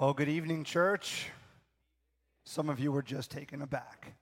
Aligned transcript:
Well, 0.00 0.14
good 0.14 0.30
evening, 0.30 0.64
church. 0.64 1.26
Some 2.44 2.70
of 2.70 2.80
you 2.80 2.90
were 2.90 3.02
just 3.02 3.30
taken 3.30 3.60
aback. 3.60 4.14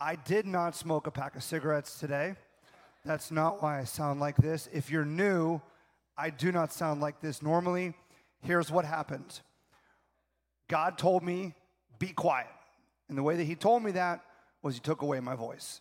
I 0.00 0.16
did 0.16 0.44
not 0.44 0.74
smoke 0.74 1.06
a 1.06 1.12
pack 1.12 1.36
of 1.36 1.44
cigarettes 1.44 2.00
today. 2.00 2.34
That's 3.04 3.30
not 3.30 3.62
why 3.62 3.78
I 3.78 3.84
sound 3.84 4.18
like 4.18 4.36
this. 4.36 4.68
If 4.72 4.90
you're 4.90 5.04
new, 5.04 5.60
I 6.18 6.30
do 6.30 6.50
not 6.50 6.72
sound 6.72 7.00
like 7.00 7.20
this 7.20 7.42
normally. 7.42 7.94
Here's 8.42 8.72
what 8.72 8.84
happened 8.84 9.40
God 10.66 10.98
told 10.98 11.22
me, 11.22 11.54
be 12.00 12.08
quiet. 12.08 12.50
And 13.08 13.16
the 13.16 13.22
way 13.22 13.36
that 13.36 13.44
He 13.44 13.54
told 13.54 13.84
me 13.84 13.92
that 13.92 14.20
was 14.64 14.74
He 14.74 14.80
took 14.80 15.02
away 15.02 15.20
my 15.20 15.36
voice. 15.36 15.80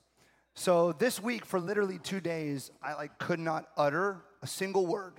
So 0.54 0.91
this 0.91 1.20
week, 1.20 1.44
for 1.44 1.60
literally 1.60 1.98
two 1.98 2.20
days, 2.20 2.70
I 2.84 2.94
like 2.94 3.18
could 3.18 3.40
not 3.40 3.66
utter 3.77 4.22
a 4.44 4.48
single 4.48 4.86
word. 4.86 5.13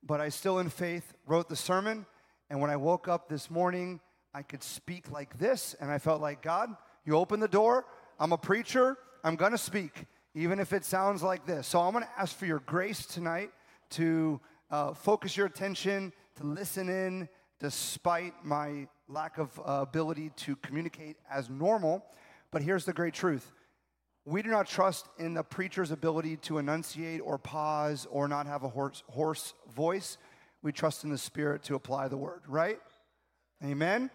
But 0.00 0.20
I 0.20 0.28
still, 0.28 0.60
in 0.60 0.68
faith, 0.68 1.12
wrote 1.26 1.48
the 1.48 1.56
sermon. 1.56 2.06
And 2.52 2.60
when 2.60 2.68
I 2.68 2.76
woke 2.76 3.08
up 3.08 3.30
this 3.30 3.50
morning, 3.50 3.98
I 4.34 4.42
could 4.42 4.62
speak 4.62 5.10
like 5.10 5.38
this. 5.38 5.74
And 5.80 5.90
I 5.90 5.96
felt 5.96 6.20
like, 6.20 6.42
God, 6.42 6.68
you 7.06 7.16
open 7.16 7.40
the 7.40 7.48
door. 7.48 7.86
I'm 8.20 8.32
a 8.32 8.36
preacher. 8.36 8.98
I'm 9.24 9.36
going 9.36 9.52
to 9.52 9.58
speak, 9.58 10.04
even 10.34 10.60
if 10.60 10.74
it 10.74 10.84
sounds 10.84 11.22
like 11.22 11.46
this. 11.46 11.66
So 11.66 11.80
I'm 11.80 11.92
going 11.92 12.04
to 12.04 12.10
ask 12.20 12.36
for 12.36 12.44
your 12.44 12.58
grace 12.58 13.06
tonight 13.06 13.52
to 13.92 14.38
uh, 14.70 14.92
focus 14.92 15.34
your 15.34 15.46
attention, 15.46 16.12
to 16.36 16.44
listen 16.44 16.90
in, 16.90 17.26
despite 17.58 18.34
my 18.44 18.86
lack 19.08 19.38
of 19.38 19.58
uh, 19.60 19.80
ability 19.80 20.30
to 20.36 20.54
communicate 20.56 21.16
as 21.30 21.48
normal. 21.48 22.04
But 22.50 22.60
here's 22.60 22.84
the 22.84 22.92
great 22.92 23.14
truth 23.14 23.50
we 24.26 24.42
do 24.42 24.50
not 24.50 24.68
trust 24.68 25.08
in 25.18 25.32
the 25.32 25.42
preacher's 25.42 25.90
ability 25.90 26.36
to 26.36 26.58
enunciate 26.58 27.22
or 27.24 27.38
pause 27.38 28.06
or 28.10 28.28
not 28.28 28.46
have 28.46 28.62
a 28.62 28.68
hoarse, 28.68 29.02
hoarse 29.08 29.54
voice. 29.74 30.18
We 30.62 30.72
trust 30.72 31.04
in 31.04 31.10
the 31.10 31.18
Spirit 31.18 31.62
to 31.64 31.74
apply 31.74 32.08
the 32.08 32.16
word, 32.16 32.42
right? 32.46 32.78
Amen? 33.64 34.10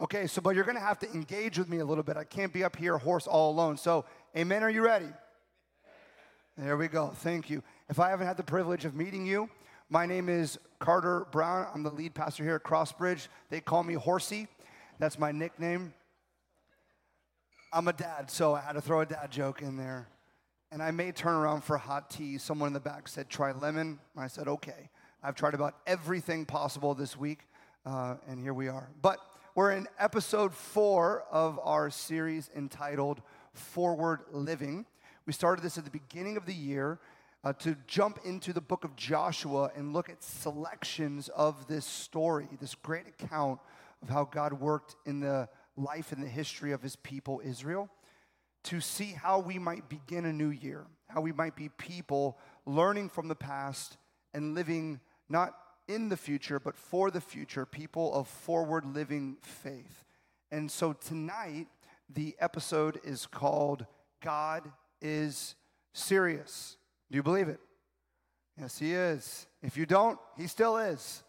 Okay, 0.00 0.26
so, 0.26 0.40
but 0.40 0.54
you're 0.54 0.64
gonna 0.64 0.80
have 0.80 0.98
to 1.00 1.10
engage 1.12 1.58
with 1.58 1.68
me 1.68 1.78
a 1.78 1.84
little 1.84 2.04
bit. 2.04 2.16
I 2.16 2.24
can't 2.24 2.52
be 2.52 2.64
up 2.64 2.76
here 2.76 2.98
hoarse 2.98 3.26
all 3.26 3.50
alone. 3.50 3.76
So, 3.76 4.04
amen, 4.36 4.62
are 4.62 4.70
you 4.70 4.82
ready? 4.82 5.08
There 6.56 6.76
we 6.76 6.88
go. 6.88 7.08
Thank 7.08 7.50
you. 7.50 7.62
If 7.88 7.98
I 7.98 8.10
haven't 8.10 8.26
had 8.26 8.36
the 8.36 8.44
privilege 8.44 8.84
of 8.84 8.94
meeting 8.94 9.26
you, 9.26 9.48
my 9.90 10.06
name 10.06 10.28
is 10.28 10.58
Carter 10.78 11.26
Brown. 11.32 11.66
I'm 11.74 11.82
the 11.82 11.90
lead 11.90 12.14
pastor 12.14 12.44
here 12.44 12.54
at 12.54 12.62
Crossbridge. 12.62 13.28
They 13.50 13.60
call 13.60 13.82
me 13.82 13.94
Horsey. 13.94 14.48
That's 14.98 15.18
my 15.18 15.32
nickname. 15.32 15.92
I'm 17.72 17.88
a 17.88 17.92
dad, 17.92 18.30
so 18.30 18.54
I 18.54 18.60
had 18.60 18.74
to 18.74 18.80
throw 18.80 19.00
a 19.00 19.06
dad 19.06 19.32
joke 19.32 19.62
in 19.62 19.76
there. 19.76 20.06
And 20.70 20.82
I 20.82 20.92
may 20.92 21.10
turn 21.10 21.34
around 21.34 21.64
for 21.64 21.76
hot 21.76 22.08
tea. 22.08 22.38
Someone 22.38 22.68
in 22.68 22.72
the 22.72 22.80
back 22.80 23.08
said, 23.08 23.28
try 23.28 23.52
lemon. 23.52 23.98
I 24.16 24.28
said, 24.28 24.46
okay. 24.46 24.90
I've 25.26 25.34
tried 25.34 25.54
about 25.54 25.76
everything 25.86 26.44
possible 26.44 26.94
this 26.94 27.16
week, 27.16 27.46
uh, 27.86 28.16
and 28.28 28.38
here 28.38 28.52
we 28.52 28.68
are. 28.68 28.90
But 29.00 29.20
we're 29.54 29.70
in 29.70 29.88
episode 29.98 30.52
four 30.52 31.24
of 31.32 31.58
our 31.62 31.88
series 31.88 32.50
entitled 32.54 33.22
Forward 33.54 34.20
Living. 34.32 34.84
We 35.24 35.32
started 35.32 35.62
this 35.62 35.78
at 35.78 35.86
the 35.86 35.90
beginning 35.90 36.36
of 36.36 36.44
the 36.44 36.52
year 36.52 36.98
uh, 37.42 37.54
to 37.54 37.74
jump 37.86 38.18
into 38.26 38.52
the 38.52 38.60
book 38.60 38.84
of 38.84 38.96
Joshua 38.96 39.70
and 39.74 39.94
look 39.94 40.10
at 40.10 40.22
selections 40.22 41.30
of 41.30 41.68
this 41.68 41.86
story, 41.86 42.46
this 42.60 42.74
great 42.74 43.06
account 43.08 43.60
of 44.02 44.10
how 44.10 44.24
God 44.24 44.52
worked 44.52 44.94
in 45.06 45.20
the 45.20 45.48
life 45.78 46.12
and 46.12 46.22
the 46.22 46.28
history 46.28 46.72
of 46.72 46.82
his 46.82 46.96
people, 46.96 47.40
Israel, 47.42 47.88
to 48.64 48.78
see 48.78 49.12
how 49.12 49.38
we 49.38 49.58
might 49.58 49.88
begin 49.88 50.26
a 50.26 50.32
new 50.34 50.50
year, 50.50 50.84
how 51.08 51.22
we 51.22 51.32
might 51.32 51.56
be 51.56 51.70
people 51.70 52.38
learning 52.66 53.08
from 53.08 53.28
the 53.28 53.34
past 53.34 53.96
and 54.34 54.54
living 54.54 55.00
not 55.34 55.56
in 55.88 56.08
the 56.08 56.16
future, 56.16 56.60
but 56.60 56.76
for 56.76 57.10
the 57.10 57.20
future, 57.20 57.66
people 57.66 58.14
of 58.14 58.28
forward 58.28 58.86
living 58.86 59.36
faith. 59.42 60.04
And 60.52 60.70
so 60.70 60.92
tonight, 60.92 61.66
the 62.08 62.36
episode 62.38 63.00
is 63.02 63.26
called 63.26 63.84
God 64.22 64.70
is 65.02 65.56
Serious. 65.92 66.76
Do 67.10 67.16
you 67.16 67.22
believe 67.22 67.48
it? 67.48 67.58
Yes, 68.58 68.78
He 68.78 68.94
is. 68.94 69.46
If 69.60 69.76
you 69.76 69.86
don't, 69.86 70.18
He 70.36 70.46
still 70.46 70.78
is. 70.78 71.24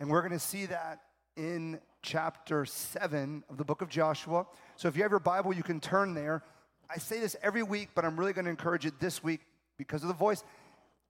And 0.00 0.10
we're 0.10 0.22
going 0.22 0.32
to 0.32 0.38
see 0.40 0.66
that 0.66 1.00
in 1.36 1.80
chapter 2.02 2.64
7 2.64 3.44
of 3.48 3.56
the 3.56 3.64
book 3.64 3.82
of 3.82 3.88
Joshua. 3.88 4.46
So 4.74 4.88
if 4.88 4.96
you 4.96 5.02
have 5.02 5.12
your 5.12 5.20
Bible, 5.20 5.52
you 5.54 5.62
can 5.62 5.78
turn 5.78 6.14
there. 6.14 6.42
I 6.90 6.98
say 6.98 7.20
this 7.20 7.36
every 7.40 7.62
week, 7.62 7.90
but 7.94 8.04
I'm 8.04 8.18
really 8.18 8.32
going 8.32 8.46
to 8.46 8.50
encourage 8.50 8.84
it 8.84 8.98
this 8.98 9.22
week 9.22 9.42
because 9.76 10.02
of 10.02 10.08
the 10.08 10.14
voice. 10.14 10.42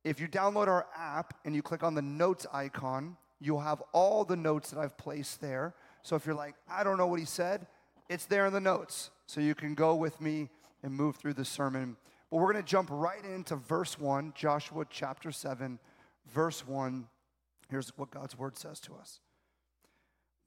If 0.09 0.21
you 0.21 0.27
download 0.27 0.69
our 0.69 0.87
app 0.97 1.35
and 1.45 1.55
you 1.55 1.61
click 1.61 1.83
on 1.83 1.95
the 1.95 2.01
notes 2.01 2.47
icon, 2.51 3.19
you'll 3.41 3.61
have 3.61 3.83
all 3.93 4.25
the 4.25 4.37
notes 4.37 4.71
that 4.71 4.81
I've 4.81 4.97
placed 4.97 5.43
there. 5.43 5.75
So 6.03 6.17
if 6.17 6.25
you're 6.25 6.35
like, 6.35 6.55
I 6.67 6.83
don't 6.83 6.97
know 6.97 7.07
what 7.07 7.21
he 7.21 7.27
said, 7.27 7.67
it's 8.09 8.25
there 8.25 8.47
in 8.47 8.55
the 8.55 8.61
notes. 8.61 9.11
So 9.27 9.43
you 9.43 9.55
can 9.55 9.75
go 9.75 9.95
with 9.95 10.19
me 10.19 10.49
and 10.83 10.95
move 10.95 11.17
through 11.17 11.35
the 11.35 11.45
sermon. 11.45 11.99
But 12.31 12.39
we're 12.39 12.51
going 12.51 12.65
to 12.65 12.71
jump 12.71 12.89
right 12.91 13.23
into 13.23 13.57
verse 13.57 13.99
1, 13.99 14.33
Joshua 14.35 14.87
chapter 14.89 15.31
7, 15.31 15.79
verse 16.33 16.67
1. 16.67 17.07
Here's 17.69 17.91
what 17.99 18.11
God's 18.11 18.39
word 18.39 18.57
says 18.57 18.81
to 18.81 18.95
us. 18.95 19.21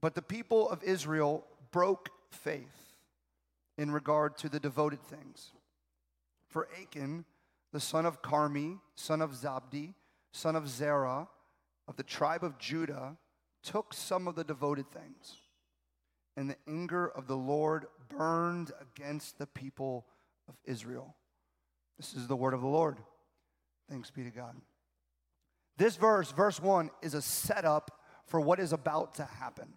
But 0.01 0.15
the 0.15 0.23
people 0.23 0.67
of 0.71 0.81
Israel 0.81 1.45
broke 1.69 2.09
faith 2.31 2.95
in 3.77 3.91
regard 3.91 4.39
to 4.39 4.49
the 4.49 4.59
devoted 4.59 5.03
things. 5.03 5.51
For 6.47 6.67
Achan, 6.81 7.25
the 7.71 7.79
son 7.79 8.05
of 8.05 8.21
Carmi, 8.21 8.79
son 8.95 9.21
of 9.21 9.31
Zabdi, 9.31 9.93
son 10.31 10.55
of 10.55 10.67
Zerah, 10.67 11.27
of 11.87 11.95
the 11.95 12.03
tribe 12.03 12.43
of 12.43 12.57
Judah, 12.57 13.17
took 13.63 13.93
some 13.93 14.27
of 14.27 14.35
the 14.35 14.43
devoted 14.43 14.91
things. 14.91 15.35
And 16.37 16.49
the 16.49 16.57
anger 16.67 17.07
of 17.07 17.27
the 17.27 17.37
Lord 17.37 17.85
burned 18.09 18.71
against 18.79 19.37
the 19.37 19.47
people 19.47 20.05
of 20.47 20.55
Israel. 20.65 21.15
This 21.97 22.13
is 22.13 22.27
the 22.27 22.35
word 22.35 22.53
of 22.53 22.61
the 22.61 22.67
Lord. 22.67 22.97
Thanks 23.89 24.09
be 24.09 24.23
to 24.23 24.29
God. 24.29 24.55
This 25.77 25.95
verse, 25.95 26.31
verse 26.31 26.59
1, 26.59 26.89
is 27.01 27.13
a 27.13 27.21
setup 27.21 27.99
for 28.25 28.39
what 28.39 28.59
is 28.59 28.73
about 28.73 29.15
to 29.15 29.25
happen. 29.25 29.67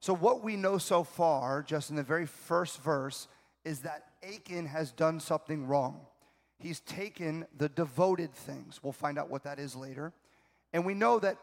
So, 0.00 0.14
what 0.14 0.42
we 0.42 0.56
know 0.56 0.78
so 0.78 1.04
far, 1.04 1.62
just 1.62 1.90
in 1.90 1.96
the 1.96 2.02
very 2.02 2.26
first 2.26 2.82
verse, 2.82 3.28
is 3.64 3.80
that 3.80 4.04
Achan 4.22 4.66
has 4.66 4.92
done 4.92 5.20
something 5.20 5.66
wrong. 5.66 6.06
He's 6.62 6.80
taken 6.80 7.46
the 7.56 7.68
devoted 7.68 8.32
things. 8.32 8.80
We'll 8.82 8.92
find 8.92 9.18
out 9.18 9.30
what 9.30 9.44
that 9.44 9.58
is 9.58 9.74
later. 9.74 10.12
And 10.72 10.86
we 10.86 10.94
know 10.94 11.18
that 11.18 11.36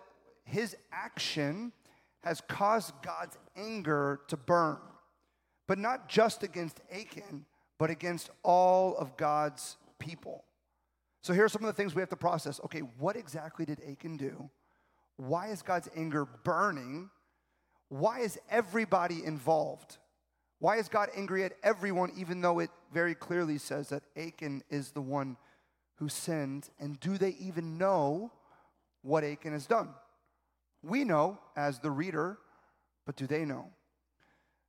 his 0.43 0.75
action 0.91 1.71
has 2.23 2.41
caused 2.41 2.93
God's 3.03 3.37
anger 3.55 4.21
to 4.27 4.37
burn, 4.37 4.77
but 5.67 5.77
not 5.77 6.09
just 6.09 6.43
against 6.43 6.81
Achan, 6.91 7.45
but 7.77 7.89
against 7.89 8.29
all 8.43 8.95
of 8.97 9.15
God's 9.17 9.77
people. 9.99 10.43
So, 11.21 11.33
here 11.33 11.45
are 11.45 11.49
some 11.49 11.63
of 11.63 11.67
the 11.67 11.73
things 11.73 11.93
we 11.93 12.01
have 12.01 12.09
to 12.09 12.15
process. 12.15 12.59
Okay, 12.65 12.79
what 12.79 13.15
exactly 13.15 13.65
did 13.65 13.81
Achan 13.89 14.17
do? 14.17 14.49
Why 15.17 15.47
is 15.47 15.61
God's 15.61 15.89
anger 15.95 16.25
burning? 16.25 17.09
why 17.89 18.19
is 18.19 18.39
everybody 18.49 19.25
involved? 19.25 19.97
Why 20.59 20.77
is 20.77 20.89
God 20.89 21.09
angry 21.15 21.43
at 21.43 21.53
everyone, 21.63 22.11
even 22.17 22.41
though 22.41 22.59
it 22.59 22.69
very 22.93 23.15
clearly 23.15 23.57
says 23.57 23.89
that 23.89 24.03
Achan 24.17 24.63
is 24.69 24.91
the 24.91 25.01
one 25.01 25.37
who 25.95 26.09
sinned? 26.09 26.69
And 26.79 26.99
do 26.99 27.17
they 27.17 27.35
even 27.39 27.77
know 27.77 28.31
what 29.01 29.23
Achan 29.23 29.53
has 29.53 29.65
done? 29.65 29.89
We 30.83 31.03
know 31.05 31.39
as 31.55 31.79
the 31.79 31.91
reader, 31.91 32.37
but 33.05 33.15
do 33.15 33.25
they 33.25 33.45
know? 33.45 33.69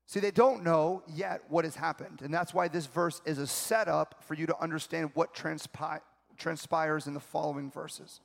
See, 0.06 0.18
they 0.20 0.32
don't 0.32 0.64
know 0.64 1.02
yet 1.06 1.42
what 1.48 1.64
has 1.64 1.76
happened. 1.76 2.22
And 2.22 2.34
that's 2.34 2.52
why 2.52 2.66
this 2.66 2.86
verse 2.86 3.20
is 3.24 3.38
a 3.38 3.46
setup 3.46 4.24
for 4.26 4.34
you 4.34 4.46
to 4.46 4.60
understand 4.60 5.10
what 5.14 5.34
transpi- 5.34 6.00
transpires 6.36 7.06
in 7.06 7.14
the 7.14 7.20
following 7.20 7.70
verses. 7.70 8.20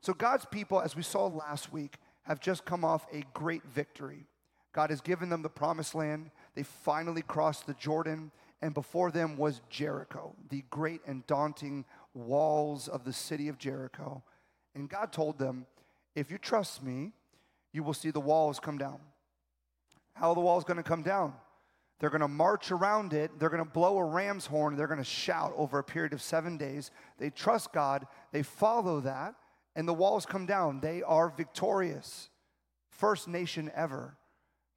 So, 0.00 0.12
God's 0.12 0.44
people, 0.44 0.80
as 0.80 0.94
we 0.94 1.02
saw 1.02 1.26
last 1.26 1.72
week, 1.72 1.96
have 2.22 2.38
just 2.38 2.64
come 2.64 2.84
off 2.84 3.04
a 3.12 3.24
great 3.34 3.64
victory. 3.64 4.26
God 4.72 4.90
has 4.90 5.00
given 5.00 5.28
them 5.28 5.42
the 5.42 5.48
promised 5.48 5.94
land. 5.96 6.30
They 6.58 6.64
finally 6.64 7.22
crossed 7.22 7.68
the 7.68 7.74
Jordan, 7.74 8.32
and 8.60 8.74
before 8.74 9.12
them 9.12 9.36
was 9.36 9.60
Jericho, 9.70 10.34
the 10.50 10.64
great 10.70 11.02
and 11.06 11.24
daunting 11.28 11.84
walls 12.14 12.88
of 12.88 13.04
the 13.04 13.12
city 13.12 13.46
of 13.46 13.58
Jericho. 13.58 14.24
And 14.74 14.90
God 14.90 15.12
told 15.12 15.38
them, 15.38 15.66
If 16.16 16.32
you 16.32 16.38
trust 16.38 16.82
me, 16.82 17.12
you 17.72 17.84
will 17.84 17.94
see 17.94 18.10
the 18.10 18.18
walls 18.18 18.58
come 18.58 18.76
down. 18.76 18.98
How 20.14 20.30
are 20.30 20.34
the 20.34 20.40
walls 20.40 20.64
going 20.64 20.78
to 20.78 20.82
come 20.82 21.04
down? 21.04 21.34
They're 22.00 22.10
going 22.10 22.22
to 22.22 22.26
march 22.26 22.72
around 22.72 23.12
it. 23.12 23.30
They're 23.38 23.50
going 23.50 23.64
to 23.64 23.70
blow 23.70 23.98
a 23.98 24.04
ram's 24.04 24.46
horn. 24.46 24.74
They're 24.74 24.88
going 24.88 24.98
to 24.98 25.04
shout 25.04 25.52
over 25.56 25.78
a 25.78 25.84
period 25.84 26.12
of 26.12 26.20
seven 26.20 26.56
days. 26.56 26.90
They 27.18 27.30
trust 27.30 27.72
God. 27.72 28.04
They 28.32 28.42
follow 28.42 28.98
that 29.02 29.36
and 29.78 29.86
the 29.86 29.94
walls 29.94 30.26
come 30.26 30.44
down. 30.44 30.80
They 30.80 31.04
are 31.04 31.28
victorious. 31.28 32.30
First 32.90 33.28
nation 33.28 33.70
ever 33.76 34.16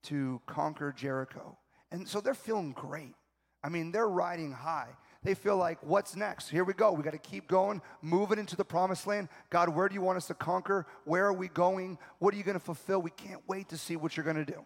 to 0.03 0.41
conquer 0.45 0.93
Jericho. 0.95 1.57
And 1.91 2.07
so 2.07 2.21
they're 2.21 2.33
feeling 2.33 2.71
great. 2.71 3.15
I 3.63 3.69
mean, 3.69 3.91
they're 3.91 4.07
riding 4.07 4.51
high. 4.51 4.89
They 5.23 5.35
feel 5.35 5.55
like, 5.55 5.77
what's 5.83 6.15
next? 6.15 6.49
Here 6.49 6.63
we 6.63 6.73
go. 6.73 6.91
We 6.91 7.03
got 7.03 7.11
to 7.11 7.19
keep 7.19 7.47
going, 7.47 7.81
moving 8.01 8.39
into 8.39 8.55
the 8.55 8.65
promised 8.65 9.05
land. 9.05 9.29
God, 9.51 9.69
where 9.69 9.87
do 9.87 9.93
you 9.93 10.01
want 10.01 10.17
us 10.17 10.27
to 10.27 10.33
conquer? 10.33 10.87
Where 11.05 11.25
are 11.25 11.33
we 11.33 11.47
going? 11.47 11.99
What 12.17 12.33
are 12.33 12.37
you 12.37 12.43
going 12.43 12.57
to 12.57 12.63
fulfill? 12.63 13.01
We 13.01 13.11
can't 13.11 13.41
wait 13.47 13.69
to 13.69 13.77
see 13.77 13.95
what 13.95 14.17
you're 14.17 14.23
going 14.23 14.43
to 14.43 14.45
do. 14.45 14.65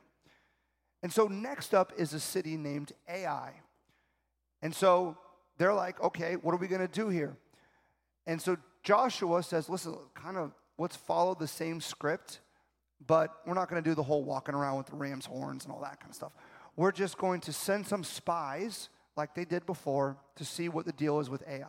And 1.03 1.11
so, 1.11 1.27
next 1.27 1.73
up 1.73 1.91
is 1.97 2.13
a 2.13 2.19
city 2.21 2.55
named 2.55 2.93
Ai. 3.09 3.51
And 4.61 4.73
so 4.73 5.17
they're 5.57 5.73
like, 5.73 6.01
okay, 6.01 6.35
what 6.35 6.53
are 6.53 6.57
we 6.57 6.67
going 6.67 6.81
to 6.81 6.87
do 6.87 7.09
here? 7.09 7.37
And 8.25 8.41
so 8.41 8.57
Joshua 8.83 9.43
says, 9.43 9.69
listen, 9.69 9.95
kind 10.13 10.37
of 10.37 10.53
let's 10.77 10.95
follow 10.95 11.35
the 11.35 11.47
same 11.47 11.79
script, 11.81 12.39
but 13.05 13.31
we're 13.45 13.53
not 13.53 13.69
going 13.69 13.81
to 13.83 13.87
do 13.87 13.95
the 13.95 14.03
whole 14.03 14.23
walking 14.23 14.55
around 14.55 14.77
with 14.77 14.87
the 14.87 14.95
ram's 14.95 15.25
horns 15.25 15.65
and 15.65 15.73
all 15.73 15.81
that 15.81 15.99
kind 15.99 16.09
of 16.09 16.15
stuff. 16.15 16.31
We're 16.75 16.91
just 16.91 17.17
going 17.17 17.41
to 17.41 17.53
send 17.53 17.87
some 17.87 18.03
spies, 18.03 18.89
like 19.15 19.33
they 19.33 19.45
did 19.45 19.65
before, 19.65 20.17
to 20.35 20.45
see 20.45 20.69
what 20.69 20.85
the 20.85 20.91
deal 20.91 21.19
is 21.19 21.29
with 21.29 21.43
Ai. 21.47 21.65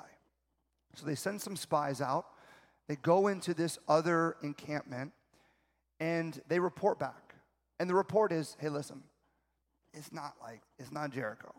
So 0.95 1.07
they 1.07 1.15
send 1.15 1.41
some 1.41 1.57
spies 1.57 2.01
out. 2.01 2.27
They 2.89 2.97
go 2.97 3.27
into 3.29 3.55
this 3.55 3.79
other 3.89 4.37
encampment 4.43 5.13
and 6.01 6.41
they 6.49 6.59
report 6.59 6.99
back. 6.99 7.35
And 7.79 7.89
the 7.91 7.95
report 7.95 8.33
is 8.33 8.57
hey, 8.59 8.69
listen, 8.69 9.03
it's 9.93 10.13
not 10.13 10.35
like, 10.43 10.63
it's 10.79 10.93
not 10.93 11.11
Jericho. 11.11 11.55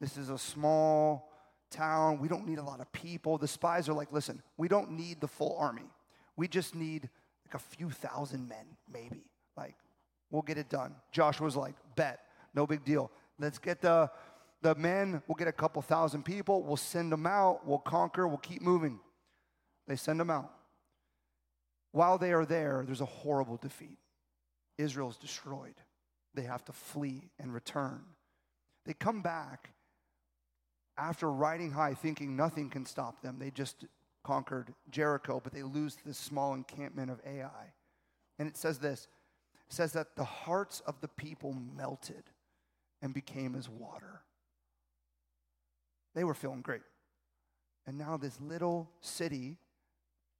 This 0.00 0.16
is 0.16 0.30
a 0.30 0.38
small 0.38 1.30
town. 1.70 2.18
We 2.18 2.28
don't 2.28 2.46
need 2.46 2.58
a 2.58 2.62
lot 2.62 2.80
of 2.80 2.90
people. 2.92 3.38
The 3.38 3.48
spies 3.48 3.88
are 3.88 3.92
like, 3.92 4.12
listen, 4.12 4.42
we 4.56 4.68
don't 4.68 4.92
need 4.92 5.20
the 5.20 5.28
full 5.28 5.56
army. 5.58 5.90
We 6.36 6.48
just 6.48 6.74
need 6.74 7.08
like 7.46 7.54
a 7.54 7.58
few 7.58 7.90
thousand 7.90 8.48
men, 8.48 8.66
maybe. 8.92 9.24
Like, 9.56 9.76
we'll 10.30 10.42
get 10.42 10.58
it 10.58 10.68
done. 10.68 10.94
Joshua's 11.12 11.56
like, 11.56 11.74
bet, 11.94 12.20
no 12.54 12.66
big 12.66 12.84
deal. 12.84 13.10
Let's 13.38 13.58
get 13.58 13.80
the, 13.80 14.10
the 14.60 14.74
men, 14.74 15.22
we'll 15.26 15.36
get 15.36 15.48
a 15.48 15.52
couple 15.52 15.82
thousand 15.82 16.24
people, 16.24 16.62
we'll 16.62 16.76
send 16.76 17.10
them 17.10 17.26
out, 17.26 17.66
we'll 17.66 17.78
conquer, 17.78 18.26
we'll 18.28 18.38
keep 18.38 18.62
moving. 18.62 19.00
They 19.86 19.96
send 19.96 20.20
them 20.20 20.30
out. 20.30 20.52
While 21.90 22.18
they 22.18 22.32
are 22.32 22.46
there, 22.46 22.82
there's 22.86 23.00
a 23.00 23.06
horrible 23.06 23.56
defeat. 23.56 23.98
Israel's 24.78 25.18
destroyed. 25.18 25.74
They 26.34 26.42
have 26.42 26.64
to 26.66 26.72
flee 26.72 27.30
and 27.38 27.52
return. 27.52 28.02
They 28.86 28.94
come 28.94 29.20
back 29.20 29.70
after 30.96 31.30
riding 31.30 31.70
high, 31.70 31.94
thinking 31.94 32.36
nothing 32.36 32.70
can 32.70 32.84
stop 32.84 33.22
them, 33.22 33.38
they 33.38 33.50
just 33.50 33.86
conquered 34.22 34.74
Jericho, 34.90 35.40
but 35.42 35.52
they 35.52 35.62
lose 35.62 35.96
this 36.04 36.18
small 36.18 36.54
encampment 36.54 37.10
of 37.10 37.20
Ai. 37.26 37.72
And 38.38 38.48
it 38.48 38.56
says 38.56 38.78
this 38.78 39.08
it 39.66 39.72
says 39.72 39.92
that 39.92 40.16
the 40.16 40.24
hearts 40.24 40.80
of 40.86 41.00
the 41.00 41.08
people 41.08 41.56
melted 41.76 42.24
and 43.02 43.12
became 43.12 43.54
as 43.54 43.68
water. 43.68 44.22
They 46.14 46.24
were 46.24 46.34
feeling 46.34 46.62
great. 46.62 46.82
And 47.86 47.98
now 47.98 48.16
this 48.16 48.40
little 48.40 48.88
city 49.00 49.56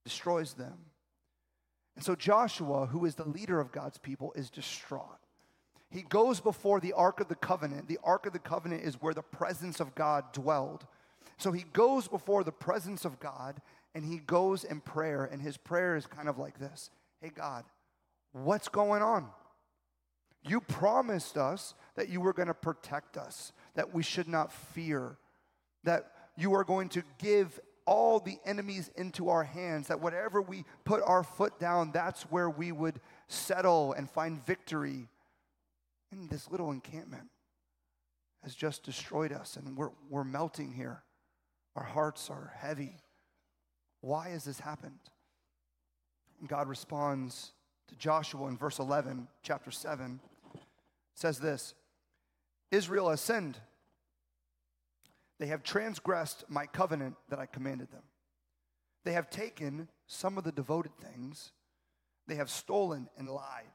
destroys 0.04 0.54
them. 0.54 0.78
And 1.96 2.04
so 2.04 2.14
Joshua, 2.14 2.86
who 2.86 3.04
is 3.04 3.16
the 3.16 3.28
leader 3.28 3.60
of 3.60 3.72
God's 3.72 3.98
people, 3.98 4.32
is 4.34 4.48
distraught 4.48 5.18
he 5.92 6.02
goes 6.02 6.40
before 6.40 6.80
the 6.80 6.94
Ark 6.94 7.20
of 7.20 7.28
the 7.28 7.34
Covenant. 7.34 7.86
The 7.86 7.98
Ark 8.02 8.24
of 8.24 8.32
the 8.32 8.38
Covenant 8.38 8.82
is 8.82 8.94
where 9.02 9.12
the 9.12 9.22
presence 9.22 9.78
of 9.78 9.94
God 9.94 10.32
dwelled. 10.32 10.86
So 11.36 11.52
he 11.52 11.66
goes 11.74 12.08
before 12.08 12.44
the 12.44 12.52
presence 12.52 13.04
of 13.04 13.20
God 13.20 13.60
and 13.94 14.02
he 14.04 14.16
goes 14.18 14.64
in 14.64 14.80
prayer. 14.80 15.24
And 15.24 15.42
his 15.42 15.58
prayer 15.58 15.94
is 15.96 16.06
kind 16.06 16.30
of 16.30 16.38
like 16.38 16.58
this 16.58 16.90
Hey, 17.20 17.30
God, 17.34 17.64
what's 18.32 18.68
going 18.68 19.02
on? 19.02 19.28
You 20.44 20.60
promised 20.60 21.36
us 21.36 21.74
that 21.94 22.08
you 22.08 22.20
were 22.20 22.32
going 22.32 22.48
to 22.48 22.54
protect 22.54 23.16
us, 23.16 23.52
that 23.74 23.94
we 23.94 24.02
should 24.02 24.28
not 24.28 24.52
fear, 24.52 25.18
that 25.84 26.10
you 26.36 26.54
are 26.54 26.64
going 26.64 26.88
to 26.90 27.02
give 27.18 27.60
all 27.84 28.20
the 28.20 28.38
enemies 28.44 28.90
into 28.96 29.28
our 29.28 29.44
hands, 29.44 29.88
that 29.88 30.00
whatever 30.00 30.40
we 30.40 30.64
put 30.84 31.02
our 31.02 31.22
foot 31.22 31.58
down, 31.58 31.90
that's 31.92 32.22
where 32.22 32.48
we 32.48 32.72
would 32.72 33.00
settle 33.28 33.92
and 33.92 34.08
find 34.10 34.44
victory. 34.44 35.08
And 36.10 36.30
this 36.30 36.50
little 36.50 36.70
encampment 36.70 37.28
has 38.42 38.54
just 38.54 38.82
destroyed 38.84 39.32
us, 39.32 39.56
and 39.56 39.76
we're, 39.76 39.90
we're 40.10 40.24
melting 40.24 40.72
here. 40.72 41.02
Our 41.76 41.84
hearts 41.84 42.28
are 42.30 42.52
heavy. 42.56 42.96
Why 44.00 44.30
has 44.30 44.44
this 44.44 44.60
happened? 44.60 44.98
And 46.40 46.48
God 46.48 46.68
responds 46.68 47.52
to 47.88 47.96
Joshua 47.96 48.48
in 48.48 48.56
verse 48.56 48.78
11, 48.78 49.28
chapter 49.42 49.70
7, 49.70 50.20
says 51.14 51.38
this 51.38 51.74
Israel 52.70 53.10
has 53.10 53.20
sinned. 53.20 53.58
They 55.38 55.46
have 55.48 55.64
transgressed 55.64 56.44
my 56.48 56.66
covenant 56.66 57.16
that 57.28 57.40
I 57.40 57.46
commanded 57.46 57.90
them. 57.90 58.04
They 59.04 59.12
have 59.12 59.28
taken 59.28 59.88
some 60.06 60.38
of 60.38 60.44
the 60.44 60.52
devoted 60.52 60.92
things, 61.00 61.52
they 62.26 62.36
have 62.36 62.50
stolen 62.50 63.08
and 63.18 63.28
lied 63.28 63.72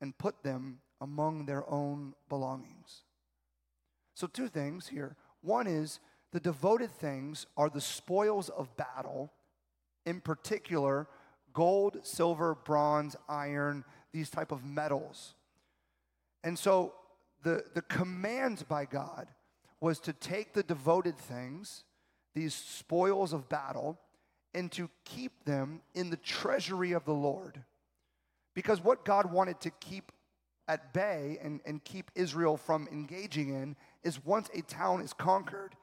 and 0.00 0.16
put 0.16 0.42
them 0.42 0.78
among 1.00 1.46
their 1.46 1.68
own 1.68 2.14
belongings. 2.28 3.02
So, 4.14 4.26
two 4.26 4.48
things 4.48 4.88
here. 4.88 5.16
One 5.40 5.66
is 5.66 5.98
the 6.32 6.40
devoted 6.40 6.90
things 6.90 7.46
are 7.56 7.68
the 7.68 7.80
spoils 7.80 8.48
of 8.48 8.76
battle, 8.76 9.32
in 10.06 10.20
particular, 10.20 11.08
gold, 11.52 11.98
silver, 12.02 12.54
bronze, 12.54 13.16
iron, 13.28 13.84
these 14.12 14.30
type 14.30 14.52
of 14.52 14.64
metals. 14.64 15.34
And 16.44 16.58
so 16.58 16.94
the, 17.42 17.64
the 17.74 17.82
command 17.82 18.64
by 18.68 18.84
God 18.84 19.28
was 19.80 19.98
to 20.00 20.12
take 20.12 20.52
the 20.52 20.62
devoted 20.62 21.16
things, 21.18 21.84
these 22.34 22.54
spoils 22.54 23.32
of 23.32 23.48
battle, 23.48 23.98
and 24.54 24.70
to 24.72 24.88
keep 25.04 25.44
them 25.44 25.80
in 25.94 26.10
the 26.10 26.16
treasury 26.16 26.92
of 26.92 27.04
the 27.04 27.14
Lord. 27.14 27.62
Because 28.54 28.82
what 28.82 29.04
God 29.04 29.32
wanted 29.32 29.60
to 29.62 29.70
keep 29.70 30.12
at 30.68 30.92
bay 30.92 31.38
and, 31.42 31.60
and 31.66 31.82
keep 31.82 32.10
Israel 32.14 32.56
from 32.56 32.88
engaging 32.92 33.48
in 33.48 33.76
is 34.04 34.24
once 34.24 34.48
a 34.54 34.62
town 34.62 35.00
is 35.00 35.12
conquered, 35.12 35.74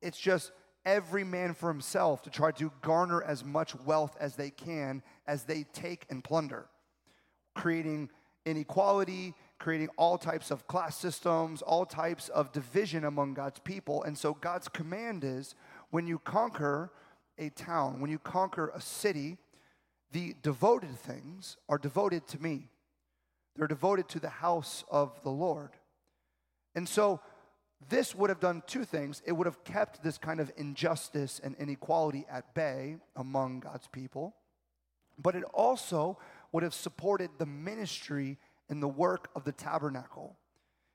it's 0.00 0.18
just 0.18 0.52
every 0.84 1.24
man 1.24 1.54
for 1.54 1.68
himself 1.68 2.22
to 2.22 2.30
try 2.30 2.50
to 2.52 2.72
garner 2.82 3.22
as 3.22 3.44
much 3.44 3.74
wealth 3.74 4.16
as 4.20 4.36
they 4.36 4.50
can 4.50 5.02
as 5.26 5.44
they 5.44 5.64
take 5.72 6.06
and 6.10 6.24
plunder, 6.24 6.66
creating 7.54 8.10
inequality, 8.44 9.34
creating 9.58 9.88
all 9.96 10.18
types 10.18 10.50
of 10.50 10.66
class 10.66 10.96
systems, 10.96 11.62
all 11.62 11.86
types 11.86 12.28
of 12.28 12.52
division 12.52 13.04
among 13.04 13.34
God's 13.34 13.60
people. 13.60 14.02
And 14.02 14.16
so 14.18 14.34
God's 14.34 14.68
command 14.68 15.24
is 15.24 15.54
when 15.90 16.06
you 16.06 16.18
conquer 16.18 16.90
a 17.38 17.50
town, 17.50 18.00
when 18.00 18.10
you 18.10 18.18
conquer 18.18 18.70
a 18.74 18.80
city, 18.80 19.38
the 20.12 20.34
devoted 20.42 20.96
things 20.98 21.56
are 21.68 21.78
devoted 21.78 22.26
to 22.28 22.42
me. 22.42 22.68
They're 23.56 23.66
devoted 23.66 24.08
to 24.10 24.20
the 24.20 24.28
house 24.28 24.84
of 24.90 25.22
the 25.22 25.30
Lord. 25.30 25.70
And 26.74 26.88
so 26.88 27.20
this 27.88 28.14
would 28.14 28.30
have 28.30 28.40
done 28.40 28.62
two 28.66 28.84
things. 28.84 29.22
It 29.26 29.32
would 29.32 29.46
have 29.46 29.62
kept 29.64 30.02
this 30.02 30.18
kind 30.18 30.40
of 30.40 30.50
injustice 30.56 31.40
and 31.42 31.54
inequality 31.58 32.26
at 32.30 32.54
bay 32.54 32.96
among 33.16 33.60
God's 33.60 33.86
people, 33.88 34.34
but 35.18 35.34
it 35.34 35.44
also 35.52 36.18
would 36.52 36.62
have 36.62 36.74
supported 36.74 37.30
the 37.38 37.46
ministry 37.46 38.38
and 38.68 38.82
the 38.82 38.88
work 38.88 39.28
of 39.34 39.44
the 39.44 39.52
tabernacle. 39.52 40.36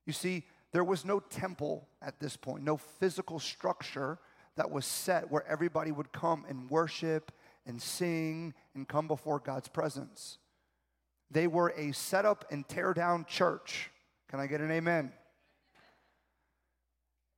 You 0.06 0.14
see, 0.14 0.46
there 0.72 0.84
was 0.84 1.06
no 1.06 1.20
temple 1.20 1.88
at 2.02 2.20
this 2.20 2.36
point, 2.36 2.64
no 2.64 2.78
physical 2.78 3.40
structure 3.40 4.20
that 4.56 4.70
was 4.70 4.86
set 4.86 5.32
where 5.32 5.46
everybody 5.48 5.92
would 5.92 6.12
come 6.12 6.46
and 6.50 6.70
worship 6.70 7.32
and 7.66 7.82
sing 7.82 8.54
and 8.76 8.88
come 8.88 9.08
before 9.08 9.40
God's 9.40 9.68
presence. 9.68 10.38
They 11.32 11.48
were 11.48 11.74
a 11.78 11.92
set 11.92 12.26
up 12.26 12.46
and 12.52 12.68
tear 12.68 12.94
down 12.94 13.26
church. 13.26 13.90
Can 14.30 14.40
I 14.40 14.48
get 14.48 14.62
an 14.62 14.72
amen? 14.72 15.12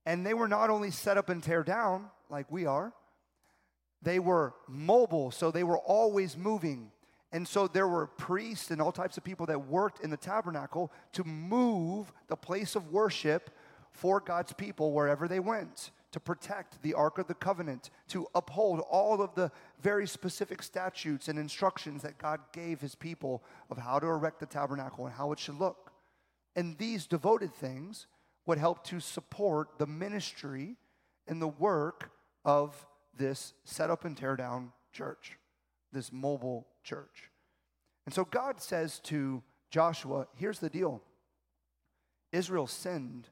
And 0.05 0.25
they 0.25 0.33
were 0.33 0.47
not 0.47 0.69
only 0.69 0.91
set 0.91 1.17
up 1.17 1.29
and 1.29 1.43
tear 1.43 1.63
down 1.63 2.09
like 2.29 2.51
we 2.51 2.65
are, 2.65 2.93
they 4.01 4.19
were 4.19 4.53
mobile, 4.67 5.31
so 5.31 5.51
they 5.51 5.63
were 5.63 5.77
always 5.77 6.35
moving. 6.35 6.91
And 7.31 7.47
so 7.47 7.67
there 7.67 7.87
were 7.87 8.07
priests 8.07 8.71
and 8.71 8.81
all 8.81 8.91
types 8.91 9.17
of 9.17 9.23
people 9.23 9.45
that 9.45 9.67
worked 9.67 10.03
in 10.03 10.09
the 10.09 10.17
tabernacle 10.17 10.91
to 11.13 11.23
move 11.23 12.11
the 12.27 12.35
place 12.35 12.75
of 12.75 12.91
worship 12.91 13.49
for 13.91 14.19
God's 14.19 14.53
people 14.53 14.91
wherever 14.91 15.27
they 15.27 15.39
went 15.39 15.91
to 16.11 16.19
protect 16.19 16.81
the 16.81 16.93
Ark 16.93 17.17
of 17.17 17.27
the 17.27 17.33
Covenant, 17.33 17.89
to 18.09 18.27
uphold 18.35 18.81
all 18.81 19.21
of 19.21 19.33
the 19.33 19.51
very 19.81 20.05
specific 20.05 20.61
statutes 20.61 21.29
and 21.29 21.39
instructions 21.39 22.01
that 22.01 22.17
God 22.17 22.41
gave 22.51 22.81
his 22.81 22.95
people 22.95 23.43
of 23.69 23.77
how 23.77 23.97
to 23.97 24.07
erect 24.07 24.39
the 24.39 24.45
tabernacle 24.45 25.05
and 25.05 25.15
how 25.15 25.31
it 25.31 25.39
should 25.39 25.57
look. 25.57 25.91
And 26.55 26.77
these 26.77 27.07
devoted 27.07 27.53
things 27.53 28.07
would 28.45 28.57
help 28.57 28.83
to 28.87 28.99
support 28.99 29.77
the 29.77 29.87
ministry 29.87 30.75
and 31.27 31.41
the 31.41 31.47
work 31.47 32.11
of 32.43 32.85
this 33.17 33.53
set 33.63 33.89
up 33.89 34.03
and 34.03 34.17
tear 34.17 34.35
down 34.35 34.73
church, 34.91 35.37
this 35.91 36.11
mobile 36.11 36.67
church. 36.83 37.29
And 38.05 38.13
so 38.13 38.25
God 38.25 38.61
says 38.61 38.99
to 39.05 39.43
Joshua, 39.69 40.27
here's 40.35 40.59
the 40.59 40.69
deal 40.69 41.01
Israel 42.31 42.67
sinned 42.67 43.27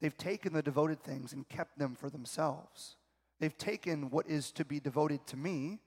They've 0.00 0.16
taken 0.16 0.52
the 0.52 0.62
devoted 0.62 1.02
things 1.02 1.32
and 1.32 1.48
kept 1.48 1.78
them 1.78 1.94
for 1.94 2.10
themselves. 2.10 2.96
They've 3.40 3.56
taken 3.56 4.10
what 4.10 4.28
is 4.28 4.50
to 4.52 4.64
be 4.64 4.80
devoted 4.80 5.26
to 5.28 5.36
me 5.36 5.80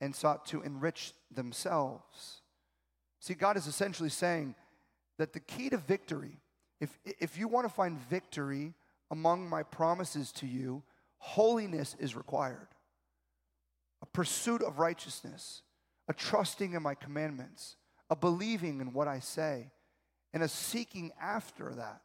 and 0.00 0.14
sought 0.14 0.46
to 0.46 0.62
enrich 0.62 1.12
themselves. 1.30 2.42
See, 3.20 3.34
God 3.34 3.56
is 3.56 3.66
essentially 3.66 4.10
saying 4.10 4.54
that 5.18 5.32
the 5.32 5.40
key 5.40 5.70
to 5.70 5.78
victory, 5.78 6.38
if, 6.80 6.98
if 7.04 7.38
you 7.38 7.48
want 7.48 7.66
to 7.66 7.72
find 7.72 7.98
victory 7.98 8.74
among 9.10 9.48
my 9.48 9.62
promises 9.62 10.30
to 10.32 10.46
you, 10.46 10.82
holiness 11.18 11.96
is 11.98 12.14
required. 12.14 12.68
A 14.02 14.06
pursuit 14.06 14.62
of 14.62 14.78
righteousness, 14.78 15.62
a 16.08 16.14
trusting 16.14 16.74
in 16.74 16.82
my 16.82 16.94
commandments, 16.94 17.76
a 18.10 18.16
believing 18.16 18.80
in 18.80 18.92
what 18.92 19.08
I 19.08 19.20
say, 19.20 19.70
and 20.32 20.42
a 20.42 20.48
seeking 20.48 21.12
after 21.20 21.74
that. 21.74 22.02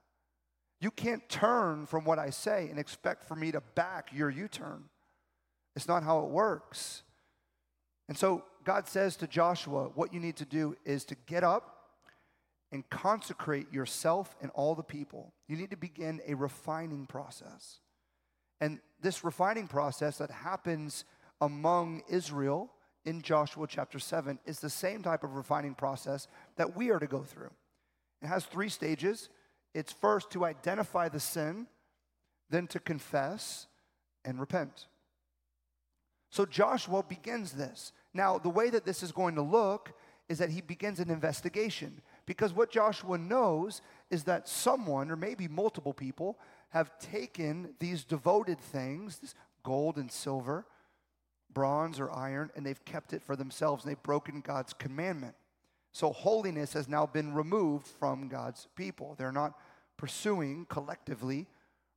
You 0.79 0.89
can't 0.89 1.27
turn 1.29 1.86
from 1.86 2.05
what 2.05 2.17
I 2.17 2.31
say 2.31 2.67
and 2.69 2.79
expect 2.79 3.24
for 3.24 3.36
me 3.36 3.51
to 3.51 3.62
back 3.75 4.10
your 4.12 4.29
U 4.29 4.48
turn. 4.48 4.86
It's 5.75 5.88
not 5.88 6.03
how 6.03 6.19
it 6.21 6.29
works. 6.29 7.03
And 8.10 8.17
so 8.17 8.43
God 8.63 8.88
says 8.88 9.15
to 9.17 9.27
Joshua, 9.27 9.89
what 9.93 10.13
you 10.13 10.19
need 10.19 10.38
to 10.38 10.45
do 10.45 10.75
is 10.86 11.05
to 11.05 11.15
get 11.27 11.43
up 11.43 11.77
and 12.71 12.89
consecrate 12.89 13.71
yourself 13.71 14.36
and 14.41 14.50
all 14.51 14.75
the 14.75 14.83
people. 14.83 15.33
You 15.48 15.55
need 15.57 15.71
to 15.71 15.77
begin 15.77 16.21
a 16.25 16.33
refining 16.33 17.05
process. 17.05 17.79
And 18.60 18.79
this 19.01 19.24
refining 19.24 19.67
process 19.67 20.17
that 20.17 20.31
happens 20.31 21.05
among 21.41 22.03
Israel 22.07 22.71
in 23.03 23.21
Joshua 23.21 23.65
chapter 23.67 24.00
7 24.00 24.39
is 24.45 24.60
the 24.60 24.69
same 24.69 25.01
type 25.01 25.24
of 25.24 25.36
refining 25.36 25.74
process 25.74 26.27
that 26.55 26.75
we 26.75 26.91
are 26.91 27.00
to 27.00 27.07
go 27.07 27.24
through. 27.24 27.50
It 28.21 28.27
has 28.27 28.45
three 28.45 28.69
stages. 28.69 29.29
It's 29.74 29.91
first 29.91 30.29
to 30.31 30.45
identify 30.45 31.10
the 31.10 31.19
sin, 31.19 31.65
then 32.50 32.67
to 32.67 32.79
confess 32.79 33.65
and 34.24 34.39
repent. 34.39 34.86
So 36.29 36.45
Joshua 36.45 37.03
begins 37.03 37.53
this. 37.53 37.91
Now, 38.13 38.38
the 38.38 38.50
way 38.50 38.69
that 38.69 38.86
this 38.86 39.01
is 39.01 39.12
going 39.12 39.36
to 39.36 39.41
look 39.41 39.93
is 40.29 40.38
that 40.38 40.51
he 40.51 40.62
begins 40.62 41.00
an 41.00 41.10
investigation 41.10 42.01
because 42.25 42.53
what 42.53 42.71
Joshua 42.71 43.17
knows 43.17 43.81
is 44.10 44.24
that 44.25 44.48
someone, 44.48 45.10
or 45.10 45.15
maybe 45.15 45.48
multiple 45.48 45.93
people, 45.93 46.38
have 46.69 46.98
taken 47.00 47.74
these 47.79 48.05
devoted 48.05 48.60
things, 48.60 49.17
this 49.17 49.33
gold 49.63 49.98
and 49.98 50.10
silver, 50.12 50.65
bronze 51.53 52.00
or 52.00 52.12
iron, 52.12 52.50
and 52.55 52.65
they've 52.65 52.84
kept 52.86 53.13
it 53.13 53.22
for 53.22 53.36
themselves 53.36 53.84
and 53.84 53.91
they've 53.91 54.03
broken 54.03 54.41
God's 54.41 54.74
commandment. 54.74 55.36
So 55.91 56.12
holiness 56.12 56.74
has 56.74 56.88
now 56.88 57.05
been 57.05 57.34
removed 57.34 57.88
from 57.88 58.27
God's 58.27 58.67
people. 58.75 59.15
They're 59.17 59.31
not 59.31 59.58
pursuing 59.98 60.65
collectively 60.70 61.48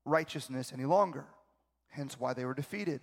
righteousness 0.04 0.73
any 0.73 0.84
longer, 0.84 1.26
hence 1.88 2.18
why 2.18 2.34
they 2.34 2.44
were 2.44 2.54
defeated. 2.54 3.00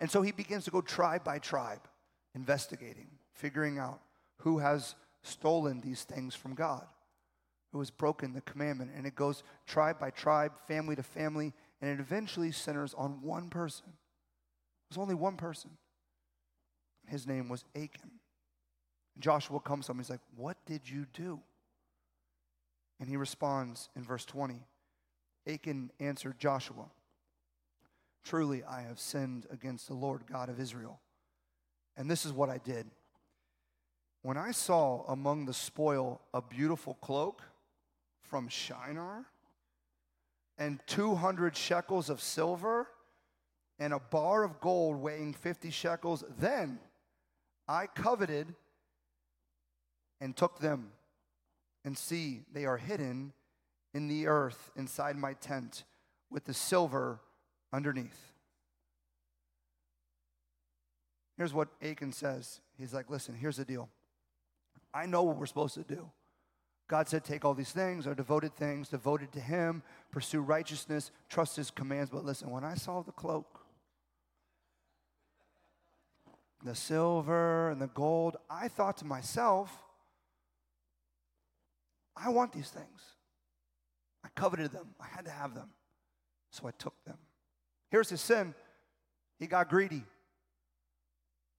And 0.00 0.10
so 0.10 0.20
he 0.20 0.32
begins 0.32 0.64
to 0.64 0.70
go 0.70 0.80
tribe 0.80 1.22
by 1.22 1.38
tribe, 1.38 1.86
investigating, 2.34 3.08
figuring 3.32 3.78
out 3.78 4.00
who 4.38 4.58
has 4.58 4.96
stolen 5.22 5.80
these 5.80 6.02
things 6.02 6.34
from 6.34 6.54
God, 6.54 6.84
who 7.70 7.78
has 7.78 7.90
broken 7.90 8.34
the 8.34 8.40
commandment. 8.40 8.90
And 8.96 9.06
it 9.06 9.14
goes 9.14 9.44
tribe 9.66 10.00
by 10.00 10.10
tribe, 10.10 10.52
family 10.66 10.96
to 10.96 11.02
family, 11.04 11.52
and 11.80 11.90
it 11.90 12.00
eventually 12.00 12.50
centers 12.50 12.94
on 12.94 13.22
one 13.22 13.48
person. 13.48 13.86
There's 14.92 15.00
only 15.00 15.14
one 15.14 15.38
person. 15.38 15.70
His 17.08 17.26
name 17.26 17.48
was 17.48 17.64
Achan. 17.74 18.10
Joshua 19.18 19.58
comes 19.58 19.86
to 19.86 19.92
him. 19.92 19.98
He's 19.98 20.10
like, 20.10 20.20
What 20.36 20.58
did 20.66 20.86
you 20.86 21.06
do? 21.14 21.40
And 23.00 23.08
he 23.08 23.16
responds 23.16 23.88
in 23.96 24.04
verse 24.04 24.26
20 24.26 24.60
Achan 25.48 25.92
answered 25.98 26.38
Joshua, 26.38 26.90
Truly 28.22 28.64
I 28.64 28.82
have 28.82 29.00
sinned 29.00 29.46
against 29.50 29.88
the 29.88 29.94
Lord 29.94 30.26
God 30.30 30.50
of 30.50 30.60
Israel. 30.60 31.00
And 31.96 32.10
this 32.10 32.26
is 32.26 32.32
what 32.34 32.50
I 32.50 32.58
did. 32.58 32.84
When 34.20 34.36
I 34.36 34.50
saw 34.50 35.06
among 35.08 35.46
the 35.46 35.54
spoil 35.54 36.20
a 36.34 36.42
beautiful 36.42 36.98
cloak 37.00 37.40
from 38.20 38.46
Shinar, 38.46 39.24
and 40.58 40.80
200 40.86 41.56
shekels 41.56 42.10
of 42.10 42.20
silver, 42.20 42.88
and 43.78 43.92
a 43.92 43.98
bar 43.98 44.44
of 44.44 44.60
gold 44.60 44.96
weighing 44.96 45.32
50 45.32 45.70
shekels, 45.70 46.24
then 46.38 46.78
I 47.68 47.86
coveted 47.86 48.54
and 50.20 50.36
took 50.36 50.58
them. 50.60 50.92
And 51.84 51.98
see, 51.98 52.42
they 52.52 52.64
are 52.64 52.76
hidden 52.76 53.32
in 53.92 54.08
the 54.08 54.26
earth 54.26 54.70
inside 54.76 55.16
my 55.16 55.34
tent 55.34 55.84
with 56.30 56.44
the 56.44 56.54
silver 56.54 57.20
underneath. 57.72 58.32
Here's 61.36 61.52
what 61.52 61.68
Achan 61.82 62.12
says 62.12 62.60
He's 62.78 62.94
like, 62.94 63.10
listen, 63.10 63.34
here's 63.34 63.56
the 63.56 63.64
deal. 63.64 63.88
I 64.94 65.06
know 65.06 65.22
what 65.22 65.36
we're 65.36 65.46
supposed 65.46 65.74
to 65.74 65.82
do. 65.82 66.10
God 66.88 67.08
said, 67.08 67.24
take 67.24 67.44
all 67.44 67.54
these 67.54 67.70
things, 67.72 68.06
our 68.06 68.14
devoted 68.14 68.54
things, 68.54 68.88
devoted 68.88 69.32
to 69.32 69.40
Him, 69.40 69.82
pursue 70.10 70.40
righteousness, 70.40 71.10
trust 71.28 71.56
His 71.56 71.70
commands. 71.70 72.10
But 72.10 72.24
listen, 72.24 72.50
when 72.50 72.64
I 72.64 72.74
saw 72.74 73.02
the 73.02 73.12
cloak, 73.12 73.61
the 76.64 76.74
silver 76.74 77.70
and 77.70 77.80
the 77.80 77.88
gold, 77.88 78.36
I 78.48 78.68
thought 78.68 78.98
to 78.98 79.04
myself, 79.04 79.70
I 82.16 82.28
want 82.28 82.52
these 82.52 82.68
things. 82.68 83.00
I 84.24 84.28
coveted 84.34 84.72
them. 84.72 84.94
I 85.00 85.06
had 85.06 85.24
to 85.24 85.30
have 85.30 85.54
them. 85.54 85.70
So 86.50 86.68
I 86.68 86.70
took 86.72 86.94
them. 87.04 87.18
Here's 87.90 88.10
his 88.10 88.20
sin 88.20 88.54
he 89.38 89.46
got 89.48 89.68
greedy. 89.68 90.04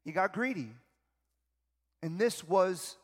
He 0.06 0.14
got 0.14 0.34
greedy. 0.34 0.70
And 2.02 2.18
this 2.18 2.44
was 2.44 2.98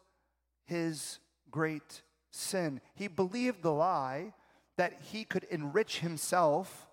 his 0.66 1.20
great 1.52 2.02
sin. 2.32 2.80
He 2.96 3.08
believed 3.08 3.62
the 3.62 3.72
lie 3.72 4.34
that 4.78 4.94
he 5.12 5.26
could 5.26 5.44
enrich 5.46 6.00
himself 6.00 6.88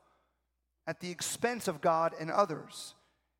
at 0.87 0.99
the 0.99 1.11
expense 1.11 1.69
of 1.69 1.81
God 1.81 2.13
and 2.19 2.31
others. 2.31 2.96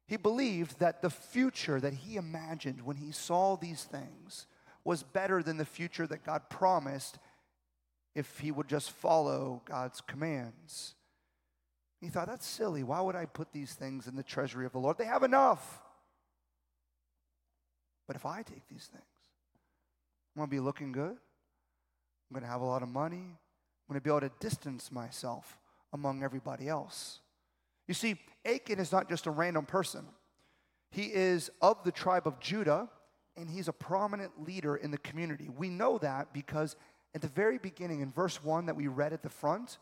He 0.07 0.17
believed 0.17 0.79
that 0.79 1.03
the 1.03 1.11
future 1.11 1.81
that 1.81 1.95
he 1.95 2.17
imagined 2.17 2.83
when 2.83 2.97
he 2.97 3.11
saw 3.11 3.57
these 3.57 3.85
things 3.85 4.47
was 4.85 5.03
better 5.03 5.43
than 5.43 5.57
the 5.57 5.65
future 5.65 6.07
that 6.07 6.25
God 6.25 6.49
promised 6.49 7.19
if 8.15 8.39
he 8.39 8.53
would 8.53 8.69
just 8.69 8.93
follow 8.93 9.63
God's 9.65 10.01
commands. 10.01 10.95
He 12.01 12.09
thought, 12.09 12.29
that's 12.29 12.47
silly. 12.47 12.85
Why 12.85 13.01
would 13.01 13.17
I 13.17 13.27
put 13.27 13.53
these 13.53 13.75
things 13.75 14.07
in 14.07 14.15
the 14.15 14.23
treasury 14.23 14.65
of 14.65 14.73
the 14.73 14.79
Lord? 14.79 14.97
They 14.97 15.07
have 15.07 15.25
enough. 15.25 15.81
But 18.07 18.15
if 18.15 18.25
I 18.25 18.43
take 18.43 18.69
these 18.69 18.89
things, 18.93 19.03
I'm 20.35 20.41
going 20.41 20.49
to 20.49 20.51
be 20.51 20.61
looking 20.61 20.93
good. 20.93 21.17
I'm 21.17 22.35
going 22.35 22.45
to 22.45 22.51
have 22.51 22.61
a 22.61 22.67
lot 22.67 22.83
of 22.83 22.89
money. 22.89 23.17
I'm 23.17 23.93
going 23.93 24.01
to 24.01 24.05
be 24.05 24.11
able 24.11 24.21
to 24.21 24.31
distance 24.39 24.93
myself 24.93 25.59
among 25.93 26.23
everybody 26.23 26.69
else. 26.69 27.21
You 27.89 27.95
see, 27.95 28.17
Achan 28.47 28.79
is 28.79 28.93
not 28.93 29.09
just 29.09 29.27
a 29.27 29.31
random 29.31 29.67
person. 29.67 30.07
He 30.91 31.13
is 31.13 31.51
of 31.61 31.83
the 31.85 31.93
tribe 31.93 32.27
of 32.27 32.41
Judah, 32.41 32.89
and 33.37 33.51
he's 33.51 33.69
a 33.69 33.73
prominent 33.73 34.47
leader 34.47 34.77
in 34.77 34.91
the 34.91 34.99
community. 34.99 35.49
We 35.49 35.69
know 35.69 35.99
that 35.99 36.33
because 36.33 36.77
at 37.15 37.21
the 37.21 37.29
very 37.29 37.59
beginning, 37.59 38.01
in 38.01 38.13
verse 38.13 38.43
1 38.43 38.67
that 38.67 38.77
we 38.77 38.87
read 38.87 39.13
at 39.13 39.23
the 39.23 39.29
front, 39.29 39.79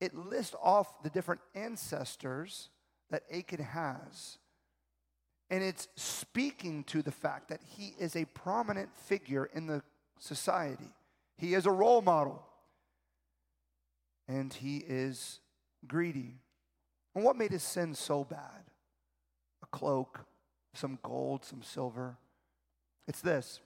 it 0.00 0.14
lists 0.14 0.54
off 0.62 1.02
the 1.02 1.10
different 1.10 1.40
ancestors 1.54 2.70
that 3.10 3.22
Achan 3.32 3.60
has. 3.60 4.38
And 5.48 5.62
it's 5.62 5.88
speaking 5.94 6.84
to 6.84 7.02
the 7.02 7.12
fact 7.12 7.48
that 7.48 7.60
he 7.62 7.94
is 7.98 8.16
a 8.16 8.24
prominent 8.26 8.88
figure 8.96 9.48
in 9.54 9.66
the 9.66 9.82
society. 10.18 10.92
He 11.38 11.54
is 11.54 11.66
a 11.66 11.70
role 11.70 12.02
model. 12.02 12.44
And 14.26 14.52
he 14.52 14.78
is 14.78 15.38
greedy. 15.86 16.40
And 17.16 17.24
what 17.24 17.36
made 17.36 17.50
his 17.50 17.62
sin 17.62 17.94
so 17.94 18.24
bad? 18.24 18.70
A 19.62 19.66
cloak, 19.68 20.26
some 20.74 20.98
gold, 21.02 21.46
some 21.46 21.62
silver. 21.62 22.18
It's 23.08 23.22
this 23.22 23.60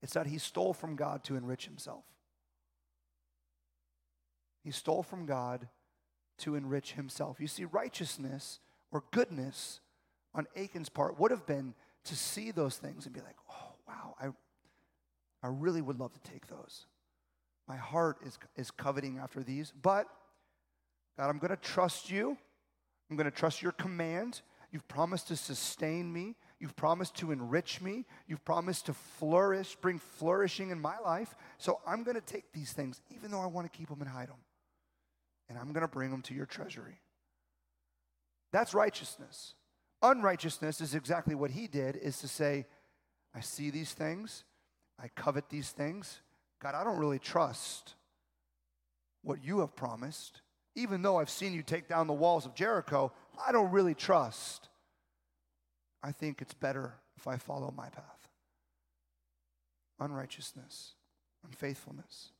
it's 0.00 0.14
that 0.14 0.28
he 0.28 0.38
stole 0.38 0.72
from 0.72 0.94
God 0.94 1.24
to 1.24 1.34
enrich 1.34 1.64
himself. 1.64 2.04
He 4.62 4.70
stole 4.70 5.02
from 5.02 5.26
God 5.26 5.68
to 6.38 6.54
enrich 6.54 6.92
himself. 6.92 7.40
You 7.40 7.48
see, 7.48 7.64
righteousness 7.64 8.60
or 8.92 9.02
goodness 9.10 9.80
on 10.32 10.46
Achan's 10.56 10.88
part 10.88 11.18
would 11.18 11.32
have 11.32 11.46
been 11.46 11.74
to 12.04 12.14
see 12.14 12.52
those 12.52 12.76
things 12.76 13.04
and 13.04 13.14
be 13.14 13.20
like, 13.20 13.36
oh, 13.50 13.72
wow, 13.88 14.14
I, 14.20 14.26
I 15.42 15.50
really 15.50 15.80
would 15.82 15.98
love 15.98 16.12
to 16.12 16.30
take 16.30 16.46
those. 16.46 16.86
My 17.66 17.76
heart 17.76 18.18
is, 18.24 18.38
is 18.56 18.70
coveting 18.70 19.18
after 19.18 19.42
these, 19.42 19.72
but 19.82 20.06
God, 21.16 21.30
I'm 21.30 21.38
going 21.38 21.50
to 21.50 21.56
trust 21.56 22.10
you. 22.10 22.36
I'm 23.10 23.16
going 23.16 23.30
to 23.30 23.36
trust 23.36 23.62
your 23.62 23.72
command. 23.72 24.42
You've 24.72 24.88
promised 24.88 25.28
to 25.28 25.36
sustain 25.36 26.12
me. 26.12 26.34
You've 26.58 26.74
promised 26.76 27.16
to 27.16 27.30
enrich 27.30 27.80
me. 27.80 28.06
You've 28.26 28.44
promised 28.44 28.86
to 28.86 28.94
flourish, 28.94 29.76
bring 29.76 29.98
flourishing 29.98 30.70
in 30.70 30.80
my 30.80 30.98
life. 30.98 31.34
So 31.58 31.80
I'm 31.86 32.02
going 32.02 32.16
to 32.16 32.20
take 32.20 32.52
these 32.52 32.72
things, 32.72 33.00
even 33.14 33.30
though 33.30 33.40
I 33.40 33.46
want 33.46 33.70
to 33.70 33.76
keep 33.76 33.88
them 33.88 34.00
and 34.00 34.10
hide 34.10 34.28
them. 34.28 34.38
and 35.48 35.58
I'm 35.58 35.72
going 35.72 35.82
to 35.82 35.88
bring 35.88 36.10
them 36.10 36.22
to 36.22 36.34
your 36.34 36.46
treasury. 36.46 37.00
That's 38.52 38.74
righteousness. 38.74 39.54
Unrighteousness 40.02 40.80
is 40.80 40.94
exactly 40.94 41.34
what 41.34 41.50
he 41.50 41.66
did 41.66 41.96
is 41.96 42.18
to 42.20 42.28
say, 42.28 42.66
I 43.34 43.40
see 43.40 43.70
these 43.70 43.92
things, 43.92 44.44
I 45.02 45.08
covet 45.08 45.48
these 45.50 45.70
things. 45.70 46.20
God, 46.62 46.74
I 46.74 46.84
don't 46.84 46.98
really 46.98 47.18
trust 47.18 47.94
what 49.22 49.44
you 49.44 49.60
have 49.60 49.74
promised. 49.74 50.40
Even 50.74 51.02
though 51.02 51.18
I've 51.18 51.30
seen 51.30 51.52
you 51.52 51.62
take 51.62 51.88
down 51.88 52.06
the 52.06 52.12
walls 52.12 52.46
of 52.46 52.54
Jericho, 52.54 53.12
I 53.46 53.52
don't 53.52 53.70
really 53.70 53.94
trust. 53.94 54.68
I 56.02 56.12
think 56.12 56.42
it's 56.42 56.54
better 56.54 56.94
if 57.16 57.26
I 57.26 57.36
follow 57.36 57.72
my 57.76 57.88
path. 57.88 58.28
Unrighteousness, 60.00 60.94
unfaithfulness. 61.46 62.32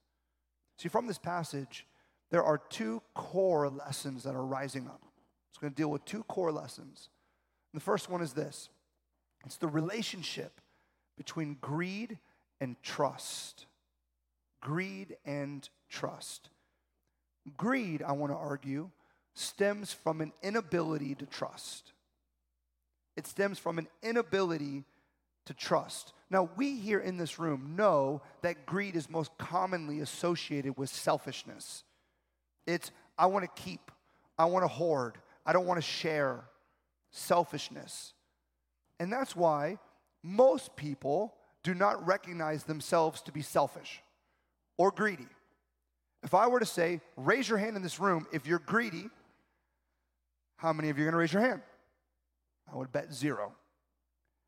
See, 0.78 0.88
from 0.88 1.06
this 1.06 1.18
passage, 1.18 1.86
there 2.30 2.42
are 2.42 2.58
two 2.58 3.00
core 3.14 3.68
lessons 3.68 4.24
that 4.24 4.34
are 4.34 4.44
rising 4.44 4.86
up. 4.86 5.02
It's 5.50 5.58
going 5.58 5.72
to 5.72 5.76
deal 5.76 5.90
with 5.90 6.04
two 6.04 6.24
core 6.24 6.50
lessons. 6.50 7.08
And 7.72 7.80
the 7.80 7.84
first 7.84 8.10
one 8.10 8.22
is 8.22 8.32
this 8.32 8.68
it's 9.44 9.56
the 9.56 9.68
relationship 9.68 10.60
between 11.16 11.58
greed 11.60 12.18
and 12.60 12.76
trust. 12.82 13.66
Greed 14.60 15.16
and 15.24 15.68
trust. 15.88 16.48
Greed, 17.56 18.02
I 18.02 18.12
want 18.12 18.32
to 18.32 18.36
argue, 18.36 18.90
stems 19.34 19.92
from 19.92 20.20
an 20.20 20.32
inability 20.42 21.14
to 21.16 21.26
trust. 21.26 21.92
It 23.16 23.26
stems 23.26 23.58
from 23.58 23.78
an 23.78 23.88
inability 24.02 24.84
to 25.46 25.54
trust. 25.54 26.12
Now, 26.30 26.48
we 26.56 26.76
here 26.76 27.00
in 27.00 27.16
this 27.16 27.38
room 27.38 27.74
know 27.76 28.22
that 28.42 28.66
greed 28.66 28.96
is 28.96 29.10
most 29.10 29.36
commonly 29.38 30.00
associated 30.00 30.76
with 30.78 30.88
selfishness. 30.88 31.84
It's, 32.66 32.90
I 33.18 33.26
want 33.26 33.44
to 33.44 33.62
keep, 33.62 33.90
I 34.38 34.46
want 34.46 34.64
to 34.64 34.68
hoard, 34.68 35.18
I 35.44 35.52
don't 35.52 35.66
want 35.66 35.78
to 35.78 35.86
share, 35.86 36.44
selfishness. 37.10 38.14
And 38.98 39.12
that's 39.12 39.36
why 39.36 39.78
most 40.22 40.74
people 40.76 41.34
do 41.62 41.74
not 41.74 42.06
recognize 42.06 42.64
themselves 42.64 43.22
to 43.22 43.32
be 43.32 43.42
selfish 43.42 44.02
or 44.76 44.90
greedy. 44.90 45.28
If 46.24 46.32
I 46.32 46.46
were 46.46 46.58
to 46.58 46.66
say, 46.66 47.02
raise 47.16 47.48
your 47.48 47.58
hand 47.58 47.76
in 47.76 47.82
this 47.82 48.00
room 48.00 48.26
if 48.32 48.46
you're 48.46 48.58
greedy, 48.58 49.10
how 50.56 50.72
many 50.72 50.88
of 50.88 50.96
you 50.96 51.04
are 51.04 51.06
going 51.06 51.12
to 51.12 51.18
raise 51.18 51.32
your 51.32 51.42
hand? 51.42 51.60
I 52.72 52.76
would 52.76 52.90
bet 52.90 53.12
zero. 53.12 53.52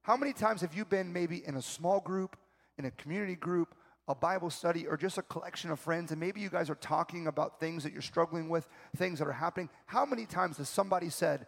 How 0.02 0.16
many 0.16 0.32
times 0.32 0.62
have 0.62 0.74
you 0.74 0.86
been 0.86 1.12
maybe 1.12 1.46
in 1.46 1.56
a 1.56 1.62
small 1.62 2.00
group, 2.00 2.36
in 2.78 2.86
a 2.86 2.90
community 2.92 3.34
group, 3.34 3.74
a 4.08 4.14
Bible 4.14 4.48
study, 4.48 4.86
or 4.86 4.96
just 4.96 5.18
a 5.18 5.22
collection 5.22 5.70
of 5.70 5.78
friends, 5.78 6.12
and 6.12 6.20
maybe 6.20 6.40
you 6.40 6.48
guys 6.48 6.70
are 6.70 6.76
talking 6.76 7.26
about 7.26 7.60
things 7.60 7.82
that 7.82 7.92
you're 7.92 8.00
struggling 8.00 8.48
with, 8.48 8.66
things 8.96 9.18
that 9.18 9.28
are 9.28 9.32
happening? 9.32 9.68
How 9.84 10.06
many 10.06 10.24
times 10.24 10.56
has 10.56 10.70
somebody 10.70 11.10
said, 11.10 11.46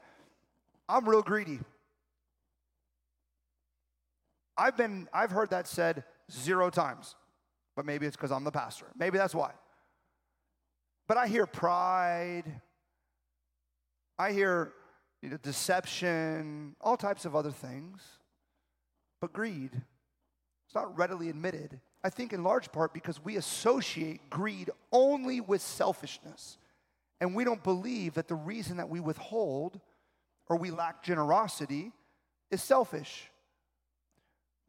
I'm 0.89 1.09
real 1.09 1.23
greedy? 1.23 1.61
I've 4.59 4.77
been, 4.77 5.09
I've 5.13 5.31
heard 5.31 5.51
that 5.51 5.69
said 5.69 6.05
zero 6.31 6.69
times, 6.69 7.15
but 7.77 7.87
maybe 7.87 8.07
it's 8.07 8.17
because 8.17 8.33
I'm 8.33 8.45
the 8.45 8.51
pastor. 8.51 8.87
Maybe 8.99 9.17
that's 9.17 9.35
why. 9.35 9.53
But 11.09 11.17
I 11.17 11.27
hear 11.27 11.47
pride, 11.47 12.45
I 14.19 14.33
hear 14.33 14.75
you 15.23 15.31
know, 15.31 15.39
deception, 15.43 16.77
all 16.81 16.99
types 16.99 17.25
of 17.25 17.35
other 17.35 17.51
things. 17.51 18.03
But 19.21 19.33
greed, 19.33 19.71
it's 19.73 20.75
not 20.75 20.97
readily 20.97 21.31
admitted. 21.31 21.81
I 22.05 22.11
think 22.11 22.33
in 22.33 22.45
large 22.45 22.71
part 22.71 22.95
because 22.95 23.25
we 23.25 23.37
associate 23.37 24.31
greed 24.31 24.71
only 24.93 25.41
with 25.41 25.63
selfishness. 25.63 26.59
And 27.21 27.35
we 27.35 27.43
don't 27.43 27.65
believe 27.65 28.15
that 28.15 28.29
the 28.29 28.37
reason 28.37 28.77
that 28.77 28.89
we 28.89 29.01
withhold 29.01 29.81
or 30.47 30.57
we 30.57 30.71
lack 30.71 31.03
generosity 31.03 31.91
is 32.51 32.63
selfish. 32.63 33.31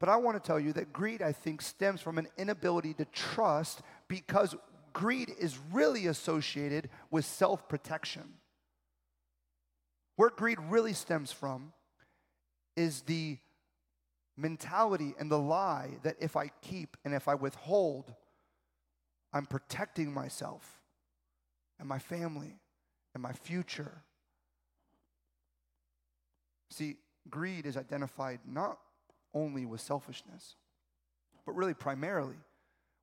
But 0.00 0.08
I 0.08 0.16
want 0.16 0.42
to 0.42 0.46
tell 0.46 0.58
you 0.58 0.72
that 0.72 0.92
greed, 0.92 1.22
I 1.22 1.32
think, 1.32 1.60
stems 1.60 2.00
from 2.00 2.18
an 2.18 2.26
inability 2.38 2.94
to 2.94 3.04
trust 3.04 3.82
because 4.08 4.56
greed 4.92 5.32
is 5.38 5.58
really 5.72 6.06
associated 6.06 6.88
with 7.10 7.24
self 7.24 7.68
protection. 7.68 8.34
Where 10.16 10.30
greed 10.30 10.58
really 10.68 10.92
stems 10.92 11.32
from 11.32 11.72
is 12.76 13.02
the 13.02 13.38
mentality 14.36 15.14
and 15.18 15.30
the 15.30 15.38
lie 15.38 15.90
that 16.02 16.16
if 16.20 16.36
I 16.36 16.50
keep 16.62 16.96
and 17.04 17.14
if 17.14 17.28
I 17.28 17.34
withhold, 17.34 18.14
I'm 19.32 19.46
protecting 19.46 20.12
myself 20.12 20.80
and 21.78 21.88
my 21.88 21.98
family 21.98 22.58
and 23.14 23.22
my 23.22 23.32
future. 23.32 24.02
See, 26.70 26.96
greed 27.28 27.66
is 27.66 27.76
identified 27.76 28.40
not 28.46 28.78
only 29.34 29.64
with 29.66 29.80
selfishness, 29.80 30.56
but 31.46 31.52
really 31.52 31.74
primarily 31.74 32.36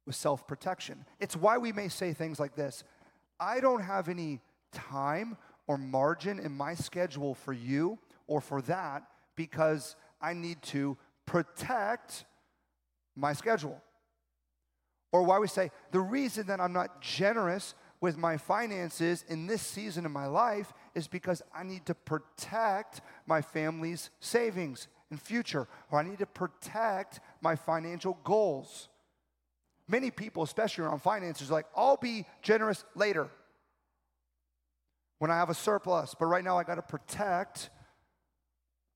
with 0.08 0.16
self 0.16 0.48
protection. 0.48 1.06
It's 1.20 1.36
why 1.36 1.60
we 1.60 1.72
may 1.72 1.90
say 1.90 2.14
things 2.14 2.40
like 2.40 2.56
this 2.56 2.84
I 3.40 3.60
don't 3.60 3.84
have 3.84 4.10
any 4.10 4.40
time 4.72 5.38
or 5.68 5.78
margin 5.78 6.40
in 6.40 6.54
my 6.54 6.74
schedule 6.74 7.36
for 7.36 7.54
you 7.54 8.00
or 8.26 8.42
for 8.42 8.62
that 8.64 9.04
because 9.36 9.96
I 10.20 10.34
need 10.34 10.62
to 10.64 10.98
protect 11.28 12.26
my 13.16 13.34
schedule. 13.34 13.80
Or 15.12 15.24
why 15.24 15.40
we 15.40 15.48
say 15.48 15.72
the 15.92 16.00
reason 16.00 16.48
that 16.48 16.60
I'm 16.60 16.74
not 16.74 17.02
generous 17.02 17.76
with 18.00 18.18
my 18.18 18.38
finances 18.38 19.26
in 19.28 19.48
this 19.48 19.62
season 19.62 20.06
of 20.06 20.12
my 20.12 20.28
life 20.28 20.74
is 20.96 21.08
because 21.08 21.42
I 21.54 21.64
need 21.64 21.86
to 21.88 21.96
protect 21.96 23.02
my 23.26 23.42
family's 23.42 24.10
savings 24.20 24.88
and 25.10 25.20
future, 25.20 25.68
or 25.92 26.00
I 26.00 26.04
need 26.04 26.20
to 26.20 26.26
protect 26.26 27.20
my 27.42 27.56
financial 27.56 28.20
goals. 28.24 28.90
Many 29.88 30.12
people, 30.12 30.44
especially 30.44 30.84
around 30.84 31.02
finances, 31.02 31.50
like, 31.50 31.66
I'll 31.76 31.98
be 31.98 32.26
generous 32.42 32.84
later 32.96 33.30
when 35.20 35.32
I 35.32 35.36
have 35.36 35.50
a 35.50 35.54
surplus, 35.54 36.14
but 36.18 36.26
right 36.26 36.44
now 36.44 36.58
I 36.58 36.64
got 36.64 36.76
to 36.76 36.82
protect 36.82 37.70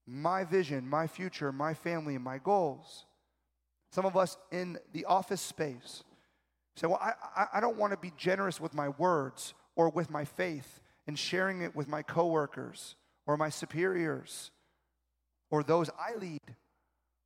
my 0.06 0.44
vision, 0.44 0.88
my 0.88 1.08
future, 1.08 1.52
my 1.52 1.74
family, 1.74 2.16
and 2.16 2.24
my 2.24 2.38
goals. 2.38 3.06
Some 3.92 4.06
of 4.06 4.18
us 4.18 4.38
in 4.52 4.78
the 4.94 5.06
office 5.06 5.42
space 5.42 6.04
say, 6.76 6.88
Well, 6.88 7.00
I, 7.02 7.48
I 7.54 7.60
don't 7.60 7.78
want 7.78 7.92
to 7.94 7.98
be 7.98 8.12
generous 8.18 8.60
with 8.60 8.74
my 8.74 8.90
words 8.90 9.54
or 9.76 9.90
with 9.90 10.10
my 10.10 10.26
faith 10.26 10.82
and 11.08 11.18
sharing 11.18 11.62
it 11.62 11.76
with 11.76 11.88
my 11.88 12.02
coworkers 12.02 12.96
or 13.26 13.38
my 13.38 13.50
superiors 13.50 14.52
or 15.50 15.64
those 15.64 15.90
I 16.00 16.16
lead 16.18 16.56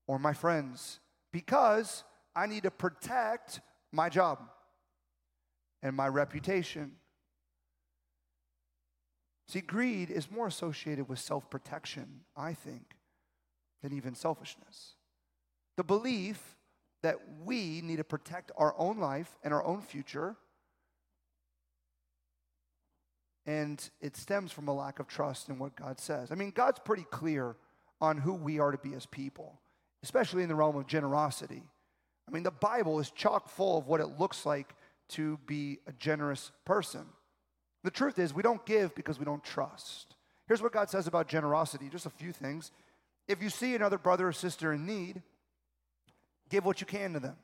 or 0.08 0.20
my 0.20 0.34
friends 0.34 1.00
because 1.32 2.04
I 2.36 2.48
need 2.48 2.64
to 2.64 2.72
protect 2.72 3.62
my 3.92 4.10
job 4.10 4.40
and 5.82 5.96
my 5.96 6.08
reputation. 6.08 6.94
See, 9.48 9.62
greed 9.62 10.10
is 10.10 10.32
more 10.32 10.48
associated 10.48 11.08
with 11.08 11.20
self 11.20 11.50
protection, 11.50 12.22
I 12.36 12.54
think, 12.54 12.96
than 13.82 13.94
even 13.94 14.16
selfishness. 14.16 14.96
The 15.78 15.84
belief 15.84 16.58
that 17.04 17.20
we 17.44 17.82
need 17.82 17.98
to 17.98 18.04
protect 18.04 18.52
our 18.58 18.74
own 18.78 18.98
life 18.98 19.38
and 19.44 19.54
our 19.54 19.64
own 19.64 19.82
future, 19.82 20.36
and 23.46 23.88
it 24.02 24.18
stems 24.18 24.52
from 24.52 24.68
a 24.68 24.74
lack 24.74 25.00
of 25.00 25.08
trust 25.08 25.50
in 25.50 25.60
what 25.60 25.76
God 25.76 26.00
says. 26.00 26.32
I 26.32 26.36
mean, 26.36 26.50
God's 26.50 26.80
pretty 26.80 27.06
clear 27.12 27.56
on 28.02 28.18
who 28.18 28.34
we 28.34 28.60
are 28.60 28.72
to 28.72 28.78
be 28.80 28.96
as 28.96 29.06
people, 29.06 29.60
especially 30.02 30.42
in 30.42 30.50
the 30.50 30.56
realm 30.56 30.76
of 30.76 30.88
generosity. 30.88 31.62
I 32.28 32.32
mean, 32.32 32.44
the 32.44 32.52
Bible 32.52 33.00
is 33.00 33.12
chock 33.12 33.50
full 33.50 33.78
of 33.78 33.88
what 33.88 34.02
it 34.02 34.20
looks 34.20 34.46
like 34.46 34.76
to 35.10 35.38
be 35.46 35.80
a 35.88 35.92
generous 35.94 36.52
person. 36.66 37.06
The 37.84 37.92
truth 37.92 38.18
is, 38.18 38.34
we 38.34 38.42
don't 38.42 38.66
give 38.66 38.96
because 38.96 39.20
we 39.20 39.26
don't 39.26 39.44
trust. 39.44 40.16
Here's 40.48 40.62
what 40.62 40.72
God 40.72 40.90
says 40.90 41.08
about 41.08 41.28
generosity 41.28 41.90
just 41.90 42.06
a 42.06 42.12
few 42.12 42.32
things. 42.32 42.72
If 43.28 43.42
you 43.42 43.50
see 43.50 43.76
another 43.76 43.98
brother 43.98 44.28
or 44.28 44.34
sister 44.34 44.74
in 44.74 44.86
need, 44.86 45.22
give 46.50 46.66
what 46.66 46.82
you 46.82 46.88
can 46.88 47.14
to 47.14 47.20
them. 47.20 47.36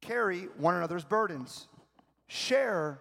Carry 0.00 0.48
one 0.58 0.74
another's 0.74 1.04
burdens. 1.04 1.66
Share, 2.26 3.00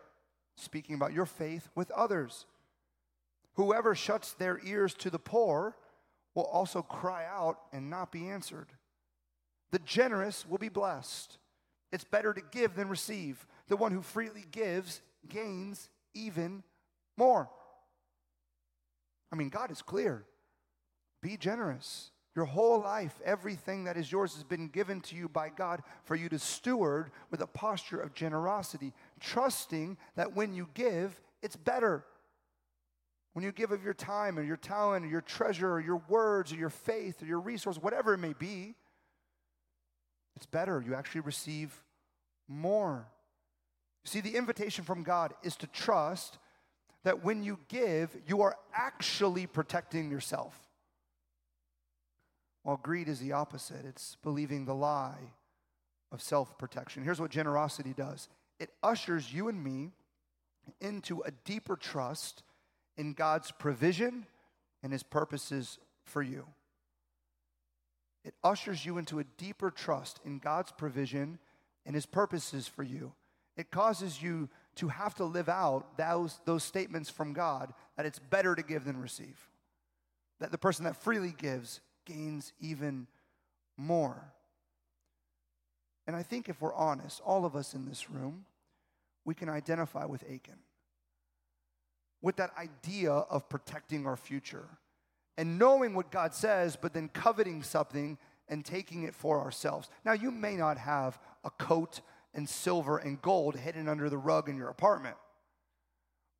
speaking 0.55 0.95
about 0.95 1.13
your 1.13 1.25
faith, 1.25 1.69
with 1.75 1.91
others. 1.91 2.45
Whoever 3.55 3.93
shuts 3.93 4.33
their 4.33 4.59
ears 4.65 4.93
to 4.95 5.09
the 5.09 5.19
poor 5.19 5.75
will 6.33 6.45
also 6.45 6.81
cry 6.81 7.25
out 7.25 7.59
and 7.71 7.89
not 7.89 8.11
be 8.11 8.29
answered. 8.29 8.67
The 9.73 9.79
generous 9.79 10.47
will 10.47 10.59
be 10.59 10.69
blessed. 10.69 11.39
It's 11.91 12.03
better 12.03 12.31
to 12.31 12.41
give 12.51 12.75
than 12.75 12.89
receive. 12.89 13.43
The 13.69 13.75
one 13.75 13.91
who 13.91 14.03
freely 14.03 14.45
gives 14.51 15.01
gains 15.27 15.89
even 16.13 16.61
more. 17.17 17.49
I 19.31 19.35
mean, 19.35 19.49
God 19.49 19.71
is 19.71 19.81
clear. 19.81 20.25
Be 21.23 21.37
generous. 21.37 22.11
Your 22.35 22.45
whole 22.45 22.81
life, 22.81 23.19
everything 23.25 23.85
that 23.85 23.97
is 23.97 24.11
yours 24.11 24.35
has 24.35 24.43
been 24.43 24.67
given 24.67 25.01
to 25.01 25.15
you 25.15 25.27
by 25.27 25.49
God 25.49 25.81
for 26.03 26.15
you 26.15 26.29
to 26.29 26.37
steward 26.37 27.09
with 27.31 27.41
a 27.41 27.47
posture 27.47 27.99
of 27.99 28.13
generosity, 28.13 28.93
trusting 29.19 29.97
that 30.15 30.35
when 30.35 30.53
you 30.53 30.69
give, 30.75 31.19
it's 31.41 31.55
better. 31.55 32.05
When 33.33 33.43
you 33.43 33.51
give 33.51 33.71
of 33.71 33.83
your 33.83 33.95
time 33.95 34.37
or 34.37 34.43
your 34.43 34.55
talent 34.55 35.03
or 35.03 35.09
your 35.09 35.21
treasure 35.21 35.71
or 35.71 35.79
your 35.79 36.03
words 36.07 36.53
or 36.53 36.57
your 36.57 36.69
faith 36.69 37.23
or 37.23 37.25
your 37.25 37.39
resource, 37.39 37.77
whatever 37.77 38.13
it 38.13 38.19
may 38.19 38.33
be, 38.33 38.75
it's 40.35 40.45
better. 40.45 40.83
You 40.85 40.95
actually 40.95 41.21
receive 41.21 41.83
more. 42.47 43.07
See, 44.05 44.21
the 44.21 44.35
invitation 44.35 44.83
from 44.83 45.03
God 45.03 45.33
is 45.43 45.55
to 45.57 45.67
trust 45.67 46.37
that 47.03 47.23
when 47.23 47.43
you 47.43 47.59
give, 47.67 48.15
you 48.27 48.41
are 48.41 48.57
actually 48.73 49.45
protecting 49.47 50.09
yourself. 50.09 50.59
While 52.63 52.77
greed 52.77 53.09
is 53.09 53.19
the 53.19 53.33
opposite, 53.33 53.85
it's 53.85 54.17
believing 54.23 54.65
the 54.65 54.75
lie 54.75 55.31
of 56.11 56.21
self 56.21 56.57
protection. 56.57 57.03
Here's 57.03 57.19
what 57.19 57.31
generosity 57.31 57.93
does 57.95 58.29
it 58.59 58.69
ushers 58.81 59.33
you 59.33 59.49
and 59.49 59.61
me 59.61 59.91
into 60.79 61.21
a 61.21 61.31
deeper 61.43 61.75
trust 61.75 62.43
in 62.95 63.13
God's 63.13 63.51
provision 63.51 64.25
and 64.81 64.93
his 64.93 65.03
purposes 65.03 65.77
for 66.05 66.21
you. 66.21 66.45
It 68.23 68.35
ushers 68.43 68.85
you 68.85 68.97
into 68.97 69.19
a 69.19 69.25
deeper 69.37 69.69
trust 69.69 70.19
in 70.23 70.39
God's 70.39 70.71
provision 70.71 71.39
and 71.85 71.95
his 71.95 72.05
purposes 72.05 72.67
for 72.67 72.83
you. 72.83 73.13
It 73.57 73.69
causes 73.69 74.21
you 74.21 74.49
to 74.75 74.87
have 74.87 75.13
to 75.15 75.25
live 75.25 75.49
out 75.49 75.97
those, 75.97 76.39
those 76.45 76.63
statements 76.63 77.09
from 77.09 77.33
God 77.33 77.73
that 77.97 78.05
it's 78.05 78.19
better 78.19 78.55
to 78.55 78.63
give 78.63 78.85
than 78.85 78.99
receive. 78.99 79.49
That 80.39 80.51
the 80.51 80.57
person 80.57 80.85
that 80.85 80.95
freely 80.95 81.35
gives 81.37 81.81
gains 82.05 82.53
even 82.59 83.07
more. 83.77 84.33
And 86.07 86.15
I 86.15 86.23
think 86.23 86.49
if 86.49 86.61
we're 86.61 86.73
honest, 86.73 87.21
all 87.25 87.45
of 87.45 87.55
us 87.55 87.73
in 87.73 87.85
this 87.85 88.09
room, 88.09 88.45
we 89.25 89.35
can 89.35 89.49
identify 89.49 90.05
with 90.05 90.23
Achan, 90.23 90.59
with 92.21 92.37
that 92.37 92.51
idea 92.57 93.11
of 93.11 93.47
protecting 93.47 94.05
our 94.05 94.17
future 94.17 94.67
and 95.37 95.57
knowing 95.57 95.93
what 95.93 96.11
God 96.11 96.33
says, 96.33 96.75
but 96.75 96.93
then 96.93 97.09
coveting 97.09 97.63
something 97.63 98.17
and 98.47 98.63
taking 98.63 99.03
it 99.03 99.15
for 99.15 99.39
ourselves. 99.39 99.89
Now, 100.05 100.13
you 100.13 100.31
may 100.31 100.55
not 100.55 100.77
have 100.77 101.17
a 101.43 101.49
coat 101.49 102.01
and 102.33 102.47
silver 102.47 102.97
and 102.97 103.21
gold 103.21 103.55
hidden 103.55 103.87
under 103.87 104.09
the 104.09 104.17
rug 104.17 104.49
in 104.49 104.57
your 104.57 104.69
apartment 104.69 105.15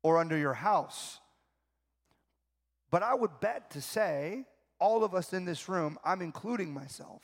or 0.02 0.18
under 0.18 0.36
your 0.36 0.54
house. 0.54 1.18
But 2.90 3.02
I 3.02 3.14
would 3.14 3.40
bet 3.40 3.70
to 3.70 3.80
say 3.80 4.44
all 4.78 5.02
of 5.02 5.14
us 5.14 5.32
in 5.32 5.44
this 5.44 5.68
room, 5.68 5.98
I'm 6.04 6.22
including 6.22 6.72
myself, 6.72 7.22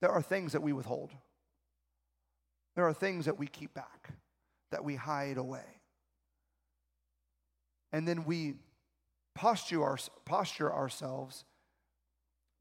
there 0.00 0.10
are 0.10 0.22
things 0.22 0.52
that 0.52 0.62
we 0.62 0.72
withhold. 0.72 1.12
There 2.74 2.86
are 2.88 2.94
things 2.94 3.26
that 3.26 3.38
we 3.38 3.46
keep 3.46 3.74
back, 3.74 4.10
that 4.70 4.82
we 4.82 4.96
hide 4.96 5.36
away. 5.36 5.80
And 7.92 8.08
then 8.08 8.24
we 8.24 8.54
posture, 9.34 9.82
our, 9.82 9.98
posture 10.24 10.72
ourselves 10.72 11.44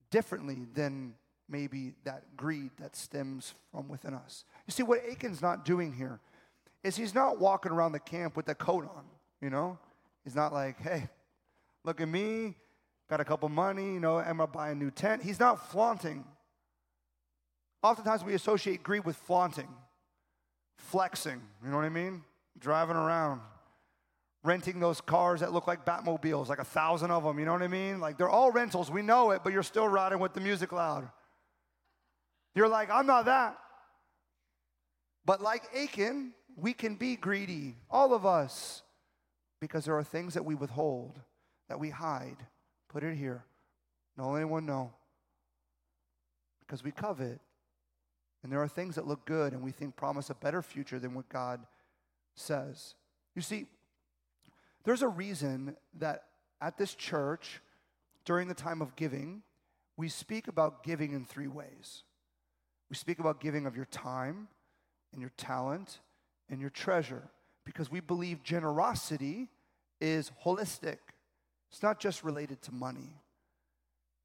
differently 0.09 0.67
than 0.73 1.13
maybe 1.49 1.93
that 2.05 2.35
greed 2.37 2.71
that 2.79 2.95
stems 2.95 3.53
from 3.71 3.87
within 3.87 4.13
us. 4.13 4.45
You 4.67 4.71
see, 4.71 4.83
what 4.83 4.99
Achan's 5.09 5.41
not 5.41 5.65
doing 5.65 5.93
here 5.93 6.19
is 6.83 6.95
he's 6.95 7.13
not 7.13 7.39
walking 7.39 7.71
around 7.71 7.91
the 7.91 7.99
camp 7.99 8.35
with 8.35 8.47
a 8.47 8.55
coat 8.55 8.89
on, 8.95 9.03
you 9.41 9.49
know? 9.49 9.77
He's 10.23 10.35
not 10.35 10.53
like, 10.53 10.79
hey, 10.81 11.09
look 11.83 11.99
at 11.99 12.07
me, 12.07 12.55
got 13.09 13.19
a 13.19 13.25
couple 13.25 13.49
money, 13.49 13.93
you 13.93 13.99
know, 13.99 14.17
I'm 14.17 14.37
gonna 14.37 14.47
buy 14.47 14.69
a 14.69 14.75
new 14.75 14.91
tent. 14.91 15.21
He's 15.21 15.39
not 15.39 15.69
flaunting. 15.71 16.23
Oftentimes 17.83 18.23
we 18.23 18.33
associate 18.33 18.83
greed 18.83 19.05
with 19.05 19.15
flaunting, 19.15 19.67
flexing, 20.77 21.41
you 21.63 21.69
know 21.69 21.75
what 21.75 21.85
I 21.85 21.89
mean? 21.89 22.23
Driving 22.59 22.95
around, 22.95 23.41
renting 24.43 24.79
those 24.79 25.01
cars 25.01 25.41
that 25.41 25.53
look 25.53 25.67
like 25.67 25.85
Batmobiles, 25.85 26.47
like 26.47 26.59
a 26.59 26.65
thousand 26.65 27.11
of 27.11 27.23
them, 27.23 27.37
you 27.37 27.45
know 27.45 27.53
what 27.53 27.61
I 27.61 27.67
mean? 27.67 27.99
Like 27.99 28.17
they're 28.17 28.29
all 28.29 28.51
rentals, 28.51 28.89
we 28.89 29.01
know 29.01 29.31
it, 29.31 29.41
but 29.43 29.53
you're 29.53 29.63
still 29.63 29.87
riding 29.87 30.19
with 30.19 30.33
the 30.33 30.41
music 30.41 30.71
loud. 30.71 31.09
You're 32.55 32.67
like, 32.67 32.89
I'm 32.89 33.05
not 33.05 33.25
that. 33.25 33.57
But 35.25 35.41
like 35.41 35.63
Achan, 35.75 36.33
we 36.55 36.73
can 36.73 36.95
be 36.95 37.15
greedy, 37.15 37.75
all 37.89 38.13
of 38.13 38.25
us, 38.25 38.81
because 39.59 39.85
there 39.85 39.95
are 39.95 40.03
things 40.03 40.33
that 40.33 40.43
we 40.43 40.55
withhold, 40.55 41.19
that 41.69 41.79
we 41.79 41.89
hide, 41.91 42.37
Put 42.91 43.03
it 43.03 43.15
here. 43.15 43.45
Let 44.17 44.35
anyone 44.35 44.65
know. 44.65 44.91
Because 46.59 46.83
we 46.83 46.91
covet. 46.91 47.39
And 48.43 48.51
there 48.51 48.61
are 48.61 48.67
things 48.67 48.95
that 48.95 49.07
look 49.07 49.25
good 49.25 49.53
and 49.53 49.61
we 49.61 49.71
think 49.71 49.95
promise 49.95 50.29
a 50.29 50.35
better 50.35 50.61
future 50.61 50.99
than 50.99 51.13
what 51.13 51.29
God 51.29 51.61
says. 52.35 52.95
You 53.35 53.41
see, 53.41 53.67
there's 54.83 55.01
a 55.01 55.07
reason 55.07 55.75
that 55.99 56.23
at 56.59 56.77
this 56.77 56.93
church, 56.93 57.61
during 58.25 58.47
the 58.47 58.53
time 58.53 58.81
of 58.81 58.95
giving, 58.95 59.41
we 59.97 60.09
speak 60.09 60.47
about 60.47 60.83
giving 60.83 61.13
in 61.13 61.25
three 61.25 61.47
ways. 61.47 62.03
We 62.89 62.95
speak 62.95 63.19
about 63.19 63.39
giving 63.39 63.65
of 63.65 63.75
your 63.75 63.85
time 63.85 64.47
and 65.11 65.21
your 65.21 65.31
talent 65.37 65.99
and 66.49 66.59
your 66.59 66.69
treasure 66.69 67.29
because 67.65 67.91
we 67.91 67.99
believe 67.99 68.43
generosity 68.43 69.49
is 69.99 70.31
holistic. 70.43 70.97
It's 71.71 71.83
not 71.83 71.99
just 71.99 72.23
related 72.23 72.61
to 72.63 72.73
money. 72.73 73.21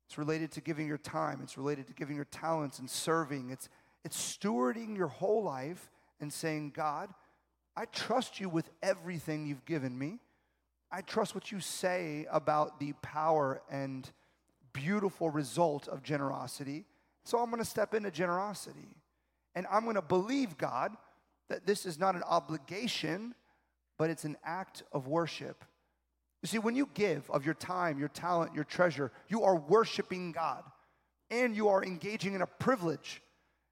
It's 0.09 0.19
related 0.19 0.53
to 0.53 0.61
giving 0.61 0.87
your 0.87 0.99
time. 0.99 1.41
It's 1.43 1.59
related 1.59 1.87
to 1.89 1.93
giving 1.93 2.17
your 2.17 2.27
talents 2.27 2.79
and 2.79 2.89
serving. 2.89 3.51
It's, 3.51 3.69
it's 4.05 4.39
stewarding 4.39 4.97
your 4.97 5.09
whole 5.09 5.43
life 5.43 5.91
and 6.21 6.33
saying, 6.33 6.73
God, 6.75 7.11
I 7.77 7.85
trust 7.87 8.41
you 8.41 8.49
with 8.49 8.71
everything 8.83 9.47
you've 9.47 9.65
given 9.65 9.97
me. 9.99 10.21
I 10.91 11.01
trust 11.01 11.35
what 11.35 11.51
you 11.53 11.61
say 11.61 12.27
about 12.31 12.79
the 12.81 12.93
power 13.03 13.63
and 13.71 14.11
beautiful 14.73 15.31
result 15.31 15.89
of 15.89 16.03
generosity. 16.03 16.85
So 17.25 17.39
I'm 17.39 17.51
going 17.51 17.63
to 17.63 17.69
step 17.69 17.95
into 17.95 18.11
generosity. 18.11 18.97
And 19.55 19.67
I'm 19.71 19.85
going 19.85 19.97
to 19.97 20.03
believe, 20.03 20.59
God, 20.59 20.93
that 21.49 21.67
this 21.67 21.87
is 21.87 21.99
not 21.99 22.15
an 22.15 22.23
obligation, 22.23 23.35
but 23.99 24.11
it's 24.11 24.25
an 24.25 24.37
act 24.45 24.83
of 24.93 25.09
worship 25.09 25.65
you 26.47 26.49
see, 26.49 26.59
when 26.61 26.77
you 26.77 26.89
give 26.95 27.29
of 27.31 27.45
your 27.45 27.55
time, 27.55 27.99
your 27.99 28.07
talent, 28.07 28.55
your 28.55 28.63
treasure, 28.63 29.11
you 29.29 29.43
are 29.43 29.57
worshiping 29.57 30.31
God 30.31 30.63
and 31.29 31.57
you 31.57 31.69
are 31.69 31.83
engaging 31.83 32.35
in 32.35 32.43
a 32.43 32.47
privilege. 32.47 33.21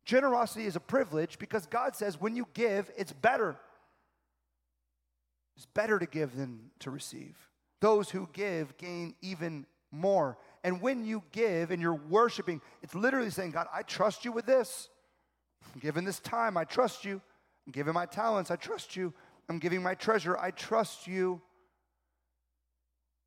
Generosity 0.04 0.66
is 0.66 0.74
a 0.74 0.80
privilege 0.80 1.38
because 1.38 1.66
God 1.66 1.94
says 1.94 2.20
when 2.20 2.34
you 2.34 2.48
give, 2.52 2.90
it's 2.96 3.12
better. 3.12 3.56
It's 5.56 5.66
better 5.66 5.98
to 5.98 6.06
give 6.06 6.36
than 6.36 6.70
to 6.80 6.90
receive. 6.90 7.36
Those 7.80 8.10
who 8.10 8.28
give 8.32 8.76
gain 8.76 9.14
even 9.20 9.66
more. 9.90 10.38
And 10.62 10.80
when 10.80 11.04
you 11.04 11.22
give 11.32 11.70
and 11.70 11.80
you're 11.80 11.94
worshiping, 11.94 12.60
it's 12.82 12.94
literally 12.94 13.30
saying, 13.30 13.52
God, 13.52 13.66
I 13.72 13.82
trust 13.82 14.24
you 14.24 14.32
with 14.32 14.46
this. 14.46 14.88
I'm 15.74 15.80
giving 15.80 16.04
this 16.04 16.20
time, 16.20 16.56
I 16.56 16.64
trust 16.64 17.04
you. 17.04 17.20
I'm 17.66 17.72
giving 17.72 17.94
my 17.94 18.06
talents, 18.06 18.50
I 18.50 18.56
trust 18.56 18.96
you. 18.96 19.12
I'm 19.48 19.58
giving 19.58 19.82
my 19.82 19.94
treasure, 19.94 20.36
I 20.38 20.50
trust 20.50 21.06
you. 21.06 21.40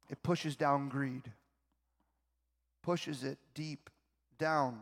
It 0.10 0.24
pushes 0.24 0.56
down 0.56 0.90
greed, 0.90 1.32
pushes 2.82 3.24
it 3.24 3.38
deep 3.54 3.90
down, 4.38 4.82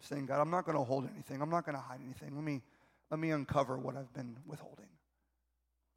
saying, 0.00 0.26
God, 0.26 0.40
I'm 0.40 0.50
not 0.50 0.64
going 0.64 0.76
to 0.76 0.82
hold 0.84 1.08
anything. 1.12 1.40
I'm 1.40 1.50
not 1.50 1.64
going 1.64 1.76
to 1.76 1.82
hide 1.82 2.00
anything. 2.04 2.34
Let 2.34 2.44
me, 2.44 2.62
let 3.10 3.20
me 3.20 3.30
uncover 3.30 3.78
what 3.78 3.96
I've 3.96 4.12
been 4.12 4.36
withholding. 4.46 4.88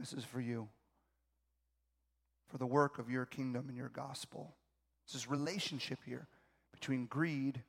This 0.03 0.11
is 0.11 0.25
for 0.25 0.41
you, 0.41 0.67
for 2.49 2.57
the 2.57 2.65
work 2.65 2.99
of 2.99 3.09
your 3.09 3.25
kingdom 3.25 3.69
and 3.69 3.77
your 3.77 3.87
gospel. 3.87 4.53
This 5.07 5.15
is 5.15 5.29
relationship 5.29 5.99
here 6.05 6.27
between 6.73 7.05
greed 7.05 7.63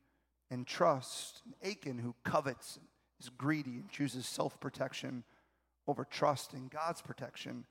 and 0.50 0.66
trust. 0.66 1.42
Achan, 1.64 1.98
who 1.98 2.16
covets, 2.24 2.80
is 3.20 3.28
greedy 3.28 3.76
and 3.76 3.88
chooses 3.88 4.26
self 4.26 4.58
protection 4.58 5.22
over 5.86 6.04
trust 6.04 6.54
in 6.54 6.66
God's 6.66 7.00
protection. 7.00 7.66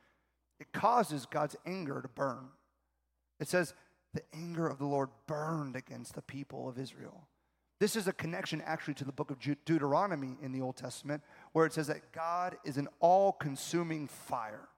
It 0.61 0.71
causes 0.71 1.25
God's 1.25 1.57
anger 1.65 2.01
to 2.01 2.07
burn. 2.07 2.47
It 3.41 3.49
says, 3.49 3.73
the 4.13 4.23
anger 4.33 4.69
of 4.69 4.77
the 4.77 4.85
Lord 4.85 5.09
burned 5.27 5.75
against 5.75 6.15
the 6.15 6.21
people 6.21 6.69
of 6.69 6.79
Israel. 6.79 7.27
This 7.83 7.97
is 7.97 8.07
a 8.07 8.13
connection 8.13 8.63
actually 8.65 8.93
to 8.93 9.03
the 9.03 9.11
book 9.11 9.29
of 9.29 9.39
Deuteronomy 9.41 10.37
in 10.41 10.53
the 10.53 10.61
Old 10.61 10.77
Testament, 10.77 11.21
where 11.51 11.65
it 11.65 11.73
says 11.73 11.87
that 11.87 12.13
God 12.13 12.55
is 12.63 12.77
an 12.77 12.87
all 13.01 13.33
consuming 13.33 14.07
fire. 14.07 14.69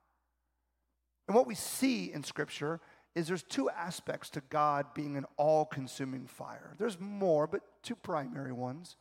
And 1.27 1.35
what 1.35 1.45
we 1.45 1.53
see 1.53 2.11
in 2.11 2.23
Scripture 2.23 2.81
is 3.13 3.27
there's 3.27 3.43
two 3.43 3.69
aspects 3.69 4.31
to 4.31 4.41
God 4.49 4.87
being 4.95 5.17
an 5.17 5.25
all 5.37 5.65
consuming 5.65 6.25
fire. 6.25 6.73
There's 6.79 6.99
more, 6.99 7.45
but 7.45 7.61
two 7.83 7.93
primary 7.93 8.51
ones. 8.51 8.95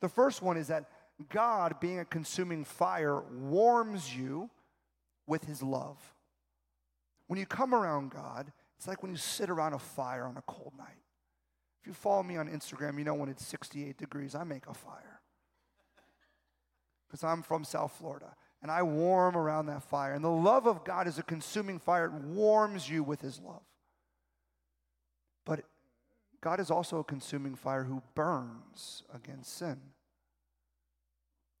The 0.00 0.08
first 0.08 0.42
one 0.42 0.56
is 0.56 0.66
that 0.66 0.90
God, 1.28 1.78
being 1.78 2.00
a 2.00 2.04
consuming 2.04 2.64
fire, 2.64 3.20
warms 3.20 4.12
you 4.12 4.50
with 5.28 5.44
his 5.44 5.62
love. 5.62 5.98
When 7.28 7.38
you 7.38 7.46
come 7.46 7.76
around 7.76 8.10
God, 8.10 8.50
it's 8.76 8.88
like 8.88 9.04
when 9.04 9.12
you 9.12 9.18
sit 9.18 9.50
around 9.50 9.74
a 9.74 9.78
fire 9.78 10.24
on 10.24 10.36
a 10.36 10.42
cold 10.48 10.72
night. 10.76 10.96
If 11.80 11.86
you 11.86 11.92
follow 11.92 12.22
me 12.22 12.36
on 12.36 12.48
Instagram, 12.48 12.98
you 12.98 13.04
know 13.04 13.14
when 13.14 13.28
it's 13.28 13.44
68 13.46 13.96
degrees, 13.96 14.34
I 14.34 14.44
make 14.44 14.66
a 14.66 14.74
fire. 14.74 15.20
Because 17.06 17.24
I'm 17.24 17.42
from 17.42 17.64
South 17.64 17.92
Florida 17.98 18.34
and 18.62 18.70
I 18.70 18.82
warm 18.82 19.36
around 19.36 19.66
that 19.66 19.82
fire. 19.82 20.12
And 20.14 20.24
the 20.24 20.28
love 20.28 20.66
of 20.66 20.84
God 20.84 21.06
is 21.06 21.18
a 21.18 21.22
consuming 21.22 21.78
fire, 21.78 22.06
it 22.06 22.12
warms 22.12 22.88
you 22.88 23.02
with 23.02 23.20
His 23.20 23.40
love. 23.40 23.62
But 25.46 25.64
God 26.40 26.60
is 26.60 26.70
also 26.70 26.98
a 26.98 27.04
consuming 27.04 27.54
fire 27.54 27.84
who 27.84 28.02
burns 28.14 29.02
against 29.14 29.56
sin. 29.56 29.78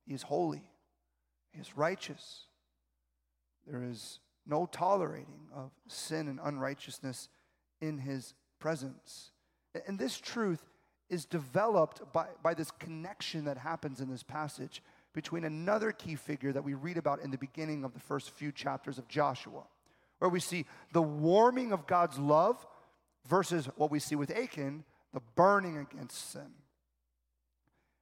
He 0.06 0.14
is 0.14 0.22
holy, 0.22 0.62
He 1.52 1.60
is 1.60 1.76
righteous. 1.76 2.44
There 3.66 3.82
is 3.82 4.20
no 4.46 4.66
tolerating 4.66 5.48
of 5.54 5.70
sin 5.86 6.28
and 6.28 6.40
unrighteousness 6.42 7.28
in 7.80 7.98
His 7.98 8.34
presence. 8.58 9.30
And 9.86 9.98
this 9.98 10.18
truth 10.18 10.64
is 11.08 11.24
developed 11.24 12.12
by, 12.12 12.26
by 12.42 12.54
this 12.54 12.70
connection 12.72 13.44
that 13.44 13.58
happens 13.58 14.00
in 14.00 14.10
this 14.10 14.22
passage 14.22 14.82
between 15.12 15.44
another 15.44 15.92
key 15.92 16.14
figure 16.14 16.52
that 16.52 16.64
we 16.64 16.74
read 16.74 16.96
about 16.96 17.20
in 17.20 17.30
the 17.30 17.38
beginning 17.38 17.84
of 17.84 17.92
the 17.92 18.00
first 18.00 18.30
few 18.30 18.52
chapters 18.52 18.98
of 18.98 19.08
Joshua, 19.08 19.64
where 20.18 20.30
we 20.30 20.40
see 20.40 20.66
the 20.92 21.02
warming 21.02 21.72
of 21.72 21.86
God's 21.86 22.18
love 22.18 22.64
versus 23.26 23.66
what 23.76 23.90
we 23.90 23.98
see 23.98 24.14
with 24.14 24.30
Achan, 24.30 24.84
the 25.12 25.20
burning 25.34 25.78
against 25.78 26.30
sin. 26.30 26.52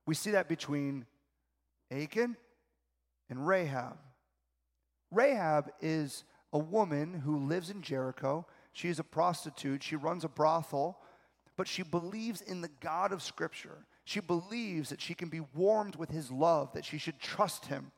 We 0.07 0.15
see 0.15 0.33
that 0.33 0.49
between 0.49 1.07
Achan 1.91 2.37
and 3.31 3.47
Rahab. 3.47 3.97
Rahab 5.11 5.71
is 5.81 6.25
a 6.53 6.59
woman 6.59 7.15
who 7.15 7.47
lives 7.47 7.71
in 7.71 7.83
Jericho. 7.83 8.47
She 8.73 8.89
is 8.89 8.99
a 8.99 9.05
prostitute. 9.05 9.83
She 9.83 9.97
runs 9.97 10.25
a 10.25 10.29
brothel, 10.29 10.99
but 11.59 11.67
she 11.67 11.83
believes 11.83 12.41
in 12.41 12.61
the 12.61 12.71
God 12.81 13.13
of 13.13 13.21
Scripture. 13.21 13.85
She 14.05 14.21
believes 14.21 14.91
that 14.91 15.01
she 15.01 15.13
can 15.13 15.29
be 15.29 15.41
warmed 15.55 15.97
with 15.97 16.09
his 16.09 16.31
love, 16.31 16.73
that 16.73 16.85
she 16.85 16.99
should 16.99 17.19
trust 17.19 17.67
him. 17.67 17.91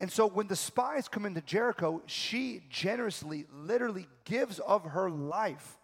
And 0.00 0.10
so 0.10 0.26
when 0.26 0.48
the 0.48 0.56
spies 0.56 1.06
come 1.06 1.24
into 1.24 1.40
Jericho, 1.40 2.02
she 2.06 2.64
generously, 2.70 3.46
literally 3.52 4.08
gives 4.24 4.58
of 4.58 4.84
her 4.84 5.08
life. 5.08 5.78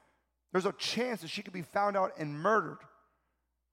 There's 0.51 0.67
a 0.67 0.73
chance 0.73 1.21
that 1.21 1.31
she 1.31 1.43
could 1.43 1.53
be 1.53 1.63
found 1.63 1.97
out 1.97 2.13
and 2.19 2.35
murdered. 2.35 2.79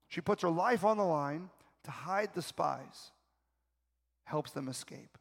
She 0.08 0.21
puts 0.21 0.43
her 0.43 0.50
life 0.50 0.84
on 0.84 0.97
the 0.97 1.04
line 1.04 1.50
to 1.86 1.91
hide 1.91 2.36
the 2.36 2.43
spies, 2.43 3.12
helps 4.26 4.52
them 4.52 4.67
escape. 4.67 5.17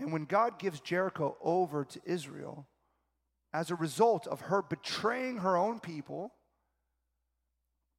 And 0.00 0.12
when 0.12 0.24
God 0.24 0.58
gives 0.58 0.80
Jericho 0.80 1.36
over 1.40 1.84
to 1.84 2.00
Israel, 2.04 2.66
as 3.54 3.70
a 3.70 3.74
result 3.74 4.26
of 4.26 4.42
her 4.42 4.60
betraying 4.60 5.38
her 5.38 5.56
own 5.56 5.80
people, 5.80 6.32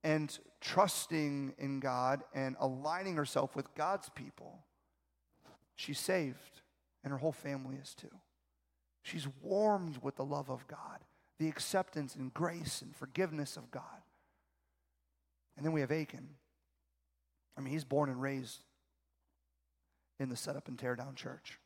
and 0.03 0.37
trusting 0.61 1.55
in 1.57 1.79
God 1.79 2.23
and 2.35 2.55
aligning 2.59 3.15
herself 3.15 3.55
with 3.55 3.73
God's 3.73 4.07
people, 4.09 4.59
she's 5.75 5.97
saved, 5.97 6.61
and 7.03 7.11
her 7.11 7.17
whole 7.17 7.31
family 7.31 7.77
is 7.81 7.95
too. 7.95 8.11
She's 9.01 9.27
warmed 9.41 9.99
with 10.03 10.15
the 10.15 10.25
love 10.25 10.51
of 10.51 10.67
God, 10.67 10.99
the 11.39 11.47
acceptance 11.47 12.13
and 12.13 12.31
grace 12.31 12.83
and 12.83 12.95
forgiveness 12.95 13.57
of 13.57 13.71
God. 13.71 13.81
And 15.57 15.65
then 15.65 15.73
we 15.73 15.81
have 15.81 15.91
Achan. 15.91 16.29
I 17.57 17.61
mean, 17.61 17.73
he's 17.73 17.83
born 17.83 18.09
and 18.09 18.21
raised 18.21 18.59
in 20.19 20.29
the 20.29 20.35
set 20.35 20.55
up 20.55 20.67
and 20.67 20.77
tear 20.77 20.95
down 20.95 21.15
church. 21.15 21.59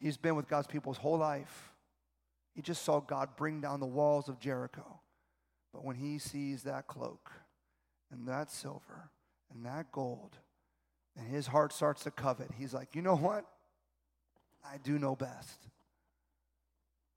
He's 0.00 0.16
been 0.16 0.36
with 0.36 0.48
God's 0.48 0.68
people 0.68 0.92
his 0.92 1.02
whole 1.02 1.18
life. 1.18 1.71
He 2.54 2.62
just 2.62 2.84
saw 2.84 3.00
God 3.00 3.30
bring 3.36 3.60
down 3.60 3.80
the 3.80 3.86
walls 3.86 4.28
of 4.28 4.38
Jericho. 4.38 5.00
But 5.72 5.84
when 5.84 5.96
he 5.96 6.18
sees 6.18 6.64
that 6.64 6.86
cloak 6.86 7.32
and 8.10 8.28
that 8.28 8.50
silver 8.50 9.10
and 9.52 9.64
that 9.64 9.90
gold, 9.90 10.36
and 11.16 11.26
his 11.26 11.46
heart 11.46 11.72
starts 11.72 12.04
to 12.04 12.10
covet, 12.10 12.50
he's 12.58 12.74
like, 12.74 12.94
you 12.94 13.02
know 13.02 13.16
what? 13.16 13.44
I 14.64 14.78
do 14.78 14.98
know 14.98 15.16
best. 15.16 15.60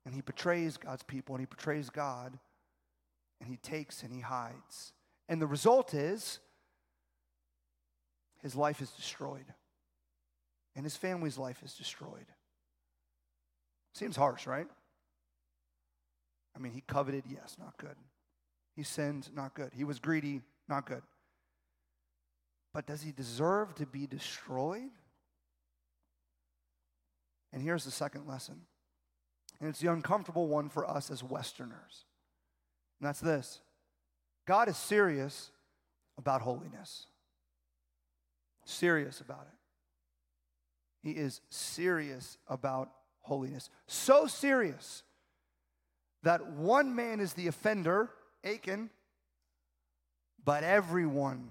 And 0.06 0.13
he 0.13 0.21
betrays 0.21 0.78
God's 0.78 1.04
people 1.04 1.36
and 1.36 1.41
he 1.41 1.45
betrays 1.45 1.89
God 1.89 2.38
and 3.39 3.50
he 3.50 3.58
takes 3.58 4.04
and 4.04 4.13
he 4.13 4.21
hides. 4.21 4.93
And 5.28 5.41
the 5.41 5.48
result 5.48 5.93
is 5.93 6.39
his 8.41 8.56
life 8.56 8.82
is 8.82 8.91
destroyed 8.91 9.45
and 10.76 10.86
his 10.86 10.95
family's 10.95 11.38
life 11.38 11.62
is 11.63 11.74
destroyed. 11.74 12.28
Seems 13.93 14.15
harsh, 14.15 14.45
right? 14.45 14.67
I 16.56 16.60
mean, 16.60 16.72
he 16.72 16.82
coveted, 16.82 17.24
yes, 17.30 17.58
not 17.60 17.78
good. 17.78 17.96
He 18.76 18.84
sinned, 18.84 19.30
not 19.34 19.54
good. 19.54 19.72
He 19.76 19.84
was 19.84 20.00
greedy, 20.00 20.41
not 20.68 20.86
good. 20.86 21.02
But 22.74 22.88
does 22.88 23.02
he 23.02 23.12
deserve 23.12 23.76
to 23.76 23.86
be 23.86 24.08
destroyed? 24.08 24.91
And 27.54 27.62
here's 27.62 27.86
the 27.86 27.91
second 27.91 28.28
lesson. 28.28 28.62
And 29.60 29.70
it's 29.70 29.80
the 29.80 29.91
uncomfortable 29.91 30.48
one 30.48 30.68
for 30.68 30.89
us 30.89 31.10
as 31.10 31.24
Westerners. 31.24 32.06
And 33.00 33.08
that's 33.08 33.22
this 33.22 33.62
God 34.46 34.68
is 34.68 34.78
serious 34.78 35.52
about 36.18 36.41
holiness. 36.41 37.08
Serious 38.65 39.22
about 39.22 39.48
it. 39.48 41.08
He 41.08 41.12
is 41.12 41.39
serious 41.50 42.38
about 42.48 42.89
holiness. 43.22 43.70
So 43.88 44.28
serious 44.28 45.04
that 46.26 46.46
one 46.54 46.96
man 46.96 47.20
is 47.20 47.34
the 47.34 47.48
offender 47.48 48.10
Achan, 48.44 48.90
but 50.44 50.64
everyone 50.64 51.50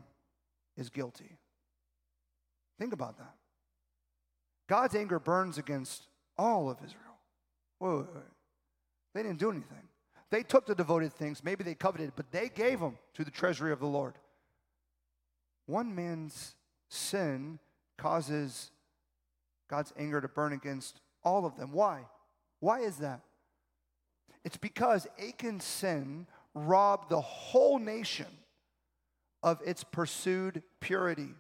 is 0.77 0.91
guilty. 0.91 1.39
Think 2.79 2.93
about 2.93 3.17
that. 3.19 3.35
God's 4.69 4.97
anger 4.97 5.21
burns 5.21 5.59
against 5.59 6.09
all 6.37 6.69
of 6.69 6.79
Israel. 6.85 7.01
Wait, 7.79 7.91
wait, 7.91 8.15
wait. 8.15 8.25
They 9.15 9.23
didn't 9.23 9.39
do 9.39 9.51
anything. 9.51 9.89
They 10.31 10.43
took 10.43 10.67
the 10.67 10.75
devoted 10.75 11.13
things, 11.13 11.45
maybe 11.45 11.63
they 11.63 11.75
coveted, 11.75 12.13
but 12.17 12.33
they 12.33 12.49
gave 12.49 12.81
them 12.81 12.99
to 13.15 13.25
the 13.25 13.31
treasury 13.31 13.71
of 13.71 13.79
the 13.79 13.87
Lord. 13.87 14.15
One 15.67 15.95
man's 15.95 16.57
sin 16.89 17.61
causes 17.97 18.73
God's 19.71 19.93
anger 19.97 20.21
to 20.21 20.27
burn 20.27 20.53
against 20.53 21.01
all 21.23 21.47
of 21.47 21.57
them. 21.57 21.71
Why? 21.71 22.01
Why 22.59 22.81
is 22.81 22.97
that? 22.97 23.21
It's 24.45 24.57
because 24.57 25.07
Achan's 25.19 25.65
sin 25.65 26.27
robbed 26.55 27.09
the 27.09 27.21
whole 27.21 27.79
nation 27.79 28.27
of 29.43 29.61
its 29.65 29.85
pursued 29.85 30.63
purity. 30.81 31.31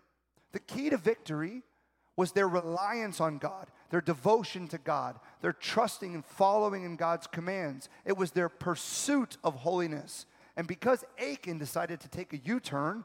The 0.52 0.60
key 0.60 0.90
to 0.90 0.96
victory 0.96 1.62
was 2.16 2.32
their 2.32 2.48
reliance 2.48 3.20
on 3.20 3.38
God, 3.38 3.68
their 3.90 4.00
devotion 4.00 4.68
to 4.68 4.78
God, 4.78 5.18
their 5.40 5.52
trusting 5.52 6.14
and 6.14 6.24
following 6.24 6.84
in 6.84 6.96
God's 6.96 7.26
commands. 7.26 7.88
It 8.04 8.16
was 8.16 8.30
their 8.30 8.48
pursuit 8.48 9.36
of 9.42 9.56
holiness. 9.56 10.26
And 10.56 10.66
because 10.66 11.04
Achan 11.18 11.58
decided 11.58 12.00
to 12.00 12.08
take 12.08 12.32
a 12.32 12.38
U 12.38 12.60
turn, 12.60 13.04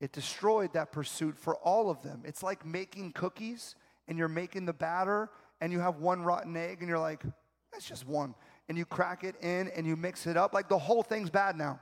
it 0.00 0.12
destroyed 0.12 0.72
that 0.74 0.92
pursuit 0.92 1.38
for 1.38 1.56
all 1.56 1.90
of 1.90 2.02
them. 2.02 2.22
It's 2.24 2.42
like 2.42 2.66
making 2.66 3.12
cookies 3.12 3.76
and 4.08 4.18
you're 4.18 4.28
making 4.28 4.66
the 4.66 4.72
batter 4.72 5.30
and 5.60 5.72
you 5.72 5.80
have 5.80 5.96
one 5.96 6.22
rotten 6.22 6.56
egg 6.56 6.78
and 6.80 6.88
you're 6.88 6.98
like, 6.98 7.22
that's 7.76 7.86
just 7.86 8.06
one 8.06 8.34
and 8.68 8.78
you 8.78 8.84
crack 8.84 9.22
it 9.22 9.36
in 9.42 9.68
and 9.76 9.86
you 9.86 9.96
mix 9.96 10.26
it 10.26 10.36
up, 10.36 10.54
like 10.54 10.68
the 10.68 10.78
whole 10.78 11.02
thing's 11.02 11.30
bad 11.30 11.56
now. 11.56 11.80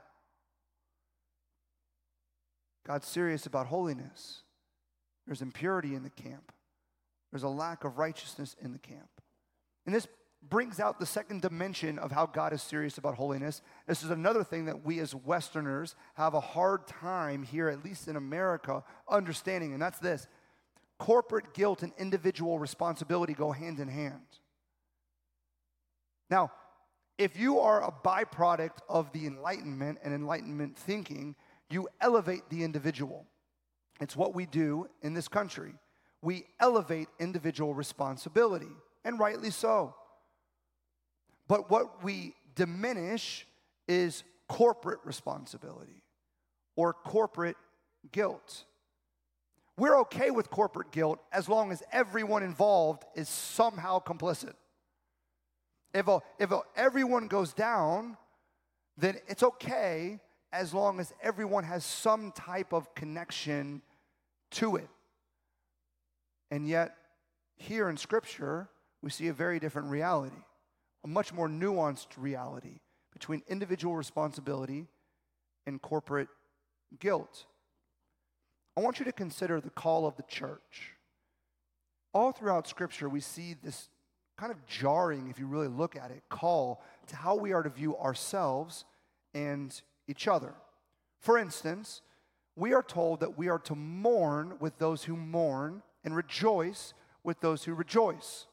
God's 2.85 3.07
serious 3.07 3.45
about 3.45 3.67
holiness. 3.67 4.43
There's 5.25 5.41
impurity 5.41 5.95
in 5.95 6.03
the 6.03 6.09
camp, 6.09 6.51
there's 7.31 7.43
a 7.43 7.49
lack 7.49 7.83
of 7.83 7.97
righteousness 7.97 8.55
in 8.61 8.73
the 8.73 8.79
camp. 8.79 9.09
And 9.85 9.95
this 9.95 10.07
brings 10.47 10.79
out 10.79 10.99
the 10.99 11.05
second 11.05 11.41
dimension 11.41 11.97
of 11.97 12.11
how 12.11 12.27
God 12.27 12.53
is 12.53 12.61
serious 12.61 12.99
about 12.99 13.15
holiness. 13.15 13.61
This 13.87 14.03
is 14.03 14.11
another 14.11 14.43
thing 14.43 14.65
that 14.65 14.85
we 14.85 14.99
as 14.99 15.15
Westerners 15.15 15.95
have 16.15 16.35
a 16.35 16.39
hard 16.39 16.85
time 16.85 17.41
here, 17.41 17.69
at 17.69 17.83
least 17.83 18.07
in 18.07 18.15
America, 18.15 18.83
understanding, 19.09 19.73
and 19.73 19.81
that's 19.81 19.99
this 19.99 20.27
corporate 20.99 21.53
guilt 21.53 21.81
and 21.81 21.91
individual 21.97 22.59
responsibility 22.59 23.33
go 23.33 23.51
hand 23.51 23.79
in 23.79 23.87
hand. 23.87 24.21
Now, 26.29 26.51
if 27.17 27.37
you 27.37 27.59
are 27.59 27.83
a 27.83 27.91
byproduct 27.91 28.79
of 28.89 29.11
the 29.13 29.25
Enlightenment 29.25 29.99
and 30.03 30.13
Enlightenment 30.13 30.77
thinking, 30.77 31.35
you 31.69 31.87
elevate 32.01 32.49
the 32.49 32.63
individual. 32.63 33.25
It's 34.01 34.15
what 34.15 34.35
we 34.35 34.45
do 34.45 34.89
in 35.01 35.13
this 35.13 35.27
country. 35.27 35.73
We 36.21 36.45
elevate 36.59 37.07
individual 37.19 37.73
responsibility, 37.73 38.71
and 39.03 39.19
rightly 39.19 39.51
so. 39.51 39.95
But 41.47 41.69
what 41.69 42.03
we 42.03 42.33
diminish 42.55 43.47
is 43.87 44.23
corporate 44.47 44.99
responsibility 45.05 46.03
or 46.75 46.93
corporate 46.93 47.57
guilt. 48.11 48.65
We're 49.77 49.99
okay 50.01 50.31
with 50.31 50.49
corporate 50.49 50.91
guilt 50.91 51.19
as 51.31 51.49
long 51.49 51.71
as 51.71 51.83
everyone 51.91 52.43
involved 52.43 53.03
is 53.15 53.29
somehow 53.29 53.99
complicit. 53.99 54.53
If, 55.95 56.09
a, 56.09 56.19
if 56.39 56.51
a, 56.51 56.59
everyone 56.75 57.27
goes 57.27 57.53
down, 57.53 58.17
then 58.97 59.15
it's 59.27 59.43
okay 59.43 60.19
as 60.51 60.73
long 60.73 60.99
as 60.99 61.13
everyone 61.23 61.63
has 61.63 61.85
some 61.85 62.33
type 62.33 62.73
of 62.73 62.93
connection 62.95 63.81
to 64.51 64.75
it. 64.75 64.89
And 66.51 66.67
yet, 66.67 66.95
here 67.55 67.89
in 67.89 67.95
Scripture, 67.95 68.67
we 69.01 69.09
see 69.09 69.29
a 69.29 69.33
very 69.33 69.57
different 69.57 69.87
reality, 69.89 70.35
a 71.05 71.07
much 71.07 71.33
more 71.33 71.47
nuanced 71.47 72.07
reality 72.17 72.79
between 73.13 73.41
individual 73.47 73.95
responsibility 73.95 74.87
and 75.65 75.81
corporate 75.81 76.27
guilt. 76.99 77.45
I 78.75 78.81
want 78.81 78.99
you 78.99 79.05
to 79.05 79.13
consider 79.13 79.61
the 79.61 79.69
call 79.69 80.05
of 80.05 80.17
the 80.17 80.23
church. 80.23 80.91
All 82.13 82.33
throughout 82.33 82.67
Scripture, 82.67 83.07
we 83.07 83.21
see 83.21 83.55
this 83.63 83.87
kind 84.37 84.51
of 84.51 84.65
jarring, 84.65 85.29
if 85.29 85.39
you 85.39 85.47
really 85.47 85.67
look 85.67 85.95
at 85.95 86.11
it, 86.11 86.23
call 86.29 86.83
to 87.07 87.15
how 87.15 87.35
we 87.35 87.53
are 87.53 87.63
to 87.63 87.69
view 87.69 87.97
ourselves 87.97 88.85
and 89.33 89.81
each 90.07 90.27
other. 90.27 90.53
For 91.19 91.37
instance, 91.37 92.01
we 92.55 92.73
are 92.73 92.83
told 92.83 93.19
that 93.21 93.37
we 93.37 93.49
are 93.49 93.59
to 93.59 93.75
mourn 93.75 94.55
with 94.59 94.77
those 94.77 95.03
who 95.03 95.15
mourn 95.15 95.81
and 96.03 96.15
rejoice 96.15 96.93
with 97.23 97.39
those 97.41 97.63
who 97.63 97.73
rejoice. 97.73 98.45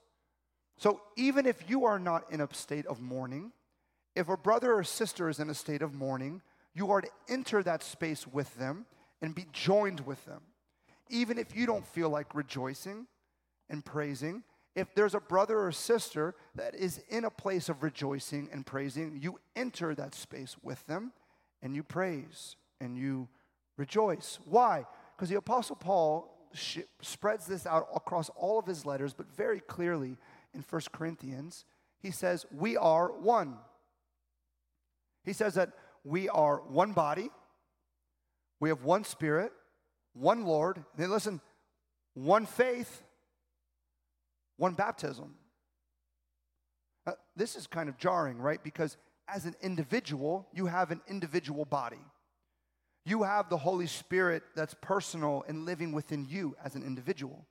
So 0.78 1.00
even 1.16 1.46
if 1.46 1.68
you 1.68 1.84
are 1.84 1.98
not 1.98 2.24
in 2.32 2.40
a 2.40 2.52
state 2.52 2.86
of 2.86 3.00
mourning, 3.00 3.52
if 4.16 4.28
a 4.28 4.36
brother 4.36 4.74
or 4.74 4.84
sister 4.84 5.28
is 5.28 5.38
in 5.38 5.50
a 5.50 5.54
state 5.54 5.82
of 5.82 5.94
mourning, 5.94 6.42
you 6.74 6.90
are 6.90 7.00
to 7.00 7.10
enter 7.28 7.62
that 7.62 7.82
space 7.82 8.26
with 8.26 8.54
them 8.56 8.86
and 9.20 9.34
be 9.34 9.46
joined 9.52 10.00
with 10.00 10.24
them. 10.24 10.40
Even 11.08 11.38
if 11.38 11.54
you 11.54 11.66
don't 11.66 11.86
feel 11.86 12.08
like 12.08 12.34
rejoicing 12.34 13.06
and 13.68 13.84
praising, 13.84 14.42
if 14.74 14.94
there's 14.94 15.14
a 15.14 15.20
brother 15.20 15.61
or 15.61 15.72
sister 15.72 16.35
that 16.54 16.74
is 16.74 17.02
in 17.08 17.24
a 17.24 17.30
place 17.30 17.68
of 17.68 17.82
rejoicing 17.82 18.48
and 18.52 18.64
praising, 18.64 19.18
you 19.20 19.38
enter 19.54 19.94
that 19.94 20.14
space 20.14 20.56
with 20.62 20.87
them 20.87 21.12
and 21.62 21.76
you 21.76 21.82
praise 21.82 22.56
and 22.80 22.96
you 22.96 23.28
rejoice. 23.76 24.38
Why? 24.44 24.87
Because 25.14 25.28
the 25.28 25.37
Apostle 25.37 25.76
Paul 25.76 26.48
sh- 26.54 26.80
spreads 27.00 27.46
this 27.46 27.66
out 27.66 27.88
across 27.94 28.30
all 28.30 28.58
of 28.58 28.66
his 28.66 28.87
letters, 28.87 29.12
but 29.12 29.26
very 29.35 29.61
clearly 29.61 30.16
in 30.54 30.64
1 30.68 30.82
Corinthians, 30.92 31.64
he 32.00 32.11
says, 32.11 32.46
We 32.50 32.76
are 32.76 33.12
one. 33.12 33.58
He 35.24 35.32
says 35.32 35.54
that 35.54 35.72
we 36.04 36.28
are 36.28 36.56
one 36.62 36.92
body, 36.92 37.30
we 38.58 38.68
have 38.70 38.85
one 38.85 39.04
spirit, 39.04 39.52
one 40.14 40.44
Lord. 40.44 40.85
Then 40.96 41.11
listen, 41.11 41.40
one 42.14 42.46
faith, 42.46 43.02
one 44.56 44.74
baptism. 44.74 45.34
Uh, 47.06 47.12
this 47.36 47.56
is 47.56 47.66
kind 47.66 47.88
of 47.88 47.98
jarring, 47.98 48.38
right? 48.38 48.62
Because 48.62 48.96
as 49.28 49.44
an 49.44 49.54
individual, 49.62 50.48
you 50.52 50.66
have 50.66 50.90
an 50.90 51.00
individual 51.08 51.64
body. 51.64 52.04
You 53.04 53.24
have 53.24 53.48
the 53.48 53.56
Holy 53.56 53.86
Spirit 53.86 54.42
that's 54.54 54.74
personal 54.80 55.44
and 55.48 55.64
living 55.64 55.92
within 55.92 56.26
you 56.28 56.56
as 56.64 56.74
an 56.74 56.82
individual. 56.84 57.46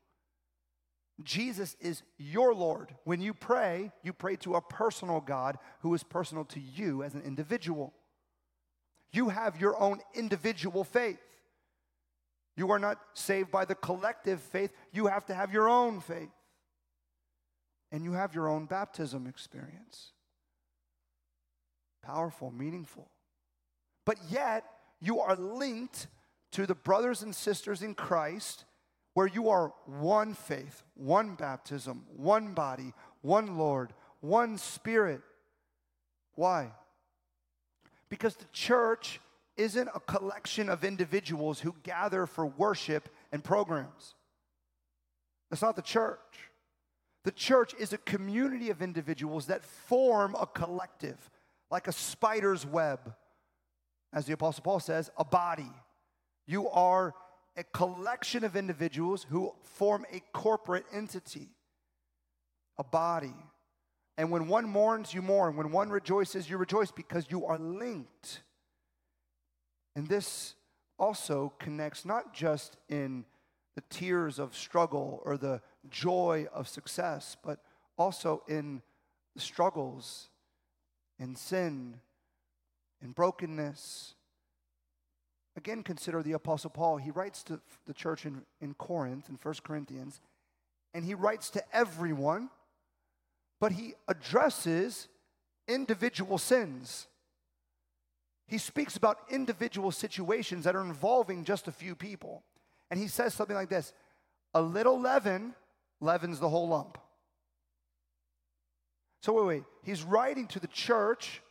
Jesus 1.23 1.75
is 1.79 2.03
your 2.17 2.53
Lord. 2.53 2.95
When 3.03 3.21
you 3.21 3.33
pray, 3.33 3.91
you 4.01 4.13
pray 4.13 4.37
to 4.37 4.55
a 4.55 4.61
personal 4.61 5.19
God 5.19 5.57
who 5.81 5.93
is 5.93 6.03
personal 6.03 6.45
to 6.45 6.59
you 6.59 7.03
as 7.03 7.13
an 7.13 7.21
individual. 7.21 7.93
You 9.11 9.29
have 9.29 9.59
your 9.59 9.79
own 9.79 9.99
individual 10.15 10.83
faith. 10.83 11.19
You 12.55 12.71
are 12.71 12.79
not 12.79 12.99
saved 13.13 13.51
by 13.51 13.65
the 13.65 13.75
collective 13.75 14.41
faith, 14.41 14.71
you 14.91 15.07
have 15.07 15.25
to 15.27 15.33
have 15.33 15.53
your 15.53 15.69
own 15.69 15.99
faith. 15.99 16.29
And 17.91 18.03
you 18.03 18.13
have 18.13 18.33
your 18.33 18.47
own 18.47 18.65
baptism 18.65 19.27
experience. 19.27 20.13
Powerful, 22.01 22.51
meaningful. 22.51 23.09
But 24.05 24.17
yet, 24.29 24.65
you 24.99 25.19
are 25.19 25.35
linked 25.35 26.07
to 26.51 26.65
the 26.65 26.75
brothers 26.75 27.21
and 27.21 27.35
sisters 27.35 27.81
in 27.81 27.95
Christ 27.95 28.65
where 29.13 29.27
you 29.27 29.49
are 29.49 29.73
one 29.85 30.33
faith, 30.33 30.83
one 30.95 31.35
baptism, 31.35 32.05
one 32.15 32.53
body, 32.53 32.93
one 33.21 33.57
Lord, 33.57 33.93
one 34.21 34.57
Spirit. 34.57 35.21
Why? 36.35 36.71
Because 38.09 38.35
the 38.35 38.45
church 38.53 39.19
isn't 39.57 39.89
a 39.93 39.99
collection 39.99 40.69
of 40.69 40.83
individuals 40.83 41.59
who 41.59 41.75
gather 41.83 42.25
for 42.25 42.45
worship 42.45 43.09
and 43.31 43.43
programs. 43.43 44.15
That's 45.49 45.61
not 45.61 45.75
the 45.75 45.81
church. 45.81 46.19
The 47.23 47.31
church 47.31 47.73
is 47.79 47.93
a 47.93 47.97
community 47.99 48.69
of 48.69 48.81
individuals 48.81 49.45
that 49.47 49.63
form 49.63 50.35
a 50.39 50.47
collective, 50.47 51.29
like 51.69 51.87
a 51.87 51.91
spider's 51.91 52.65
web 52.65 53.13
as 54.13 54.25
the 54.25 54.33
Apostle 54.33 54.63
Paul 54.63 54.79
says, 54.79 55.09
a 55.17 55.23
body. 55.23 55.71
You 56.45 56.69
are 56.69 57.13
a 57.55 57.63
collection 57.63 58.43
of 58.43 58.55
individuals 58.55 59.25
who 59.29 59.53
form 59.63 60.05
a 60.11 60.21
corporate 60.33 60.85
entity, 60.93 61.49
a 62.77 62.83
body. 62.83 63.35
And 64.17 64.31
when 64.31 64.47
one 64.47 64.67
mourns, 64.67 65.13
you 65.13 65.21
mourn. 65.21 65.55
When 65.55 65.71
one 65.71 65.89
rejoices, 65.89 66.49
you 66.49 66.57
rejoice 66.57 66.91
because 66.91 67.27
you 67.29 67.45
are 67.45 67.57
linked. 67.57 68.41
And 69.95 70.07
this 70.07 70.55
also 70.99 71.53
connects 71.59 72.05
not 72.05 72.33
just 72.33 72.77
in 72.89 73.25
the 73.75 73.83
tears 73.89 74.39
of 74.39 74.55
struggle 74.55 75.21
or 75.25 75.37
the 75.37 75.61
joy 75.89 76.47
of 76.53 76.67
success, 76.67 77.35
but 77.43 77.59
also 77.97 78.43
in 78.47 78.81
struggles 79.37 80.29
in 81.21 81.35
sin 81.35 81.99
in 83.01 83.11
brokenness. 83.11 84.15
Again, 85.55 85.83
consider 85.83 86.23
the 86.23 86.33
Apostle 86.33 86.69
Paul. 86.69 86.97
He 86.97 87.11
writes 87.11 87.43
to 87.43 87.59
the 87.85 87.93
church 87.93 88.25
in, 88.25 88.41
in 88.59 88.73
Corinth, 88.73 89.29
in 89.29 89.37
1 89.41 89.55
Corinthians, 89.63 90.21
and 90.93 91.05
he 91.05 91.13
writes 91.13 91.49
to 91.51 91.63
everyone, 91.73 92.49
but 93.59 93.71
he 93.73 93.93
addresses 94.07 95.07
individual 95.67 96.37
sins. 96.37 97.07
He 98.47 98.57
speaks 98.57 98.97
about 98.97 99.19
individual 99.29 99.91
situations 99.91 100.65
that 100.65 100.75
are 100.75 100.83
involving 100.83 101.45
just 101.45 101.67
a 101.67 101.71
few 101.71 101.95
people. 101.95 102.43
And 102.89 102.99
he 102.99 103.07
says 103.07 103.33
something 103.33 103.55
like 103.55 103.69
this 103.69 103.93
A 104.53 104.61
little 104.61 104.99
leaven 104.99 105.53
leavens 106.01 106.39
the 106.39 106.49
whole 106.49 106.67
lump. 106.67 106.97
So, 109.21 109.33
wait, 109.33 109.45
wait. 109.45 109.63
He's 109.83 110.03
writing 110.03 110.47
to 110.47 110.59
the 110.59 110.67
church 110.67 111.41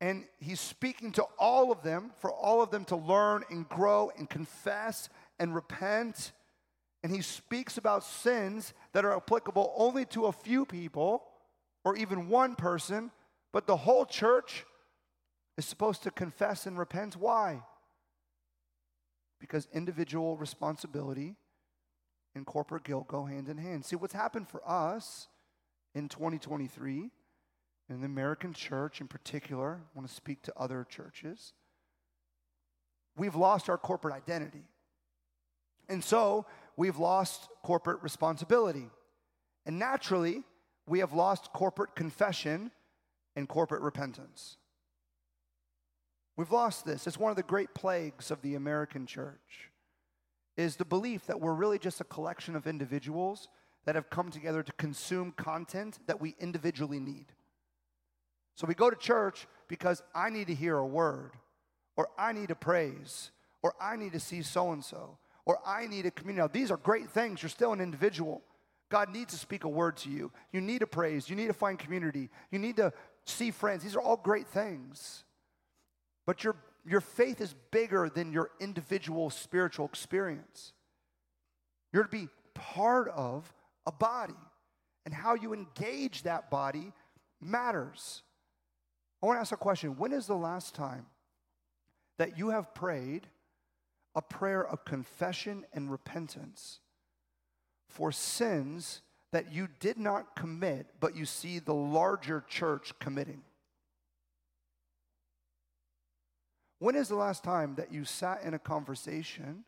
and 0.00 0.24
he's 0.38 0.60
speaking 0.60 1.10
to 1.12 1.24
all 1.38 1.72
of 1.72 1.82
them 1.82 2.12
for 2.20 2.30
all 2.30 2.62
of 2.62 2.70
them 2.70 2.84
to 2.86 2.96
learn 2.96 3.42
and 3.50 3.68
grow 3.68 4.12
and 4.16 4.30
confess 4.30 5.08
and 5.40 5.54
repent. 5.54 6.32
And 7.02 7.12
he 7.12 7.20
speaks 7.20 7.78
about 7.78 8.04
sins 8.04 8.74
that 8.92 9.04
are 9.04 9.16
applicable 9.16 9.74
only 9.76 10.04
to 10.06 10.26
a 10.26 10.32
few 10.32 10.64
people 10.64 11.24
or 11.84 11.96
even 11.96 12.28
one 12.28 12.54
person, 12.54 13.10
but 13.52 13.66
the 13.66 13.76
whole 13.76 14.06
church 14.06 14.64
is 15.56 15.64
supposed 15.64 16.04
to 16.04 16.12
confess 16.12 16.66
and 16.66 16.78
repent. 16.78 17.16
Why? 17.16 17.62
Because 19.40 19.66
individual 19.72 20.36
responsibility 20.36 21.34
and 22.38 22.46
corporate 22.46 22.84
guilt 22.84 23.06
go 23.08 23.26
hand 23.26 23.50
in 23.50 23.58
hand. 23.58 23.84
See, 23.84 23.96
what's 23.96 24.14
happened 24.14 24.48
for 24.48 24.62
us 24.66 25.28
in 25.94 26.08
2023 26.08 27.10
in 27.90 28.00
the 28.00 28.06
American 28.06 28.54
church 28.54 29.00
in 29.02 29.08
particular, 29.08 29.80
I 29.82 29.98
want 29.98 30.08
to 30.08 30.14
speak 30.14 30.42
to 30.42 30.52
other 30.56 30.86
churches, 30.88 31.52
we've 33.16 33.34
lost 33.34 33.68
our 33.68 33.76
corporate 33.76 34.14
identity. 34.14 34.64
And 35.88 36.02
so 36.02 36.46
we've 36.76 36.98
lost 36.98 37.48
corporate 37.62 38.02
responsibility. 38.02 38.88
And 39.66 39.78
naturally, 39.78 40.44
we 40.86 41.00
have 41.00 41.12
lost 41.12 41.52
corporate 41.52 41.94
confession 41.94 42.70
and 43.36 43.48
corporate 43.48 43.82
repentance. 43.82 44.56
We've 46.36 46.52
lost 46.52 46.84
this. 46.84 47.06
It's 47.06 47.18
one 47.18 47.30
of 47.30 47.36
the 47.36 47.42
great 47.42 47.74
plagues 47.74 48.30
of 48.30 48.42
the 48.42 48.54
American 48.54 49.06
church 49.06 49.70
is 50.58 50.76
the 50.76 50.84
belief 50.84 51.24
that 51.26 51.40
we're 51.40 51.54
really 51.54 51.78
just 51.78 52.00
a 52.00 52.04
collection 52.04 52.56
of 52.56 52.66
individuals 52.66 53.48
that 53.86 53.94
have 53.94 54.10
come 54.10 54.30
together 54.30 54.62
to 54.62 54.72
consume 54.72 55.32
content 55.32 55.98
that 56.08 56.20
we 56.20 56.34
individually 56.40 56.98
need. 56.98 57.26
So 58.56 58.66
we 58.66 58.74
go 58.74 58.90
to 58.90 58.96
church 58.96 59.46
because 59.68 60.02
I 60.14 60.30
need 60.30 60.48
to 60.48 60.54
hear 60.54 60.76
a 60.76 60.86
word, 60.86 61.30
or 61.96 62.08
I 62.18 62.32
need 62.32 62.48
to 62.48 62.56
praise, 62.56 63.30
or 63.62 63.72
I 63.80 63.94
need 63.94 64.12
to 64.12 64.20
see 64.20 64.42
so 64.42 64.72
and 64.72 64.84
so, 64.84 65.16
or 65.46 65.60
I 65.64 65.86
need 65.86 66.06
a 66.06 66.10
community. 66.10 66.42
Now, 66.42 66.48
these 66.48 66.72
are 66.72 66.76
great 66.76 67.08
things. 67.08 67.40
You're 67.40 67.50
still 67.50 67.72
an 67.72 67.80
individual. 67.80 68.42
God 68.90 69.10
needs 69.10 69.32
to 69.34 69.38
speak 69.38 69.62
a 69.62 69.68
word 69.68 69.96
to 69.98 70.10
you. 70.10 70.32
You 70.52 70.60
need 70.60 70.80
to 70.80 70.88
praise. 70.88 71.30
You 71.30 71.36
need 71.36 71.46
to 71.46 71.52
find 71.52 71.78
community. 71.78 72.30
You 72.50 72.58
need 72.58 72.76
to 72.76 72.92
see 73.24 73.52
friends. 73.52 73.84
These 73.84 73.94
are 73.94 74.00
all 74.00 74.16
great 74.16 74.48
things. 74.48 75.22
But 76.26 76.42
your, 76.42 76.56
your 76.88 77.00
faith 77.00 77.40
is 77.40 77.54
bigger 77.70 78.08
than 78.08 78.32
your 78.32 78.50
individual 78.60 79.30
spiritual 79.30 79.86
experience. 79.86 80.72
You're 81.92 82.04
to 82.04 82.08
be 82.08 82.28
part 82.54 83.08
of 83.08 83.52
a 83.86 83.92
body. 83.92 84.34
And 85.04 85.14
how 85.14 85.34
you 85.34 85.54
engage 85.54 86.24
that 86.24 86.50
body 86.50 86.92
matters. 87.40 88.22
I 89.22 89.26
want 89.26 89.38
to 89.38 89.40
ask 89.40 89.52
a 89.52 89.56
question. 89.56 89.96
When 89.96 90.12
is 90.12 90.26
the 90.26 90.36
last 90.36 90.74
time 90.74 91.06
that 92.18 92.36
you 92.36 92.50
have 92.50 92.74
prayed 92.74 93.26
a 94.14 94.20
prayer 94.20 94.66
of 94.66 94.84
confession 94.84 95.64
and 95.72 95.90
repentance 95.90 96.80
for 97.88 98.12
sins 98.12 99.00
that 99.32 99.50
you 99.52 99.68
did 99.80 99.96
not 99.96 100.36
commit, 100.36 100.88
but 101.00 101.16
you 101.16 101.24
see 101.24 101.58
the 101.58 101.74
larger 101.74 102.44
church 102.46 102.92
committing? 102.98 103.42
When 106.78 106.94
is 106.94 107.08
the 107.08 107.16
last 107.16 107.42
time 107.42 107.74
that 107.76 107.92
you 107.92 108.04
sat 108.04 108.42
in 108.42 108.54
a 108.54 108.58
conversation 108.58 109.64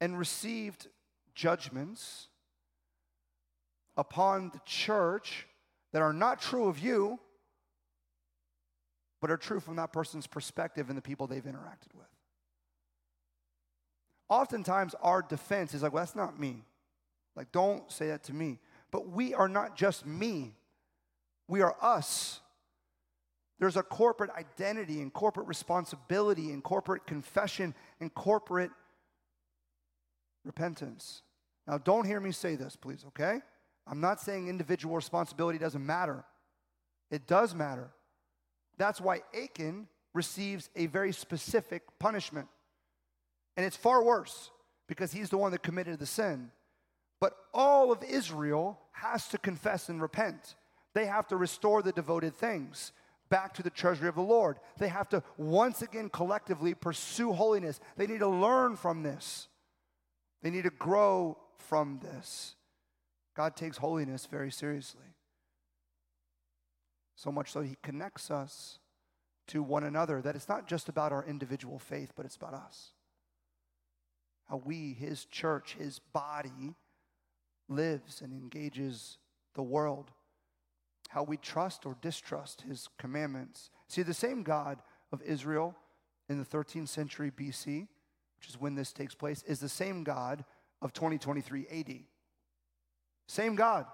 and 0.00 0.18
received 0.18 0.88
judgments 1.34 2.28
upon 3.96 4.50
the 4.52 4.60
church 4.64 5.46
that 5.92 6.02
are 6.02 6.12
not 6.12 6.40
true 6.40 6.68
of 6.68 6.78
you, 6.78 7.18
but 9.20 9.30
are 9.30 9.36
true 9.36 9.60
from 9.60 9.76
that 9.76 9.92
person's 9.92 10.26
perspective 10.26 10.88
and 10.88 10.96
the 10.96 11.02
people 11.02 11.26
they've 11.26 11.44
interacted 11.44 11.94
with? 11.94 12.06
Oftentimes, 14.28 14.94
our 15.02 15.22
defense 15.22 15.74
is 15.74 15.82
like, 15.82 15.92
well, 15.92 16.02
that's 16.02 16.14
not 16.14 16.38
me. 16.38 16.64
Like, 17.34 17.50
don't 17.52 17.90
say 17.90 18.08
that 18.08 18.22
to 18.24 18.32
me. 18.32 18.58
But 18.90 19.08
we 19.08 19.34
are 19.34 19.48
not 19.48 19.76
just 19.76 20.06
me, 20.06 20.54
we 21.48 21.62
are 21.62 21.74
us. 21.80 22.40
There's 23.60 23.76
a 23.76 23.82
corporate 23.82 24.30
identity 24.30 25.02
and 25.02 25.12
corporate 25.12 25.46
responsibility 25.46 26.50
and 26.50 26.64
corporate 26.64 27.06
confession 27.06 27.74
and 28.00 28.12
corporate 28.14 28.70
repentance. 30.46 31.22
Now, 31.66 31.76
don't 31.76 32.06
hear 32.06 32.20
me 32.20 32.32
say 32.32 32.56
this, 32.56 32.74
please, 32.74 33.04
okay? 33.08 33.40
I'm 33.86 34.00
not 34.00 34.18
saying 34.18 34.48
individual 34.48 34.96
responsibility 34.96 35.58
doesn't 35.58 35.84
matter. 35.84 36.24
It 37.10 37.26
does 37.26 37.54
matter. 37.54 37.90
That's 38.78 39.00
why 39.00 39.20
Achan 39.34 39.88
receives 40.14 40.70
a 40.74 40.86
very 40.86 41.12
specific 41.12 41.82
punishment. 41.98 42.48
And 43.58 43.66
it's 43.66 43.76
far 43.76 44.02
worse 44.02 44.50
because 44.88 45.12
he's 45.12 45.28
the 45.28 45.36
one 45.36 45.52
that 45.52 45.62
committed 45.62 45.98
the 45.98 46.06
sin. 46.06 46.50
But 47.20 47.34
all 47.52 47.92
of 47.92 48.02
Israel 48.02 48.80
has 48.92 49.28
to 49.28 49.38
confess 49.38 49.90
and 49.90 50.00
repent. 50.00 50.54
They 50.94 51.04
have 51.04 51.28
to 51.28 51.36
restore 51.36 51.82
the 51.82 51.92
devoted 51.92 52.34
things 52.34 52.92
back 53.30 53.54
to 53.54 53.62
the 53.62 53.70
treasury 53.70 54.08
of 54.08 54.16
the 54.16 54.20
Lord. 54.20 54.58
They 54.78 54.88
have 54.88 55.08
to 55.10 55.22
once 55.36 55.82
again 55.82 56.10
collectively 56.10 56.74
pursue 56.74 57.32
holiness. 57.32 57.80
They 57.96 58.06
need 58.06 58.18
to 58.18 58.28
learn 58.28 58.76
from 58.76 59.02
this, 59.02 59.48
they 60.42 60.50
need 60.50 60.64
to 60.64 60.70
grow 60.70 61.38
from 61.58 62.00
this. 62.02 62.56
God 63.36 63.56
takes 63.56 63.78
holiness 63.78 64.26
very 64.26 64.50
seriously. 64.50 65.14
So 67.14 67.30
much 67.30 67.52
so, 67.52 67.60
He 67.60 67.76
connects 67.82 68.30
us 68.30 68.78
to 69.48 69.62
one 69.62 69.84
another, 69.84 70.20
that 70.22 70.36
it's 70.36 70.48
not 70.48 70.66
just 70.66 70.88
about 70.88 71.12
our 71.12 71.24
individual 71.24 71.78
faith, 71.78 72.12
but 72.16 72.26
it's 72.26 72.36
about 72.36 72.54
us. 72.54 72.92
How 74.48 74.56
we, 74.64 74.92
His 74.92 75.24
church, 75.24 75.76
His 75.78 75.98
body, 75.98 76.74
lives 77.68 78.20
and 78.20 78.32
engages 78.32 79.18
the 79.54 79.62
world 79.62 80.10
how 81.10 81.24
we 81.24 81.36
trust 81.36 81.86
or 81.86 81.96
distrust 82.00 82.62
his 82.62 82.88
commandments. 82.96 83.70
See, 83.88 84.02
the 84.02 84.14
same 84.14 84.44
God 84.44 84.78
of 85.12 85.20
Israel 85.22 85.74
in 86.28 86.38
the 86.38 86.44
13th 86.44 86.88
century 86.88 87.32
BC, 87.32 87.88
which 88.38 88.48
is 88.48 88.60
when 88.60 88.76
this 88.76 88.92
takes 88.92 89.14
place, 89.14 89.42
is 89.42 89.58
the 89.58 89.68
same 89.68 90.04
God 90.04 90.44
of 90.80 90.92
2023 90.92 91.66
AD. 91.68 91.94
Same 93.26 93.56
God. 93.56 93.86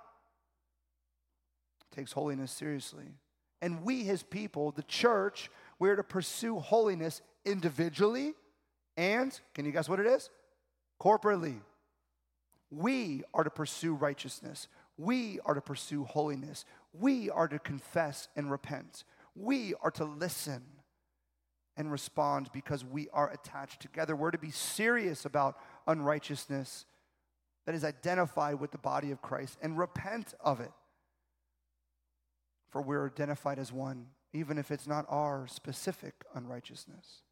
Takes 1.91 2.13
holiness 2.13 2.53
seriously. 2.53 3.07
And 3.63 3.83
we, 3.83 4.05
his 4.05 4.23
people, 4.23 4.71
the 4.73 4.83
church, 4.83 5.51
we're 5.79 5.97
to 5.97 6.05
pursue 6.05 6.59
holiness 6.59 7.23
individually 7.47 8.35
and, 8.99 9.39
can 9.55 9.65
you 9.65 9.73
guess 9.73 9.89
what 9.89 10.01
it 10.01 10.07
is? 10.07 10.29
Corporately. 11.01 11.61
We 12.71 13.25
are 13.33 13.45
to 13.45 13.51
pursue 13.51 13.95
righteousness. 13.95 14.69
We 14.99 15.41
are 15.45 15.55
to 15.55 15.61
pursue 15.61 16.05
holiness. 16.05 16.65
We 16.99 17.31
are 17.31 17.49
to 17.49 17.59
confess 17.59 18.29
and 18.37 18.51
repent. 18.51 19.05
We 19.35 19.75
are 19.83 19.91
to 19.93 20.05
listen 20.05 20.63
and 21.77 21.93
respond 21.93 22.51
because 22.53 22.85
we 22.85 23.09
are 23.13 23.31
attached 23.31 23.81
together. 23.81 24.17
We're 24.17 24.31
to 24.31 24.39
be 24.39 24.51
serious 24.51 25.25
about 25.25 25.57
unrighteousness 25.87 26.87
that 27.67 27.75
is 27.75 27.85
identified 27.85 28.61
with 28.61 28.71
the 28.71 28.79
body 28.79 29.11
of 29.11 29.21
Christ 29.21 29.59
and 29.61 29.77
repent 29.77 30.35
of 30.41 30.61
it. 30.61 30.73
For 32.71 32.81
we're 32.81 33.07
identified 33.07 33.59
as 33.59 33.73
one, 33.73 34.07
even 34.33 34.59
if 34.59 34.71
it's 34.71 34.87
not 34.87 35.07
our 35.09 35.47
specific 35.49 36.15
unrighteousness. 36.35 37.23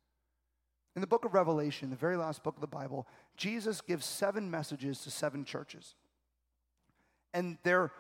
In 0.97 1.01
the 1.01 1.07
book 1.07 1.25
of 1.25 1.35
Revelation, 1.35 1.91
the 1.91 1.97
very 1.97 2.17
last 2.17 2.43
book 2.43 2.55
of 2.57 2.61
the 2.61 2.67
Bible, 2.67 3.07
Jesus 3.37 3.81
gives 3.81 4.05
seven 4.05 4.51
messages 4.51 5.01
to 5.01 5.11
seven 5.11 5.45
churches. 5.45 5.95
And 7.33 7.59
they're 7.65 7.91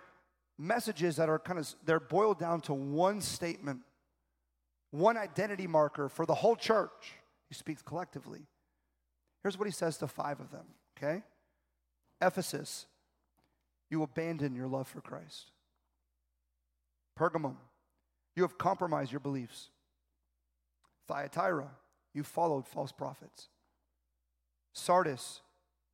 messages 0.58 1.16
that 1.16 1.28
are 1.28 1.38
kind 1.38 1.58
of 1.58 1.74
they're 1.84 2.00
boiled 2.00 2.38
down 2.38 2.60
to 2.62 2.74
one 2.74 3.20
statement 3.20 3.80
one 4.90 5.16
identity 5.16 5.66
marker 5.66 6.08
for 6.08 6.24
the 6.24 6.36
whole 6.36 6.54
church. 6.54 7.14
He 7.48 7.54
speaks 7.54 7.82
collectively. 7.82 8.46
Here's 9.42 9.58
what 9.58 9.66
he 9.66 9.72
says 9.72 9.98
to 9.98 10.06
five 10.06 10.38
of 10.38 10.50
them 10.52 10.66
okay? 10.96 11.22
Ephesus 12.22 12.86
you 13.90 14.02
abandon 14.02 14.54
your 14.54 14.68
love 14.68 14.88
for 14.88 15.00
christ. 15.00 15.50
Pergamum 17.18 17.56
you 18.36 18.42
have 18.42 18.58
compromised 18.58 19.10
your 19.12 19.20
beliefs. 19.20 19.70
Thyatira 21.08 21.70
you 22.14 22.22
followed 22.22 22.68
false 22.68 22.92
prophets. 22.92 23.48
Sardis 24.72 25.40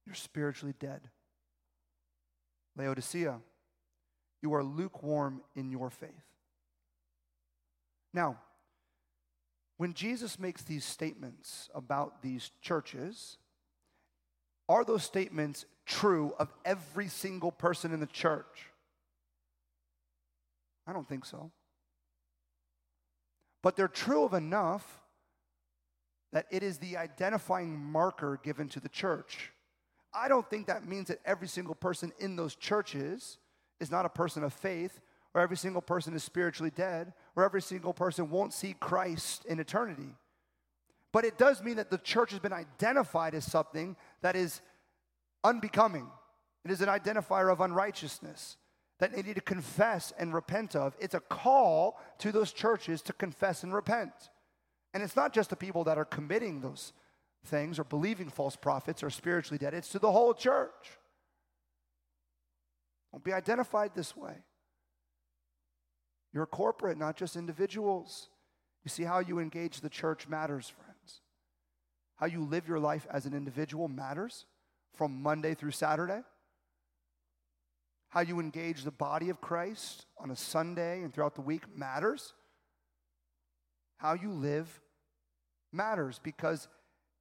you're 0.07 0.15
spiritually 0.15 0.75
dead. 0.79 1.01
Laodicea 2.77 3.39
you 4.43 4.55
are 4.55 4.65
lukewarm 4.65 5.43
in 5.55 5.71
your 5.71 5.91
faith. 5.91 6.11
Now, 8.13 8.39
when 9.77 9.95
Jesus 9.95 10.39
makes 10.39 10.63
these 10.63 10.85
statements 10.85 11.71
about 11.75 12.23
these 12.23 12.51
churches, 12.61 13.39
are 14.69 14.85
those 14.85 15.05
statements 15.05 15.65
true 15.87 16.35
of 16.39 16.53
every 16.65 17.09
single 17.09 17.51
person 17.51 17.93
in 17.93 18.01
the 18.01 18.07
church? 18.07 18.71
I 20.87 20.93
don't 20.93 21.09
think 21.09 21.25
so. 21.25 21.51
But 23.63 23.77
they're 23.77 23.89
true 23.89 24.25
of 24.25 24.35
enough 24.35 25.01
that 26.33 26.47
it 26.51 26.63
is 26.63 26.79
the 26.79 26.97
identifying 26.97 27.79
marker 27.79 28.41
given 28.43 28.69
to 28.71 28.81
the 28.81 28.89
church. 28.89 29.51
I 30.13 30.29
don't 30.29 30.49
think 30.49 30.67
that 30.67 30.87
means 30.87 31.09
that 31.09 31.21
every 31.25 31.49
single 31.49 31.75
person 31.75 32.13
in 32.19 32.37
those 32.37 32.55
churches 32.55 33.39
is 33.81 33.91
not 33.91 34.07
a 34.07 34.11
person 34.11 34.45
of 34.45 34.53
faith, 34.53 35.01
or 35.35 35.41
every 35.41 35.57
single 35.57 35.83
person 35.83 36.15
is 36.15 36.23
spiritually 36.23 36.73
dead, 36.75 37.13
or 37.37 37.45
every 37.45 37.63
single 37.63 37.93
person 37.93 38.31
won't 38.31 38.53
see 38.53 38.75
Christ 38.79 39.45
in 39.47 39.59
eternity. 39.59 40.15
But 41.13 41.25
it 41.25 41.39
does 41.39 41.63
mean 41.63 41.77
that 41.77 41.91
the 41.91 41.99
church 41.99 42.31
has 42.31 42.41
been 42.41 42.53
identified 42.53 43.35
as 43.35 43.45
something 43.45 43.97
that 44.23 44.37
is 44.37 44.61
unbecoming. 45.43 46.09
It 46.65 46.71
is 46.71 46.81
an 46.81 46.89
identifier 46.89 47.51
of 47.51 47.61
unrighteousness 47.61 48.57
that 48.99 49.13
they 49.15 49.23
need 49.23 49.37
to 49.37 49.41
confess 49.41 50.13
and 50.19 50.35
repent 50.35 50.77
of. 50.77 50.95
It's 51.01 51.15
a 51.15 51.21
call 51.21 51.99
to 52.19 52.31
those 52.31 52.53
churches 52.53 53.01
to 53.03 53.13
confess 53.13 53.63
and 53.63 53.75
repent. 53.75 54.13
And 54.93 55.03
it's 55.03 55.17
not 55.17 55.33
just 55.33 55.51
the 55.51 55.57
people 55.57 55.85
that 55.85 55.99
are 55.99 56.05
committing 56.05 56.61
those 56.61 56.93
things 57.47 57.79
or 57.79 57.85
believing 57.85 58.29
false 58.29 58.57
prophets 58.57 59.03
or 59.03 59.09
spiritually 59.09 59.59
dead, 59.59 59.73
it's 59.73 59.89
to 59.91 59.99
the 59.99 60.13
whole 60.13 60.35
church. 60.35 60.99
Won't 63.13 63.25
be 63.25 63.33
identified 63.33 63.93
this 63.95 64.17
way. 64.17 64.35
You're 66.33 66.47
corporate, 66.47 66.99
not 66.99 67.17
just 67.17 67.37
individuals. 67.37 68.29
You 68.85 68.89
see, 68.89 69.03
how 69.03 69.19
you 69.19 69.39
engage 69.39 69.81
the 69.81 69.89
church 69.89 70.29
matters, 70.29 70.69
friends. 70.69 71.21
How 72.17 72.27
you 72.27 72.45
live 72.45 72.69
your 72.69 72.79
life 72.79 73.07
as 73.11 73.27
an 73.27 73.35
individual 73.35 73.89
matters 73.89 74.47
from 74.95 75.23
Monday 75.23 75.55
through 75.55 75.73
Saturday. 75.73 76.21
How 78.11 78.21
you 78.21 78.41
engage 78.41 78.85
the 78.85 78.91
body 78.91 79.31
of 79.31 79.41
Christ 79.41 80.07
on 80.19 80.31
a 80.31 80.37
Sunday 80.37 81.03
and 81.03 81.13
throughout 81.13 81.35
the 81.35 81.41
week 81.41 81.63
matters. 81.77 82.35
How 83.99 84.15
you 84.15 84.31
live 84.31 84.81
matters 85.73 86.21
because 86.23 86.69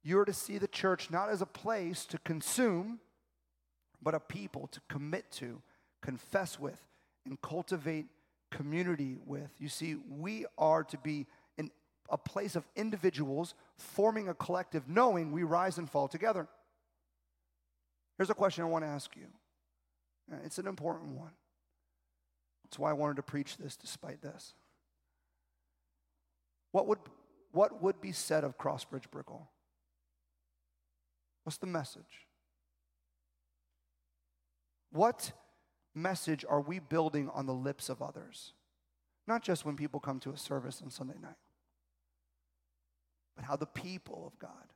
you're 0.02 0.24
to 0.24 0.32
see 0.32 0.58
the 0.58 0.68
church 0.68 1.10
not 1.10 1.28
as 1.28 1.42
a 1.42 1.46
place 1.46 2.06
to 2.06 2.18
consume, 2.18 3.00
but 4.02 4.14
a 4.14 4.20
people 4.20 4.66
to 4.68 4.80
commit 4.88 5.30
to 5.32 5.62
confess 6.02 6.58
with, 6.58 6.80
and 7.26 7.40
cultivate 7.40 8.06
community 8.50 9.16
with. 9.24 9.50
You 9.58 9.68
see, 9.68 9.96
we 10.08 10.46
are 10.58 10.84
to 10.84 10.98
be 10.98 11.26
in 11.58 11.70
a 12.08 12.18
place 12.18 12.56
of 12.56 12.66
individuals 12.76 13.54
forming 13.76 14.28
a 14.28 14.34
collective, 14.34 14.88
knowing 14.88 15.32
we 15.32 15.42
rise 15.42 15.78
and 15.78 15.88
fall 15.88 16.08
together. 16.08 16.48
Here's 18.18 18.30
a 18.30 18.34
question 18.34 18.64
I 18.64 18.68
want 18.68 18.84
to 18.84 18.88
ask 18.88 19.14
you. 19.16 19.26
Uh, 20.32 20.36
it's 20.44 20.58
an 20.58 20.66
important 20.66 21.12
one. 21.12 21.32
That's 22.64 22.78
why 22.78 22.90
I 22.90 22.92
wanted 22.92 23.16
to 23.16 23.22
preach 23.22 23.56
this 23.56 23.76
despite 23.76 24.22
this. 24.22 24.54
What 26.72 26.86
would, 26.86 26.98
what 27.52 27.82
would 27.82 28.00
be 28.00 28.12
said 28.12 28.44
of 28.44 28.58
Crossbridge 28.58 29.10
Brickell? 29.10 29.48
What's 31.44 31.58
the 31.58 31.66
message? 31.66 32.26
What 34.92 35.32
message 35.94 36.44
are 36.48 36.60
we 36.60 36.78
building 36.78 37.28
on 37.30 37.46
the 37.46 37.54
lips 37.54 37.88
of 37.88 38.02
others? 38.02 38.52
Not 39.26 39.42
just 39.42 39.64
when 39.64 39.76
people 39.76 40.00
come 40.00 40.20
to 40.20 40.30
a 40.30 40.36
service 40.36 40.80
on 40.82 40.90
Sunday 40.90 41.18
night, 41.20 41.36
but 43.36 43.44
how 43.44 43.56
the 43.56 43.66
people 43.66 44.24
of 44.26 44.38
God 44.38 44.72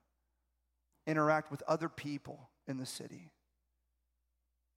interact 1.07 1.51
with 1.51 1.63
other 1.67 1.89
people 1.89 2.51
in 2.67 2.79
the 2.79 2.87
city, 2.87 3.31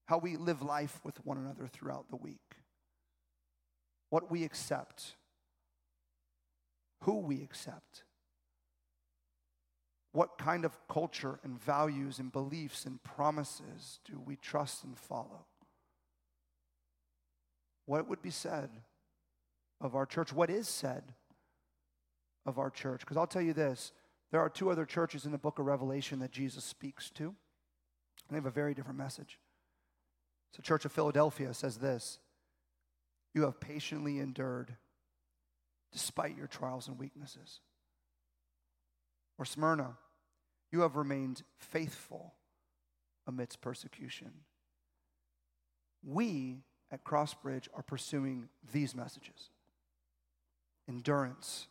how 0.08 0.18
we 0.18 0.36
live 0.36 0.62
life 0.62 1.00
with 1.04 1.24
one 1.26 1.38
another 1.38 1.68
throughout 1.68 2.10
the 2.10 2.16
week, 2.16 2.56
what 4.10 4.32
we 4.32 4.44
accept, 4.44 5.16
who 7.04 7.20
we 7.20 7.42
accept, 7.42 8.04
what 10.12 10.38
kind 10.38 10.66
of 10.66 10.76
culture 10.88 11.40
and 11.44 11.62
values 11.62 12.18
and 12.20 12.32
beliefs 12.32 12.86
and 12.86 13.04
promises 13.04 14.00
do 14.04 14.20
we 14.26 14.36
trust 14.36 14.84
and 14.84 14.98
follow? 14.98 15.46
What 17.88 18.10
would 18.10 18.22
be 18.22 18.30
said 18.30 18.70
of 19.80 19.96
our 19.96 20.06
church? 20.06 20.34
What 20.34 20.50
is 20.50 20.68
said 20.68 21.04
of 22.46 22.60
our 22.60 22.70
church? 22.70 23.00
Because 23.00 23.16
I'll 23.18 23.26
tell 23.26 23.42
you 23.42 23.54
this 23.54 23.94
there 24.30 24.42
are 24.42 24.50
two 24.50 24.70
other 24.70 24.86
churches 24.86 25.26
in 25.26 25.32
the 25.32 25.38
book 25.38 25.58
of 25.58 25.66
Revelation 25.66 26.20
that 26.20 26.32
Jesus 26.32 26.66
speaks 26.66 27.10
to, 27.12 27.24
and 27.24 27.36
they 28.30 28.36
have 28.36 28.46
a 28.46 28.52
very 28.52 28.74
different 28.74 29.00
message. 29.00 29.40
So, 30.52 30.58
the 30.58 30.64
Church 30.64 30.84
of 30.84 30.92
Philadelphia 30.92 31.54
says 31.54 31.78
this 31.78 32.20
You 33.34 33.44
have 33.44 33.62
patiently 33.62 34.20
endured 34.20 34.76
despite 35.94 36.38
your 36.38 36.48
trials 36.48 36.90
and 36.90 37.00
weaknesses. 37.00 37.62
Or 39.40 39.46
Smyrna, 39.46 39.98
you 40.74 40.82
have 40.82 40.98
remained 40.98 41.44
faithful 41.58 42.34
amidst 43.26 43.62
persecution. 43.62 44.32
We 46.04 46.64
at 46.92 47.04
Crossbridge 47.04 47.68
are 47.74 47.84
pursuing 47.84 48.50
these 48.72 48.96
messages 48.96 49.50
endurance, 50.90 51.68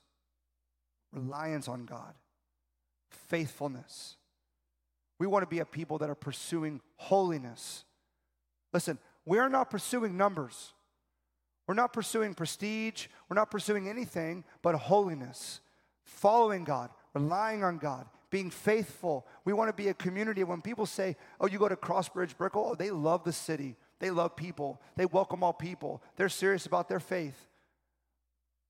reliance 1.12 1.68
on 1.68 1.86
God, 1.86 2.14
faithfulness. 3.10 4.16
We 5.18 5.26
want 5.26 5.42
to 5.42 5.48
be 5.48 5.60
a 5.60 5.64
people 5.64 5.98
that 5.98 6.10
are 6.10 6.14
pursuing 6.14 6.82
holiness. 6.96 7.84
Listen, 8.74 8.98
we 9.24 9.38
are 9.38 9.48
not 9.48 9.70
pursuing 9.70 10.18
numbers. 10.18 10.74
We're 11.66 11.74
not 11.74 11.94
pursuing 11.94 12.34
prestige. 12.34 13.06
We're 13.28 13.36
not 13.36 13.50
pursuing 13.50 13.88
anything 13.88 14.44
but 14.62 14.74
holiness, 14.74 15.60
following 16.04 16.64
God, 16.64 16.90
relying 17.14 17.64
on 17.64 17.78
God, 17.78 18.06
being 18.30 18.50
faithful. 18.50 19.26
We 19.44 19.54
want 19.54 19.68
to 19.68 19.82
be 19.82 19.88
a 19.88 19.94
community. 19.94 20.44
When 20.44 20.60
people 20.60 20.84
say, 20.84 21.16
oh, 21.40 21.48
you 21.48 21.58
go 21.58 21.68
to 21.68 21.76
Crossbridge 21.76 22.36
Brickell, 22.36 22.68
oh, 22.72 22.74
they 22.74 22.90
love 22.90 23.24
the 23.24 23.32
city. 23.32 23.76
They 23.98 24.10
love 24.10 24.36
people. 24.36 24.80
They 24.96 25.06
welcome 25.06 25.42
all 25.42 25.52
people. 25.52 26.02
They're 26.16 26.28
serious 26.28 26.66
about 26.66 26.88
their 26.88 27.00
faith. 27.00 27.48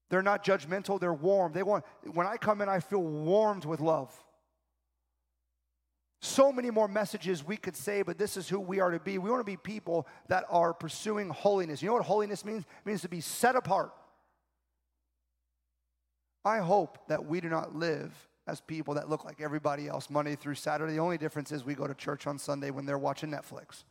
They're 0.09 0.23
not 0.23 0.45
judgmental, 0.45 1.01
they're 1.01 1.13
warm. 1.13 1.53
They 1.53 1.65
want 1.65 1.85
when 2.13 2.27
I 2.27 2.37
come 2.37 2.61
in, 2.61 2.69
I 2.69 2.81
feel 2.81 3.03
warmed 3.03 3.65
with 3.65 3.81
love. 3.81 4.15
So 6.23 6.53
many 6.53 6.71
more 6.71 6.89
messages 6.89 7.45
we 7.45 7.57
could 7.57 7.77
say, 7.77 8.03
but 8.03 8.19
this 8.19 8.37
is 8.37 8.49
who 8.49 8.59
we 8.59 8.81
are 8.81 8.91
to 8.91 9.01
be. 9.01 9.19
We 9.19 9.31
want 9.31 9.41
to 9.41 9.45
be 9.45 9.57
people 9.57 10.07
that 10.29 10.45
are 10.49 10.73
pursuing 10.73 11.29
holiness. 11.29 11.83
You 11.83 11.89
know 11.89 11.95
what 11.95 12.05
holiness 12.05 12.45
means? 12.45 12.63
It 12.63 12.87
means 12.87 13.03
to 13.03 13.09
be 13.09 13.21
set 13.21 13.55
apart. 13.55 13.93
I 16.45 16.59
hope 16.59 16.99
that 17.09 17.27
we 17.27 17.41
do 17.41 17.49
not 17.49 17.75
live 17.75 18.13
as 18.47 18.61
people 18.61 18.95
that 18.95 19.11
look 19.11 19.25
like 19.25 19.41
everybody 19.41 19.89
else 19.89 20.09
Monday 20.09 20.37
through 20.37 20.55
Saturday. 20.55 20.93
The 20.93 21.01
only 21.01 21.19
difference 21.19 21.51
is 21.51 21.65
we 21.65 21.75
go 21.75 21.87
to 21.87 21.95
church 21.95 22.27
on 22.27 22.39
Sunday 22.39 22.71
when 22.71 22.87
they're 22.87 22.99
watching 22.99 23.31
Netflix. 23.31 23.83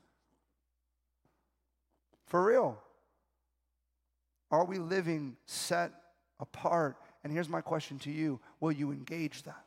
For 2.36 2.44
real. 2.44 2.78
Are 4.52 4.66
we 4.66 4.78
living 4.78 5.38
set 5.46 5.94
apart? 6.38 6.98
And 7.24 7.32
here's 7.32 7.48
my 7.48 7.62
question 7.62 7.98
to 8.00 8.12
you 8.12 8.42
Will 8.60 8.74
you 8.74 8.92
engage 8.92 9.44
that? 9.44 9.64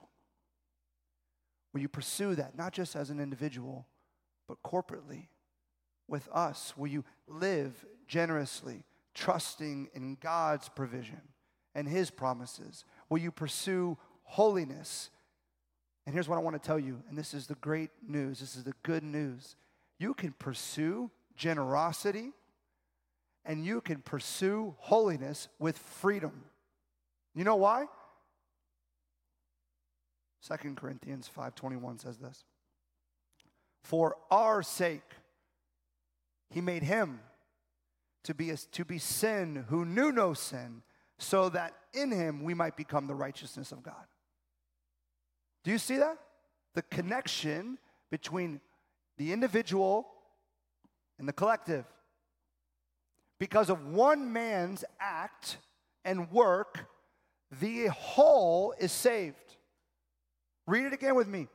Will 1.73 1.81
you 1.81 1.89
pursue 1.89 2.35
that, 2.35 2.59
not 2.59 2.75
just 2.75 2.95
as 2.95 3.09
an 3.09 3.21
individual, 3.21 3.87
but 4.47 4.63
corporately 4.63 5.29
with 6.09 6.29
us? 6.31 6.75
Will 6.77 6.89
you 6.89 7.07
live 7.27 7.87
generously, 8.07 8.85
trusting 9.15 9.89
in 9.95 10.19
God's 10.21 10.69
provision 10.69 11.23
and 11.75 11.89
His 11.89 12.11
promises? 12.11 12.85
Will 13.09 13.17
you 13.17 13.31
pursue 13.31 13.97
holiness? 14.25 15.09
And 16.05 16.13
here's 16.13 16.29
what 16.29 16.37
I 16.37 16.43
want 16.43 16.63
to 16.63 16.67
tell 16.67 16.79
you, 16.79 17.03
and 17.09 17.17
this 17.17 17.33
is 17.33 17.47
the 17.47 17.55
great 17.55 17.93
news, 18.07 18.41
this 18.41 18.57
is 18.57 18.65
the 18.65 18.75
good 18.83 19.05
news. 19.05 19.57
You 19.99 20.13
can 20.13 20.33
pursue 20.33 21.11
generosity 21.35 22.33
and 23.49 23.65
you 23.65 23.81
can 23.81 24.03
pursue 24.03 24.77
holiness 24.79 25.49
with 25.59 25.79
freedom. 25.79 26.45
You 27.35 27.45
know 27.45 27.57
why? 27.57 27.87
2 30.47 30.75
Corinthians 30.77 31.29
5:21 31.35 31.99
says 31.99 32.19
this. 32.19 32.45
For 33.83 34.17
our 34.31 34.63
sake 34.63 35.15
he 36.51 36.61
made 36.61 36.83
him 36.83 37.21
to 38.25 38.35
be 38.35 38.51
a, 38.51 38.57
to 38.57 38.85
be 38.85 38.99
sin 38.99 39.65
who 39.69 39.85
knew 39.85 40.13
no 40.13 40.35
sin 40.35 40.83
so 41.19 41.49
that 41.49 41.75
in 41.95 42.11
him 42.11 42.43
we 42.43 42.53
might 42.53 42.77
become 42.77 43.07
the 43.07 43.15
righteousness 43.15 43.73
of 43.73 43.83
God. 43.83 44.07
Do 45.65 45.71
you 45.71 45.79
see 45.79 45.97
that? 45.97 46.19
The 46.75 46.83
connection 46.83 47.79
between 48.11 48.61
the 49.17 49.33
individual 49.33 50.07
and 51.19 51.27
the 51.27 51.33
collective. 51.33 51.87
Because 53.39 53.71
of 53.71 53.87
one 53.87 54.33
man's 54.33 54.85
act 54.99 55.59
and 56.05 56.31
work, 56.31 56.87
the 57.61 57.87
whole 57.87 58.75
is 58.79 58.93
saved. 58.93 59.57
Read 60.67 60.87
it 60.87 60.93
again 60.93 61.15
with 61.15 61.29
me. 61.29 61.49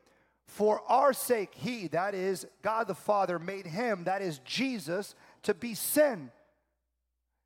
For 0.48 0.82
our 0.90 1.14
sake, 1.14 1.54
he, 1.56 1.88
that 1.88 2.14
is 2.14 2.46
God 2.62 2.88
the 2.88 2.96
Father, 2.96 3.40
made 3.40 3.66
him, 3.66 4.04
that 4.06 4.22
is 4.22 4.40
Jesus, 4.40 5.16
to 5.44 5.54
be 5.54 5.74
sin. 5.74 6.32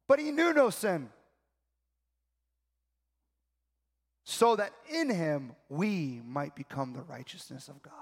But 0.07 0.19
he 0.19 0.31
knew 0.31 0.53
no 0.53 0.69
sin. 0.69 1.09
So 4.23 4.55
that 4.57 4.73
in 4.89 5.09
him 5.09 5.53
we 5.69 6.21
might 6.25 6.53
become 6.55 6.93
the 6.93 7.01
righteousness 7.01 7.69
of 7.69 7.81
God. 7.81 7.93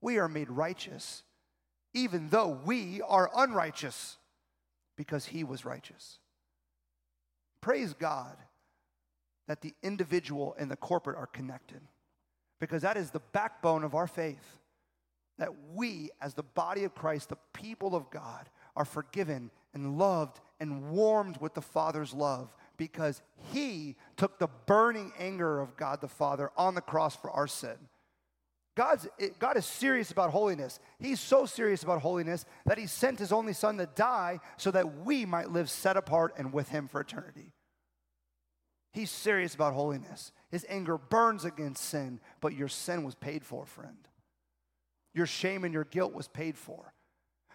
We 0.00 0.18
are 0.18 0.28
made 0.28 0.50
righteous, 0.50 1.22
even 1.94 2.28
though 2.28 2.60
we 2.64 3.00
are 3.00 3.30
unrighteous 3.34 4.17
because 4.98 5.26
he 5.26 5.44
was 5.44 5.64
righteous. 5.64 6.18
Praise 7.62 7.94
God 7.94 8.36
that 9.46 9.62
the 9.62 9.72
individual 9.82 10.54
and 10.58 10.70
the 10.70 10.76
corporate 10.76 11.16
are 11.16 11.28
connected 11.28 11.80
because 12.60 12.82
that 12.82 12.96
is 12.96 13.10
the 13.10 13.22
backbone 13.32 13.84
of 13.84 13.94
our 13.94 14.08
faith. 14.08 14.58
That 15.38 15.52
we, 15.72 16.10
as 16.20 16.34
the 16.34 16.42
body 16.42 16.82
of 16.82 16.96
Christ, 16.96 17.28
the 17.28 17.38
people 17.54 17.94
of 17.94 18.10
God, 18.10 18.50
are 18.74 18.84
forgiven 18.84 19.52
and 19.72 19.96
loved 19.96 20.40
and 20.58 20.90
warmed 20.90 21.36
with 21.36 21.54
the 21.54 21.62
Father's 21.62 22.12
love 22.12 22.52
because 22.76 23.22
He 23.52 23.94
took 24.16 24.40
the 24.40 24.48
burning 24.66 25.12
anger 25.16 25.60
of 25.60 25.76
God 25.76 26.00
the 26.00 26.08
Father 26.08 26.50
on 26.56 26.74
the 26.74 26.80
cross 26.80 27.14
for 27.14 27.30
our 27.30 27.46
sin. 27.46 27.76
God's, 28.78 29.08
God 29.40 29.56
is 29.56 29.66
serious 29.66 30.12
about 30.12 30.30
holiness. 30.30 30.78
He's 31.00 31.18
so 31.18 31.46
serious 31.46 31.82
about 31.82 32.00
holiness 32.00 32.44
that 32.64 32.78
He 32.78 32.86
sent 32.86 33.18
His 33.18 33.32
only 33.32 33.52
Son 33.52 33.76
to 33.78 33.86
die 33.86 34.38
so 34.56 34.70
that 34.70 35.04
we 35.04 35.26
might 35.26 35.50
live 35.50 35.68
set 35.68 35.96
apart 35.96 36.34
and 36.38 36.52
with 36.52 36.68
Him 36.68 36.86
for 36.86 37.00
eternity. 37.00 37.54
He's 38.92 39.10
serious 39.10 39.56
about 39.56 39.74
holiness. 39.74 40.30
His 40.48 40.64
anger 40.68 40.96
burns 40.96 41.44
against 41.44 41.86
sin, 41.86 42.20
but 42.40 42.54
your 42.54 42.68
sin 42.68 43.02
was 43.02 43.16
paid 43.16 43.44
for, 43.44 43.66
friend. 43.66 44.06
Your 45.12 45.26
shame 45.26 45.64
and 45.64 45.74
your 45.74 45.84
guilt 45.84 46.14
was 46.14 46.28
paid 46.28 46.56
for. 46.56 46.94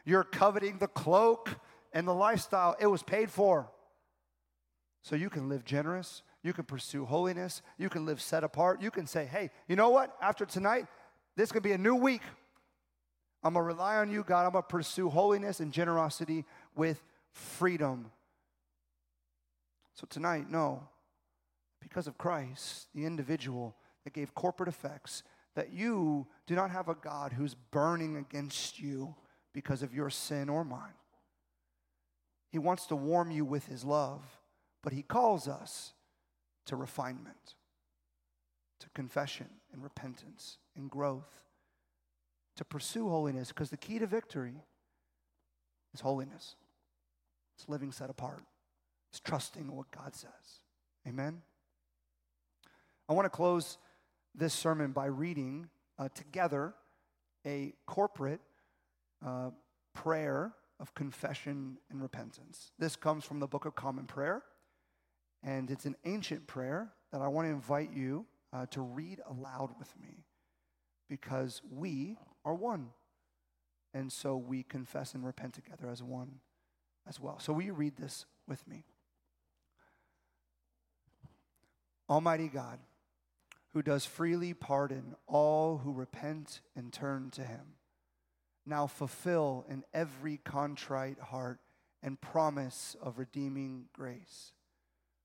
Your 0.04 0.26
coveting 0.26 0.80
the 0.80 0.88
cloak 0.88 1.52
and 1.94 2.06
the 2.06 2.14
lifestyle, 2.14 2.76
it 2.82 2.88
was 2.88 3.02
paid 3.02 3.32
for. 3.32 3.72
So 5.04 5.16
you 5.16 5.30
can 5.30 5.48
live 5.48 5.64
generous. 5.64 6.22
You 6.44 6.52
can 6.52 6.66
pursue 6.66 7.06
holiness. 7.06 7.62
You 7.78 7.88
can 7.88 8.06
live 8.06 8.20
set 8.22 8.44
apart. 8.44 8.82
You 8.82 8.92
can 8.92 9.08
say, 9.08 9.24
hey, 9.24 9.52
you 9.70 9.78
know 9.78 9.90
what? 9.90 10.18
After 10.22 10.46
tonight, 10.46 10.88
this 11.36 11.52
could 11.52 11.64
be 11.64 11.72
a 11.72 11.78
new 11.78 11.96
week. 11.96 12.22
I'm 13.44 13.54
going 13.54 13.64
to 13.64 13.68
rely 13.68 13.98
on 13.98 14.10
you, 14.10 14.24
God. 14.24 14.46
I'm 14.46 14.52
going 14.52 14.64
to 14.64 14.68
pursue 14.68 15.10
holiness 15.10 15.60
and 15.60 15.72
generosity 15.72 16.46
with 16.76 17.02
freedom. 17.32 18.12
So 19.96 20.08
tonight, 20.10 20.50
no, 20.50 20.88
because 21.82 22.08
of 22.08 22.18
Christ, 22.18 22.88
the 22.96 23.06
individual 23.06 23.76
that 24.04 24.14
gave 24.14 24.34
corporate 24.34 24.70
effects, 24.70 25.24
that 25.56 25.74
you 25.74 26.28
do 26.48 26.56
not 26.56 26.72
have 26.72 26.88
a 26.88 26.96
God 26.96 27.34
who's 27.34 27.54
burning 27.54 28.16
against 28.16 28.80
you 28.80 29.16
because 29.54 29.84
of 29.84 29.94
your 29.94 30.10
sin 30.10 30.50
or 30.50 30.64
mine. 30.64 30.96
He 32.50 32.60
wants 32.60 32.86
to 32.88 32.96
warm 32.96 33.32
you 33.32 33.46
with 33.46 33.68
His 33.68 33.84
love, 33.84 34.22
but 34.84 34.94
He 34.94 35.02
calls 35.02 35.48
us 35.48 35.94
to 36.66 36.76
refinement, 36.76 37.56
to 38.80 38.90
confession 38.92 39.48
and 39.74 39.84
repentance 39.84 40.58
and 40.76 40.90
growth, 40.90 41.42
to 42.56 42.64
pursue 42.64 43.10
holiness, 43.10 43.50
because 43.50 43.72
the 43.72 43.78
key 43.78 44.00
to 44.00 44.06
victory 44.06 44.54
is 45.94 46.02
holiness. 46.02 46.56
It's 47.58 47.68
living 47.68 47.92
set 47.92 48.10
apart, 48.10 48.44
it's 49.10 49.20
trusting 49.20 49.76
what 49.76 49.92
God 49.92 50.16
says. 50.16 50.62
Amen. 51.08 51.42
I 53.10 53.14
want 53.14 53.26
to 53.26 53.30
close 53.30 53.78
this 54.34 54.54
sermon 54.54 54.92
by 54.92 55.06
reading 55.06 55.70
uh, 56.00 56.08
together 56.16 56.74
a 57.46 57.74
corporate 57.86 58.40
uh, 59.26 59.50
prayer 59.94 60.54
of 60.80 60.94
confession 60.96 61.78
and 61.92 62.02
repentance. 62.02 62.72
This 62.80 62.96
comes 62.96 63.26
from 63.26 63.40
the 63.40 63.48
Book 63.48 63.66
of 63.66 63.76
Common 63.76 64.06
Prayer, 64.06 64.44
and 65.44 65.70
it's 65.70 65.86
an 65.86 65.96
ancient 66.06 66.48
prayer 66.48 66.94
that 67.12 67.22
I 67.22 67.28
want 67.28 67.48
to 67.48 67.52
invite 67.52 67.92
you 67.94 68.26
uh, 68.54 68.68
to 68.68 68.82
read 68.82 69.20
aloud 69.28 69.72
with 69.80 69.92
me 70.00 70.26
because 71.10 71.62
we 71.72 72.18
are 72.46 72.54
one. 72.54 72.90
And 73.94 74.12
so 74.12 74.38
we 74.38 74.64
confess 74.64 75.14
and 75.14 75.26
repent 75.26 75.54
together 75.54 75.90
as 75.90 76.02
one 76.02 76.40
as 77.08 77.20
well. 77.20 77.40
So, 77.40 77.54
will 77.54 77.64
you 77.64 77.74
read 77.74 77.98
this 77.98 78.26
with 78.48 78.68
me? 78.68 78.86
Almighty 82.10 82.48
God, 82.48 82.80
who 83.74 83.82
does 83.82 84.06
freely 84.06 84.54
pardon 84.54 85.16
all 85.28 85.80
who 85.80 85.92
repent 85.92 86.62
and 86.76 86.92
turn 86.92 87.30
to 87.32 87.42
him, 87.44 87.76
now 88.66 88.88
fulfill 88.88 89.66
in 89.70 89.84
every 89.94 90.38
contrite 90.38 91.20
heart 91.20 91.60
and 92.02 92.20
promise 92.20 92.96
of 93.02 93.20
redeeming 93.20 93.86
grace, 93.94 94.54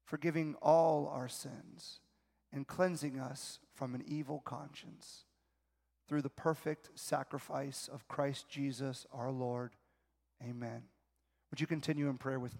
forgiving 0.05 0.55
all 0.61 1.11
our 1.13 1.29
sins 1.29 2.01
and 2.53 2.67
cleansing 2.67 3.19
us 3.19 3.59
from 3.75 3.95
an 3.95 4.03
evil 4.07 4.41
conscience 4.45 5.25
through 6.09 6.23
the 6.23 6.31
perfect 6.31 6.91
sacrifice 6.95 7.89
of 7.93 8.09
Christ 8.09 8.49
Jesus 8.49 9.07
our 9.13 9.31
Lord. 9.31 9.73
Amen. 10.43 10.85
Would 11.51 11.61
you 11.61 11.67
continue 11.67 12.09
in 12.09 12.19
prayer 12.19 12.41
with 12.41 12.53
me? 12.53 12.57